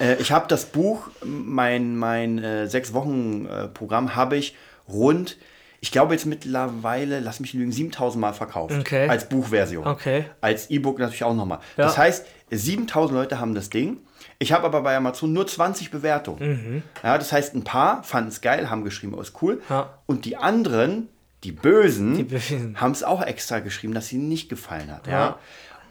äh, 0.00 0.16
ich 0.16 0.32
habe 0.32 0.46
das 0.48 0.66
Buch, 0.66 1.08
mein, 1.24 1.96
mein 1.96 2.38
äh, 2.42 2.66
sechs 2.68 2.92
Wochen 2.92 3.46
äh, 3.46 3.68
Programm, 3.68 4.16
habe 4.16 4.36
ich 4.36 4.56
rund, 4.88 5.36
ich 5.80 5.92
glaube 5.92 6.14
jetzt 6.14 6.26
mittlerweile, 6.26 7.20
lass 7.20 7.40
mich 7.40 7.52
lügen, 7.52 7.70
7000 7.70 8.20
Mal 8.20 8.32
verkauft. 8.32 8.74
Okay. 8.78 9.06
Als 9.08 9.28
Buchversion. 9.28 9.86
Okay. 9.86 10.24
Als 10.40 10.70
E-Book 10.70 10.98
natürlich 10.98 11.24
auch 11.24 11.34
nochmal. 11.34 11.58
Ja. 11.76 11.84
Das 11.84 11.98
heißt, 11.98 12.26
7000 12.56 13.16
Leute 13.18 13.40
haben 13.40 13.54
das 13.54 13.70
Ding. 13.70 13.98
Ich 14.38 14.52
habe 14.52 14.64
aber 14.64 14.82
bei 14.82 14.96
Amazon 14.96 15.32
nur 15.32 15.46
20 15.46 15.90
Bewertungen. 15.90 16.82
Ja, 17.02 17.16
das 17.18 17.32
heißt, 17.32 17.54
ein 17.54 17.64
paar 17.64 18.02
fanden 18.02 18.28
es 18.30 18.40
geil, 18.40 18.70
haben 18.70 18.84
geschrieben, 18.84 19.14
oh, 19.14 19.20
ist 19.20 19.40
cool. 19.42 19.56
Mhm. 19.56 19.60
Ja. 19.70 19.98
Und 20.06 20.24
die 20.24 20.36
anderen, 20.36 21.08
die 21.44 21.52
Bösen, 21.52 22.26
Bösen. 22.26 22.80
haben 22.80 22.92
es 22.92 23.02
auch 23.04 23.22
extra 23.22 23.60
geschrieben, 23.60 23.94
dass 23.94 24.12
ihnen 24.12 24.28
nicht 24.28 24.48
gefallen 24.48 24.90
hat. 24.90 25.06
Ja. 25.06 25.12
Ja. 25.12 25.38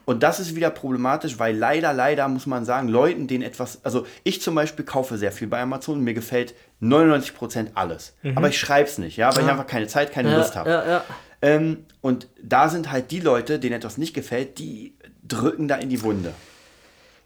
Und 0.05 0.21
das 0.21 0.41
ist 0.41 0.53
wieder 0.55 0.69
problematisch, 0.69 1.39
weil 1.39 1.55
leider, 1.55 1.93
leider 1.93 2.27
muss 2.27 2.45
man 2.45 2.65
sagen, 2.65 2.89
Leuten, 2.89 3.27
denen 3.27 3.41
etwas, 3.43 3.79
also 3.85 4.05
ich 4.25 4.41
zum 4.41 4.53
Beispiel 4.53 4.83
kaufe 4.83 5.17
sehr 5.17 5.31
viel 5.31 5.47
bei 5.47 5.61
Amazon 5.61 6.01
mir 6.01 6.13
gefällt 6.13 6.53
99% 6.81 7.67
alles. 7.75 8.13
Aber 8.35 8.49
ich 8.49 8.59
schreibe 8.59 8.89
es 8.89 8.97
nicht, 8.97 9.15
ja, 9.15 9.33
weil 9.33 9.45
ich 9.45 9.49
einfach 9.49 9.67
keine 9.67 9.87
Zeit, 9.87 10.11
keine 10.11 10.29
Mhm. 10.31 10.35
Lust 10.35 10.55
habe. 10.57 10.69
ja, 10.69 10.87
ja. 10.87 11.03
Ähm, 11.41 11.85
und 12.01 12.27
da 12.41 12.67
sind 12.69 12.91
halt 12.91 13.11
die 13.11 13.19
Leute, 13.21 13.59
denen 13.59 13.75
etwas 13.75 13.97
nicht 13.97 14.13
gefällt, 14.13 14.59
die 14.59 14.93
drücken 15.27 15.67
da 15.69 15.75
in 15.75 15.89
die 15.89 16.01
Wunde. 16.01 16.33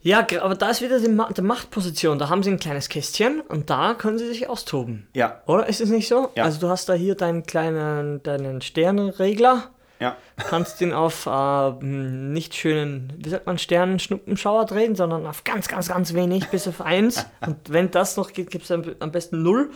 Ja, 0.01 0.25
aber 0.41 0.55
da 0.55 0.69
ist 0.69 0.81
wieder 0.81 0.99
die, 0.99 1.09
Ma 1.09 1.31
die 1.31 1.41
Machtposition. 1.41 2.19
Da 2.19 2.29
haben 2.29 2.43
sie 2.43 2.51
ein 2.51 2.59
kleines 2.59 2.87
Kästchen 2.89 3.41
und 3.41 3.69
da 3.69 3.93
können 3.93 4.17
sie 4.17 4.27
sich 4.27 4.47
austoben. 4.47 5.07
Ja, 5.13 5.41
Oder 5.47 5.67
ist 5.67 5.81
es 5.81 5.89
nicht 5.89 6.07
so? 6.07 6.29
Ja. 6.35 6.43
Also 6.43 6.59
du 6.59 6.69
hast 6.69 6.87
da 6.87 6.93
hier 6.93 7.15
deinen 7.15 7.43
kleinen 7.43 8.21
deinen 8.23 8.61
Sternenregler, 8.61 9.71
ja, 9.99 10.15
kannst 10.37 10.79
ihn 10.81 10.93
auf 10.93 11.25
äh, 11.25 11.71
nicht 11.83 12.53
schönen, 12.55 13.13
wie 13.17 13.29
sagt 13.29 13.47
man, 13.47 13.57
Sternenschnuppenschauer 13.57 14.65
drehen, 14.65 14.95
sondern 14.95 15.25
auf 15.25 15.43
ganz, 15.43 15.67
ganz, 15.67 15.87
ganz 15.87 16.13
wenig, 16.13 16.47
bis 16.49 16.67
auf 16.67 16.81
1. 16.81 17.25
Und 17.41 17.57
wenn 17.69 17.89
das 17.89 18.15
noch 18.15 18.31
geht, 18.31 18.51
gibt 18.51 18.65
es 18.65 18.71
am, 18.71 19.11
besten 19.11 19.41
0. 19.41 19.71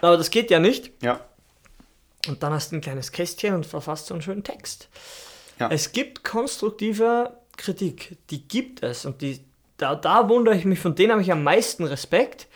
Aber 0.00 0.16
das 0.16 0.30
geht 0.30 0.50
ja 0.50 0.58
nicht. 0.58 0.90
ja, 1.02 1.20
Und 2.26 2.42
dann 2.42 2.52
hast 2.52 2.72
du 2.72 2.76
ein 2.76 2.80
kleines 2.80 3.12
Kästchen 3.12 3.54
und 3.54 3.66
verfasst 3.66 4.06
so 4.06 4.14
einen 4.14 4.22
schönen 4.22 4.44
Text. 4.44 4.88
Ja. 5.58 5.68
Es 5.70 5.92
gibt 5.92 6.24
konstruktive 6.24 7.32
Kritik, 7.56 8.16
die 8.30 8.46
gibt 8.46 8.82
es. 8.82 9.04
Und 9.04 9.22
die, 9.22 9.40
da, 9.76 9.94
da 9.94 10.28
wundere 10.28 10.56
ich 10.56 10.64
mich, 10.64 10.78
von 10.78 10.94
denen 10.94 11.12
habe 11.12 11.22
ich 11.22 11.32
am 11.32 11.42
meisten 11.42 11.84
Respekt, 11.84 12.46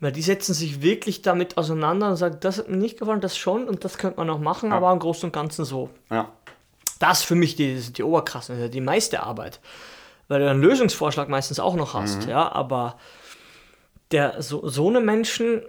weil 0.00 0.12
die 0.12 0.22
setzen 0.22 0.54
sich 0.54 0.80
wirklich 0.82 1.22
damit 1.22 1.58
auseinander 1.58 2.08
und 2.10 2.16
sagen, 2.16 2.38
das 2.40 2.58
hat 2.58 2.68
mir 2.68 2.76
nicht 2.76 2.98
gefallen, 2.98 3.20
das 3.20 3.36
schon 3.36 3.68
und 3.68 3.84
das 3.84 3.98
könnte 3.98 4.16
man 4.18 4.26
noch 4.26 4.38
machen, 4.40 4.72
aber 4.72 4.90
im 4.92 4.98
Großen 4.98 5.24
und 5.28 5.32
Ganzen 5.32 5.64
so. 5.64 5.90
ja. 6.10 6.30
Das 6.98 7.22
für 7.22 7.34
mich 7.34 7.56
die, 7.56 7.76
die 7.80 8.02
Oberkrasse, 8.02 8.68
die 8.68 8.80
meiste 8.82 9.22
Arbeit. 9.22 9.58
Weil 10.28 10.40
du 10.40 10.50
einen 10.50 10.60
Lösungsvorschlag 10.60 11.30
meistens 11.30 11.58
auch 11.58 11.74
noch 11.74 11.94
hast, 11.94 12.24
Mhm. 12.24 12.28
ja, 12.30 12.52
aber 12.52 12.98
der, 14.10 14.42
so, 14.42 14.68
so 14.68 14.88
eine 14.88 15.00
Menschen, 15.00 15.62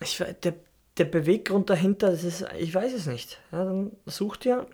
ich, 0.00 0.22
der, 0.42 0.54
der 0.98 1.04
Beweggrund 1.06 1.70
dahinter, 1.70 2.10
das 2.10 2.24
ist, 2.24 2.44
ich 2.58 2.74
weiß 2.74 2.92
es 2.92 3.06
nicht. 3.06 3.38
Ja, 3.52 3.64
dann 3.64 3.92
such 4.04 4.36
dir 4.36 4.66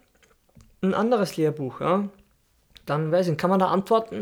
ein 0.82 0.92
anderes 0.92 1.36
Lehrbuch, 1.36 1.80
ja. 1.80 2.08
Dann 2.90 3.12
weiß 3.12 3.28
ich, 3.28 3.36
kann 3.38 3.50
man 3.50 3.60
da 3.60 3.66
antworten? 3.68 4.20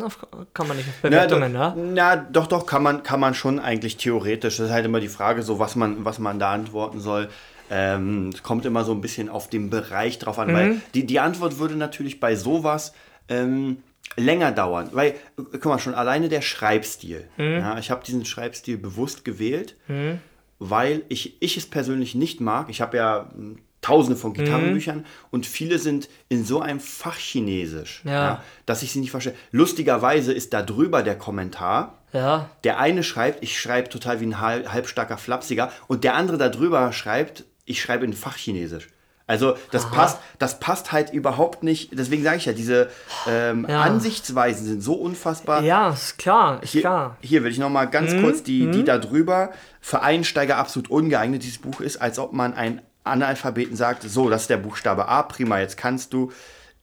Kann 0.52 0.68
man 0.68 0.76
nicht 0.76 0.88
auf 0.88 0.94
Na, 1.02 1.08
Bewertungen, 1.08 1.52
doch, 1.54 1.60
ja? 1.60 1.74
na, 1.76 2.16
doch, 2.16 2.46
doch, 2.46 2.66
kann 2.66 2.82
man, 2.82 3.02
kann 3.02 3.18
man 3.18 3.32
schon 3.34 3.58
eigentlich 3.58 3.96
theoretisch. 3.96 4.58
Das 4.58 4.66
ist 4.66 4.72
halt 4.72 4.84
immer 4.84 5.00
die 5.00 5.08
Frage, 5.08 5.42
so 5.42 5.58
was 5.58 5.74
man, 5.74 6.04
was 6.04 6.18
man 6.18 6.38
da 6.38 6.52
antworten 6.52 7.00
soll. 7.00 7.28
Ähm, 7.70 8.30
es 8.32 8.42
kommt 8.42 8.64
immer 8.66 8.84
so 8.84 8.92
ein 8.92 9.00
bisschen 9.00 9.28
auf 9.28 9.48
den 9.48 9.70
Bereich 9.70 10.18
drauf 10.18 10.38
an, 10.38 10.48
Mhm. 10.48 10.54
weil 10.54 10.80
die, 10.94 11.06
die 11.06 11.18
Antwort 11.20 11.58
würde 11.58 11.76
natürlich 11.76 12.20
bei 12.20 12.36
sowas 12.36 12.92
ähm, 13.28 13.78
länger 14.16 14.52
dauern. 14.52 14.90
Weil, 14.92 15.14
guck 15.36 15.64
mal, 15.66 15.78
schon 15.78 15.94
alleine 15.94 16.28
der 16.28 16.40
Schreibstil. 16.42 17.28
Mhm. 17.36 17.44
Ja, 17.58 17.78
ich 17.78 17.90
habe 17.90 18.04
diesen 18.04 18.24
Schreibstil 18.24 18.76
bewusst 18.78 19.24
gewählt, 19.24 19.76
weil 20.58 21.02
ich, 21.08 21.40
ich 21.42 21.56
es 21.56 21.66
persönlich 21.66 22.14
nicht 22.14 22.40
mag. 22.40 22.68
Ich 22.68 22.80
habe 22.80 22.96
ja 22.96 23.30
tausende 23.88 24.18
von 24.18 24.34
Gitarrenbüchern 24.34 25.04
und 25.30 25.46
viele 25.46 25.78
sind 25.78 26.08
in 26.28 26.44
so 26.44 26.60
einem 26.60 26.78
Fachchinesisch, 26.80 28.02
Ja. 28.04 28.42
dass 28.66 28.82
ich 28.82 28.92
sie 28.92 29.00
nicht 29.00 29.10
verstehe. 29.10 29.34
Lustigerweise 29.50 30.32
ist 30.32 30.52
da 30.52 30.62
drüber 30.62 31.02
der 31.02 31.16
Kommentar. 31.16 31.94
Ja, 32.12 32.48
Der 32.64 32.78
eine 32.78 33.02
schreibt, 33.02 33.42
ich 33.42 33.58
schreibe 33.60 33.88
total 33.90 34.20
wie 34.20 34.26
ein 34.26 34.40
halb, 34.40 34.72
halbstarker 34.72 35.18
Flapsiger 35.18 35.70
und 35.88 36.04
der 36.04 36.14
andere 36.14 36.38
da 36.38 36.48
drüber 36.48 36.90
schreibt, 36.92 37.44
ich 37.66 37.82
schreibe 37.82 38.04
in 38.06 38.12
Fachchinesisch. 38.14 38.88
Also 39.26 39.56
das 39.72 39.90
passt, 39.90 40.18
das 40.38 40.58
passt 40.58 40.90
halt 40.90 41.12
überhaupt 41.12 41.62
nicht. 41.62 41.90
Deswegen 41.92 42.22
sage 42.22 42.38
ich 42.38 42.46
ja, 42.46 42.54
diese 42.54 42.88
ähm, 43.26 43.66
Ja. 43.68 43.82
Ansichtsweisen 43.82 44.64
sind 44.66 44.80
so 44.82 44.94
unfassbar. 44.94 45.62
ja, 45.62 45.90
ist 45.90 46.16
klar, 46.16 46.62
ist 46.62 46.70
Hier, 46.72 46.80
klar. 46.80 47.08
Mhm, 47.10 47.26
hier 47.28 47.44
will 47.44 47.52
ich 47.52 47.58
noch 47.58 47.68
mal 47.68 47.84
ganz 47.84 48.16
kurz 48.22 48.42
die, 48.42 48.70
die 48.70 48.84
da 48.84 48.96
drüber 48.96 49.50
für 49.82 50.00
Einsteiger 50.00 50.56
absolut 50.56 50.88
ungeeignet 50.90 51.42
dieses 51.42 51.58
Buch 51.58 51.82
ist, 51.82 51.98
als 51.98 52.18
ob 52.18 52.32
man 52.32 52.54
einen 52.54 52.80
Analphabeten 53.08 53.76
sagt, 53.76 54.02
so, 54.02 54.28
das 54.28 54.42
ist 54.42 54.50
der 54.50 54.56
Buchstabe 54.56 55.08
A, 55.08 55.22
prima, 55.22 55.60
jetzt 55.60 55.76
kannst 55.76 56.12
du 56.12 56.32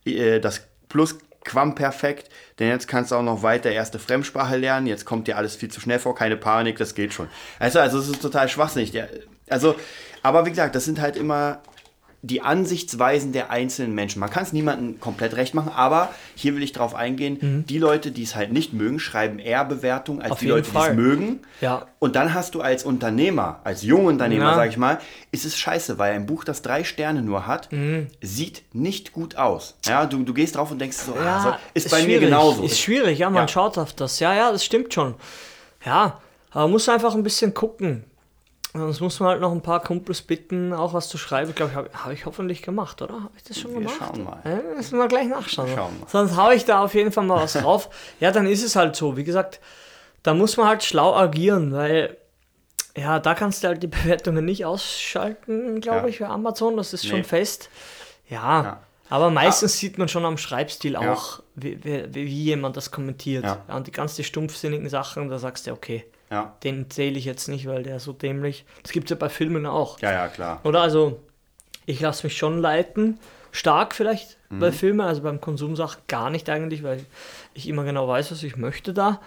äh, 0.06 0.40
das 0.40 0.62
Plusquamperfekt, 0.90 2.30
denn 2.60 2.70
jetzt 2.70 2.88
kannst 2.88 3.12
du 3.12 3.16
auch 3.16 3.24
noch 3.24 3.44
weiter 3.44 3.72
erste 3.72 4.00
Fremdsprache 4.00 4.58
lernen, 4.58 4.88
jetzt 4.88 5.06
kommt 5.06 5.28
dir 5.28 5.38
alles 5.38 5.56
viel 5.56 5.70
zu 5.70 5.82
schnell 5.82 6.00
vor, 6.00 6.16
keine 6.16 6.38
Panik, 6.38 6.78
das 6.78 6.96
geht 6.96 7.14
schon. 7.14 7.28
Also, 7.60 7.80
also 7.80 8.00
es 8.00 8.10
ist 8.10 8.22
total 8.22 8.50
schwachsinnig. 8.50 8.94
Also, 9.50 9.76
aber 10.24 10.46
wie 10.46 10.50
gesagt, 10.50 10.76
das 10.76 10.86
sind 10.86 11.00
halt 11.00 11.16
immer 11.18 11.62
die 12.28 12.42
Ansichtsweisen 12.42 13.34
der 13.34 13.52
einzelnen 13.52 13.94
Menschen. 13.94 14.20
Man 14.20 14.30
kann 14.32 14.44
es 14.44 14.52
niemandem 14.52 15.00
komplett 15.00 15.36
recht 15.36 15.54
machen, 15.54 15.72
aber 15.76 16.10
hier 16.34 16.56
will 16.56 16.64
ich 16.64 16.72
drauf 16.72 16.96
eingehen, 16.96 17.64
die 17.70 17.78
Leute, 17.78 18.10
die 18.12 18.24
es 18.24 18.36
halt 18.36 18.52
nicht 18.52 18.74
mögen, 18.74 19.00
schreiben 19.00 19.38
eher 19.38 19.64
Bewertungen 19.64 20.22
als 20.22 20.30
Mhm. 20.30 20.34
Auf 20.34 20.40
die 20.40 20.48
Leute, 20.48 20.62
die 20.70 20.72
Fall. 20.72 20.90
es 20.92 20.96
mögen. 20.96 21.40
Ja. 21.62 21.86
Und 22.00 22.16
dann 22.16 22.34
hast 22.34 22.56
du 22.56 22.62
als 22.62 22.84
Unternehmer, 22.84 23.60
als 23.64 23.84
Jungunternehmer, 23.84 24.46
Ja. 24.52 24.56
sag 24.56 24.70
ich 24.70 24.78
mal, 24.78 25.00
ist 25.32 25.46
es 25.46 25.56
scheiße, 25.58 25.98
weil 26.00 26.14
ein 26.14 26.26
Buch, 26.26 26.44
das 26.44 26.62
drei 26.64 26.84
Sterne 26.84 27.22
nur 27.22 27.46
hat, 27.46 27.72
Mhm. 27.72 28.08
sieht 28.22 28.64
nicht 28.74 29.14
gut 29.14 29.36
aus. 29.36 29.76
Ja, 29.86 30.06
du, 30.08 30.24
du 30.24 30.34
gehst 30.34 30.56
drauf 30.56 30.72
und 30.72 30.80
denkst 30.80 30.98
so, 30.98 31.14
ah, 31.14 31.40
so 31.42 31.50
Ja, 31.50 31.60
ist, 31.76 31.92
bei 31.92 31.98
mir 31.98 32.04
schwierig, 32.06 32.22
genauso. 32.26 32.64
Ist 32.64 32.80
schwierig, 32.80 33.20
ja, 33.20 33.30
man 33.30 33.44
Ja. 33.44 33.48
schaut 33.48 33.78
auf 33.78 33.94
das. 33.94 34.20
Ja, 34.20 34.34
ja, 34.34 34.52
das 34.52 34.66
stimmt 34.66 34.94
schon. 34.94 35.14
Ja, 35.86 36.20
aber 36.50 36.64
man 36.64 36.72
muss 36.72 36.90
einfach 36.90 37.14
ein 37.14 37.22
bisschen 37.24 37.54
gucken. 37.54 38.04
Sonst 38.78 39.00
muss 39.02 39.20
man 39.20 39.30
halt 39.30 39.42
noch 39.42 39.52
ein 39.52 39.62
paar 39.62 39.82
Kumpels 39.82 40.22
bitten, 40.22 40.74
auch 40.74 40.94
was 40.94 41.08
zu 41.10 41.18
schreiben. 41.18 41.50
Ich 41.50 41.56
glaube, 41.56 41.74
habe 41.76 41.90
hab 41.94 42.12
ich 42.12 42.26
hoffentlich 42.26 42.62
gemacht, 42.62 43.02
oder? 43.02 43.14
Habe 43.16 43.32
ich 43.38 43.44
das 43.44 43.60
schon 43.60 43.72
Wir 43.72 43.80
gemacht? 43.80 43.96
schauen 43.98 44.24
mal. 44.24 44.40
Ja, 44.44 44.60
müssen 44.76 44.98
wir 45.00 45.08
gleich 45.08 45.28
nachschauen. 45.28 45.70
Schauen 45.74 46.00
mal. 46.00 46.08
Sonst 46.10 46.36
haue 46.38 46.54
ich 46.56 46.66
da 46.66 46.84
auf 46.84 46.94
jeden 46.94 47.12
Fall 47.12 47.24
mal 47.24 47.42
was 47.42 47.54
drauf. 47.62 47.90
ja, 48.20 48.32
dann 48.32 48.46
ist 48.46 48.64
es 48.64 48.76
halt 48.76 48.96
so. 48.96 49.16
Wie 49.18 49.24
gesagt, 49.24 49.60
da 50.24 50.34
muss 50.34 50.58
man 50.58 50.68
halt 50.68 50.84
schlau 50.84 51.16
agieren, 51.16 51.72
weil 51.74 52.18
Ja, 52.98 53.20
da 53.20 53.34
kannst 53.36 53.64
du 53.64 53.68
halt 53.68 53.84
die 53.84 53.88
Bewertungen 53.96 54.46
nicht 54.46 54.66
ausschalten, 54.66 55.82
glaube 55.82 56.02
Ja. 56.02 56.08
ich, 56.08 56.18
für 56.18 56.28
Amazon. 56.28 56.78
Das 56.78 56.94
ist 56.94 57.06
schon 57.06 57.20
Nee. 57.20 57.24
fest. 57.24 57.70
Ja, 58.30 58.64
Ja. 58.64 58.80
aber 59.10 59.30
meistens 59.30 59.78
sieht 59.78 59.98
man 59.98 60.08
schon 60.08 60.26
am 60.26 60.38
Schreibstil 60.38 60.96
auch, 60.96 61.42
wie, 61.56 61.84
wie, 61.84 62.06
wie 62.14 62.26
jemand 62.26 62.76
das 62.78 62.92
kommentiert. 62.92 63.44
Ja. 63.44 63.62
und 63.76 63.88
die 63.88 63.92
ganzen 63.92 64.24
stumpfsinnigen 64.24 64.90
Sachen, 64.90 65.30
da 65.30 65.38
sagst 65.40 65.68
du, 65.68 65.72
okay, 65.72 66.06
Ja, 66.32 66.56
den 66.64 66.90
zähle 66.90 67.18
ich 67.18 67.26
jetzt 67.26 67.48
nicht, 67.48 67.68
weil 67.68 67.84
der 67.84 67.98
ist 67.98 68.04
so 68.06 68.14
dämlich. 68.14 68.66
Das 68.84 68.92
gibt 68.92 69.06
es 69.06 69.10
ja 69.12 69.16
bei 69.16 69.30
Filmen 69.30 69.66
auch. 69.66 70.00
ja, 70.00 70.12
ja, 70.12 70.28
klar. 70.28 70.60
Oder 70.64 70.82
also, 70.82 71.20
ich 71.86 72.00
lasse 72.00 72.26
mich 72.26 72.36
schon 72.38 72.60
leiten. 72.60 73.20
Stark 73.52 73.96
vielleicht 73.96 74.38
Mhm. 74.50 74.60
bei 74.60 74.72
Filmen, 74.72 75.02
also 75.02 75.22
beim 75.22 75.42
Konsumsachen 75.42 76.02
gar 76.08 76.30
nicht 76.30 76.50
eigentlich, 76.50 76.84
weil 76.84 77.04
ich 77.54 77.68
immer 77.68 77.84
genau 77.84 78.08
weiß, 78.08 78.32
was 78.32 78.44
ich 78.44 78.58
möchte 78.58 78.94
da. 78.94 79.22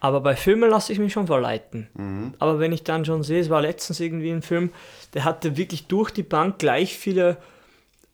Aber 0.00 0.20
bei 0.20 0.34
Filmen 0.34 0.68
lasse 0.68 0.92
ich 0.92 0.98
mich 0.98 1.12
schon 1.12 1.26
verleiten. 1.28 1.88
Mhm. 1.94 2.34
Aber 2.38 2.58
wenn 2.58 2.72
ich 2.72 2.82
dann 2.84 3.04
schon 3.04 3.22
sehe, 3.22 3.40
es 3.40 3.50
war 3.50 3.60
letztens 3.62 4.00
irgendwie 4.00 4.30
ein 4.30 4.42
Film, 4.42 4.70
der 5.14 5.24
hatte 5.24 5.56
wirklich 5.56 5.86
durch 5.86 6.10
die 6.10 6.24
Bank 6.24 6.58
gleich 6.58 6.96
viele 6.98 7.36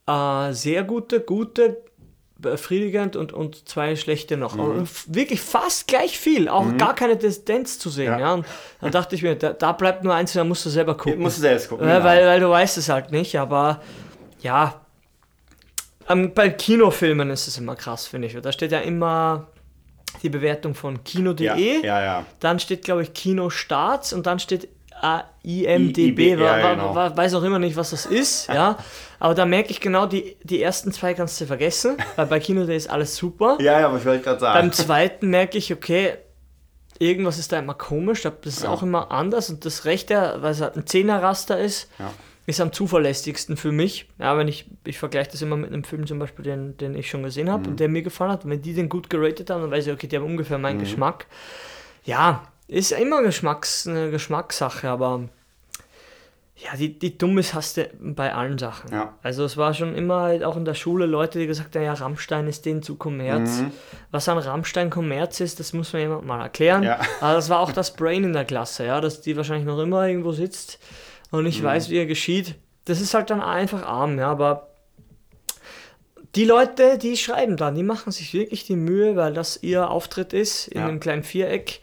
äh, 0.07 0.53
sehr 0.53 0.85
gute, 0.85 1.21
gute, 1.21 1.79
befriedigend 2.39 3.17
und, 3.17 3.33
und 3.33 3.69
zwei 3.69 3.97
schlechte 3.97 4.37
noch. 4.37 4.55
Mhm. 4.55 4.89
Wirklich 5.07 5.41
fast 5.41 5.89
gleich 5.89 6.19
viel, 6.19 6.49
auch 6.49 6.77
gar 6.77 6.95
keine 6.95 7.19
Tendenz 7.19 7.79
zu 7.79 7.91
sehen. 7.91 8.13
Ja. 8.13 8.19
Ja. 8.19 8.35
Und 8.35 8.47
dann 8.81 8.93
dachte 8.93 9.17
ich 9.17 9.23
mir, 9.23 9.35
da, 9.35 9.53
da 9.53 9.73
bleibt 9.73 10.05
nur 10.05 10.15
eins, 10.15 10.33
da 10.33 10.45
musst 10.45 10.65
du 10.65 10.71
selber 10.71 10.97
gucken. 10.97 11.21
Musst 11.21 11.39
du 11.39 11.43
selbst 11.43 11.69
gucken. 11.69 11.87
Ja, 11.87 11.99
genau. 11.99 12.09
weil, 12.09 12.27
weil 12.27 12.41
du 12.41 12.49
weißt 12.49 12.79
es 12.79 12.89
halt 12.89 13.11
nicht, 13.11 13.39
aber 13.39 13.81
ja. 14.41 14.81
Ähm, 16.09 16.33
bei 16.33 16.49
Kinofilmen 16.49 17.29
ist 17.31 17.49
es 17.49 17.59
immer 17.59 17.75
krass, 17.75 18.07
finde 18.07 18.29
ich. 18.29 18.41
Da 18.41 18.53
steht 18.53 18.73
ja 18.73 18.79
immer 18.79 19.49
die 20.23 20.31
Bewertung 20.31 20.75
von 20.75 21.03
kino.de. 21.05 21.45
ja, 21.45 21.57
ja, 21.57 22.03
ja. 22.03 22.27
Dann 22.41 22.61
steht, 22.61 22.85
glaube 22.85 23.03
ich, 23.03 23.13
Kinostarts 23.13 24.13
und 24.13 24.27
dann 24.27 24.39
steht 24.39 24.69
IMDB. 25.43 25.99
I- 25.99 26.09
IB, 26.09 26.41
ja, 26.41 26.75
genau. 26.75 26.95
weiß 26.95 27.35
auch 27.35 27.43
immer 27.43 27.59
nicht, 27.59 27.77
was 27.77 27.91
das 27.91 28.07
ist. 28.07 28.49
ja. 28.49 28.77
Aber 29.21 29.35
da 29.35 29.45
merke 29.47 29.71
ich 29.71 29.81
genau, 29.81 30.07
die, 30.07 30.37
die 30.45 30.63
ersten 30.63 30.93
zwei 30.93 31.13
kannst 31.15 31.41
du 31.41 31.47
vergessen, 31.47 31.97
weil 32.17 32.27
bei 32.27 32.39
Kino.de 32.41 32.77
ist 32.77 32.89
alles 32.89 33.17
super. 33.17 33.57
Ja, 33.61 33.81
ja, 33.81 33.89
aber 33.89 33.99
ich 33.99 34.05
wollte 34.05 34.23
gerade 34.25 34.39
sagen. 34.41 34.59
Beim 34.61 34.73
zweiten 34.73 35.29
merke 35.31 35.59
ich, 35.59 35.73
okay, 35.73 36.15
irgendwas 37.01 37.39
ist 37.39 37.51
da 37.53 37.59
immer 37.59 37.75
komisch, 37.75 38.23
das 38.23 38.33
ist 38.45 38.63
Ja. 38.65 38.71
auch 38.71 38.83
immer 38.83 39.11
anders 39.11 39.51
und 39.51 39.65
das 39.65 39.85
rechte, 39.85 40.37
weil 40.41 40.53
es 40.53 40.61
halt 40.61 40.77
ein 40.77 40.87
Zehnerraster 40.87 41.59
ist, 41.59 41.91
Ja. 41.99 42.11
ist 42.47 42.61
am 42.61 42.73
zuverlässigsten 42.73 43.57
für 43.57 43.73
mich. 43.73 44.09
Ja, 44.19 44.37
wenn 44.39 44.47
ich, 44.49 44.67
ich 44.85 44.99
vergleiche 44.99 45.31
das 45.33 45.43
immer 45.43 45.57
mit 45.57 45.73
einem 45.73 45.83
Film 45.85 46.07
zum 46.07 46.19
Beispiel, 46.21 46.45
den, 46.45 46.77
den 46.77 46.95
ich 46.95 47.11
schon 47.11 47.23
gesehen 47.25 47.47
Mhm. 47.47 47.53
habe 47.53 47.71
und 47.71 47.81
der 47.81 47.89
mir 47.89 48.03
gefallen 48.03 48.31
hat. 48.33 48.45
Und 48.45 48.51
wenn 48.51 48.63
die 48.63 48.73
den 48.75 48.89
gut 48.89 49.11
geratet 49.11 49.51
haben, 49.51 49.63
dann 49.63 49.71
weiß 49.71 49.87
ich, 49.89 49.93
okay, 49.93 50.07
die 50.07 50.17
haben 50.17 50.25
ungefähr 50.27 50.59
meinen 50.59 50.79
Geschmack. 50.79 51.27
Ja, 52.05 52.45
ist 52.69 52.93
immer 52.93 53.23
Geschmacks, 53.23 53.87
eine 53.87 54.11
Geschmackssache, 54.11 54.89
aber 54.89 55.29
ja, 56.57 56.77
die, 56.77 56.99
die 56.99 57.17
Dummes 57.17 57.55
hast 57.55 57.77
du 57.77 57.89
bei 58.01 58.35
allen 58.35 58.59
Sachen. 58.59 58.93
Ja. 58.93 59.15
Also 59.23 59.45
es 59.45 59.57
war 59.57 59.75
schon 59.75 59.95
immer 59.95 60.23
halt 60.23 60.43
auch 60.43 60.57
in 60.57 60.65
der 60.65 60.75
Schule 60.75 61.07
Leute, 61.07 61.39
die 61.39 61.47
gesagt 61.47 61.77
haben, 61.77 61.85
ja, 61.85 61.93
Rammstein 61.93 62.49
ist 62.49 62.67
denen 62.67 62.83
zu 62.83 62.97
Kommerz. 62.97 63.61
Mhm. 63.61 63.71
Was 64.11 64.29
an 64.29 64.39
Rammstein 64.39 64.91
Kommerz 64.91 65.39
ist, 65.41 65.61
das 65.61 65.73
muss 65.73 65.93
man 65.93 66.03
jemand 66.03 66.27
mal 66.27 66.43
erklären. 66.43 66.83
Ja. 66.83 66.99
Aber 67.21 67.35
das 67.35 67.49
war 67.49 67.61
auch 67.61 67.71
das 67.73 67.95
Brain 67.95 68.25
in 68.25 68.33
der 68.33 68.45
Klasse, 68.45 68.85
ja, 68.87 69.01
dass 69.01 69.21
die 69.21 69.37
wahrscheinlich 69.37 69.67
noch 69.67 69.79
immer 69.79 70.09
irgendwo 70.09 70.33
sitzt 70.33 70.81
und 71.31 71.45
nicht 71.45 71.63
weiß, 71.63 71.91
wie 71.91 71.99
er 71.99 72.07
geschieht. 72.07 72.57
Das 72.87 73.01
ist 73.01 73.15
halt 73.15 73.31
dann 73.31 73.41
einfach 73.41 73.85
arm, 73.85 74.19
ja, 74.19 74.29
aber 74.31 74.69
die 76.35 76.45
Leute, 76.45 76.99
die 76.99 77.17
schreiben 77.17 77.57
dann, 77.57 77.75
die 77.75 77.83
machen 77.83 78.11
sich 78.13 78.33
wirklich 78.35 78.65
die 78.67 78.77
Mühe, 78.77 79.15
weil 79.17 79.33
das 79.33 79.63
ihr 79.63 79.91
Auftritt 79.91 80.33
ist 80.33 80.69
in 80.69 80.81
Ja. 80.81 80.87
einem 80.89 80.99
kleinen 81.01 81.23
Viereck. 81.23 81.81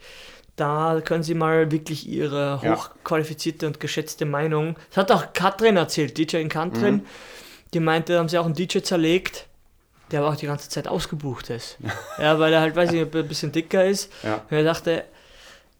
Da 0.56 1.00
können 1.04 1.22
sie 1.22 1.34
mal 1.34 1.70
wirklich 1.70 2.08
ihre 2.08 2.60
Ja. 2.62 2.74
hochqualifizierte 2.76 3.66
und 3.66 3.78
geschätzte 3.78 4.24
Meinung. 4.24 4.76
Das 4.90 4.96
hat 4.98 5.12
auch 5.12 5.32
Katrin 5.34 5.76
erzählt, 5.76 6.16
DJ 6.16 6.36
in 6.38 6.48
Katrin. 6.48 6.94
Mhm. 6.96 7.06
Die 7.74 7.80
meinte, 7.80 8.14
da 8.14 8.20
haben 8.20 8.28
sie 8.28 8.38
auch 8.38 8.46
einen 8.46 8.54
DJ 8.54 8.78
zerlegt, 8.80 9.46
der 10.10 10.20
aber 10.20 10.30
auch 10.30 10.36
die 10.36 10.46
ganze 10.46 10.70
Zeit 10.70 10.88
ausgebucht 10.88 11.50
ist. 11.50 11.76
ja, 12.18 12.38
weil 12.38 12.52
er 12.54 12.60
halt, 12.62 12.74
weiß 12.74 12.92
ich, 12.92 13.02
ein 13.02 13.28
bisschen 13.28 13.52
dicker 13.52 13.84
ist. 13.84 14.10
Ja. 14.22 14.36
Und 14.48 14.56
er 14.56 14.64
dachte, 14.64 15.04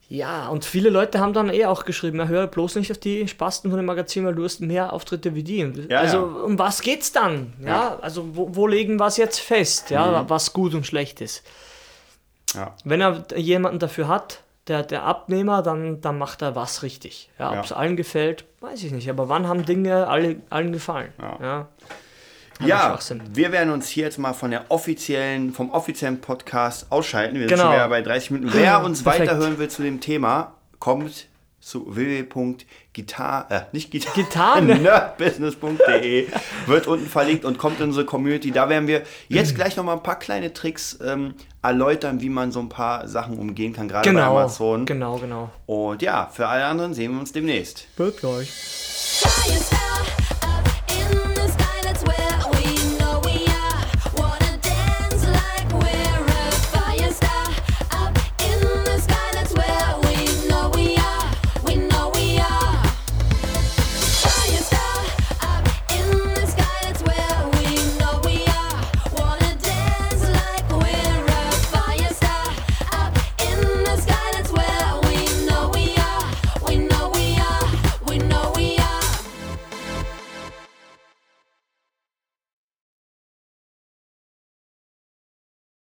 ja, 0.09 0.49
und 0.49 0.65
viele 0.65 0.91
Leute 0.91 1.19
haben 1.21 1.33
dann 1.33 1.49
eh 1.49 1.65
auch 1.65 1.85
geschrieben, 1.85 2.19
ja, 2.19 2.27
hör 2.29 2.47
bloß 2.47 2.77
nicht 2.77 2.91
auf 2.93 2.99
die 2.99 3.27
Spasten 3.27 3.71
von 3.71 3.79
dem 3.79 3.87
Magazin, 3.87 4.25
weil 4.27 4.35
du 4.35 4.45
hast 4.45 4.61
mehr 4.61 4.93
Auftritte 4.93 5.35
wie 5.35 5.43
die. 5.43 5.73
Ja, 5.89 6.01
also, 6.01 6.19
ja. 6.19 6.23
um 6.45 6.59
was 6.59 6.81
geht's 6.83 7.11
dann? 7.13 7.55
Ja, 7.65 7.99
also, 8.03 8.37
wo, 8.37 8.55
wo 8.55 8.67
legen 8.67 8.99
wir 9.01 9.07
es 9.07 9.17
jetzt 9.17 9.39
fest? 9.41 9.91
Ja, 9.91 10.23
Mhm. 10.23 10.29
was 10.31 10.53
gut 10.53 10.75
und 10.75 10.87
schlecht 10.87 11.21
ist. 11.23 11.43
Ja. 12.55 12.75
Wenn 12.85 13.01
er 13.01 13.25
jemanden 13.37 13.79
dafür 13.81 14.07
hat, 14.07 14.41
der, 14.69 14.83
der 14.83 15.03
Abnehmer, 15.05 15.63
dann, 15.63 16.01
dann 16.01 16.19
macht 16.19 16.43
er 16.43 16.55
was 16.57 16.83
richtig. 16.83 17.31
Ja, 17.39 17.53
Ja. 17.53 17.59
Ob 17.61 17.65
es 17.65 17.73
allen 17.73 17.97
gefällt, 17.97 18.45
weiß 18.61 18.83
ich 18.83 18.93
nicht. 18.93 19.09
Aber 19.11 19.29
wann 19.29 19.47
haben 19.47 19.65
Dinge 19.65 20.09
alle, 20.09 20.37
allen 20.51 20.73
gefallen? 20.73 21.13
Ja. 21.21 21.39
ja. 21.41 21.69
Ja, 22.65 22.99
wir 23.35 23.53
werden 23.53 23.71
uns 23.71 23.87
hier 23.89 24.05
jetzt 24.05 24.19
mal 24.19 24.33
von 24.33 24.51
der 24.51 24.65
offiziellen, 24.71 25.53
vom 25.53 25.71
offiziellen 25.73 26.23
Podcast 26.23 26.87
ausschalten. 26.91 27.35
Wir 27.35 27.43
sind 27.43 27.51
Genau. 27.51 27.65
schon 27.65 27.73
wieder 27.75 27.89
bei 27.91 28.01
30 28.01 28.31
Minuten. 28.31 28.55
Wer 28.55 28.83
uns 28.83 29.03
Perfekt. 29.03 29.29
weiterhören 29.29 29.59
will 29.59 29.69
zu 29.69 29.83
dem 29.83 30.01
Thema, 30.01 30.55
kommt 30.79 31.27
zu 31.67 31.97
www.gitar, 31.97 33.47
äh, 33.51 33.61
nicht 33.73 33.91
Gitar, 33.91 34.15
Gitarren. 34.15 34.67
nerdbusiness.de 34.83 36.29
wird 36.67 36.87
unten 36.87 37.09
verlinkt 37.09 37.45
und 37.45 37.59
kommt 37.59 37.81
in 37.81 37.87
unsere 37.87 38.07
Community. 38.07 38.53
Da 38.53 38.69
werden 38.69 38.87
wir 38.87 39.03
jetzt 39.27 39.57
gleich 39.57 39.77
noch 39.77 39.83
mal 39.83 39.95
ein 39.95 40.03
paar 40.03 40.21
kleine 40.21 40.53
Tricks 40.53 40.97
ähm, 41.05 41.35
erläutern, 41.63 42.21
wie 42.21 42.29
man 42.29 42.53
so 42.53 42.61
ein 42.61 42.69
paar 42.69 43.09
Sachen 43.09 43.37
umgehen 43.37 43.73
kann, 43.73 43.89
gerade 43.89 44.09
bei 44.09 44.13
Genau, 44.13 44.39
Amazon. 44.39 44.87
genau, 44.87 45.19
genau. 45.19 45.51
Und 45.67 46.03
ja, 46.03 46.31
für 46.33 46.47
alle 46.47 46.67
anderen 46.67 46.95
sehen 46.95 47.13
wir 47.15 47.19
uns 47.19 47.33
demnächst. 47.33 47.89
Bis 47.97 48.17
gleich. 48.17 50.16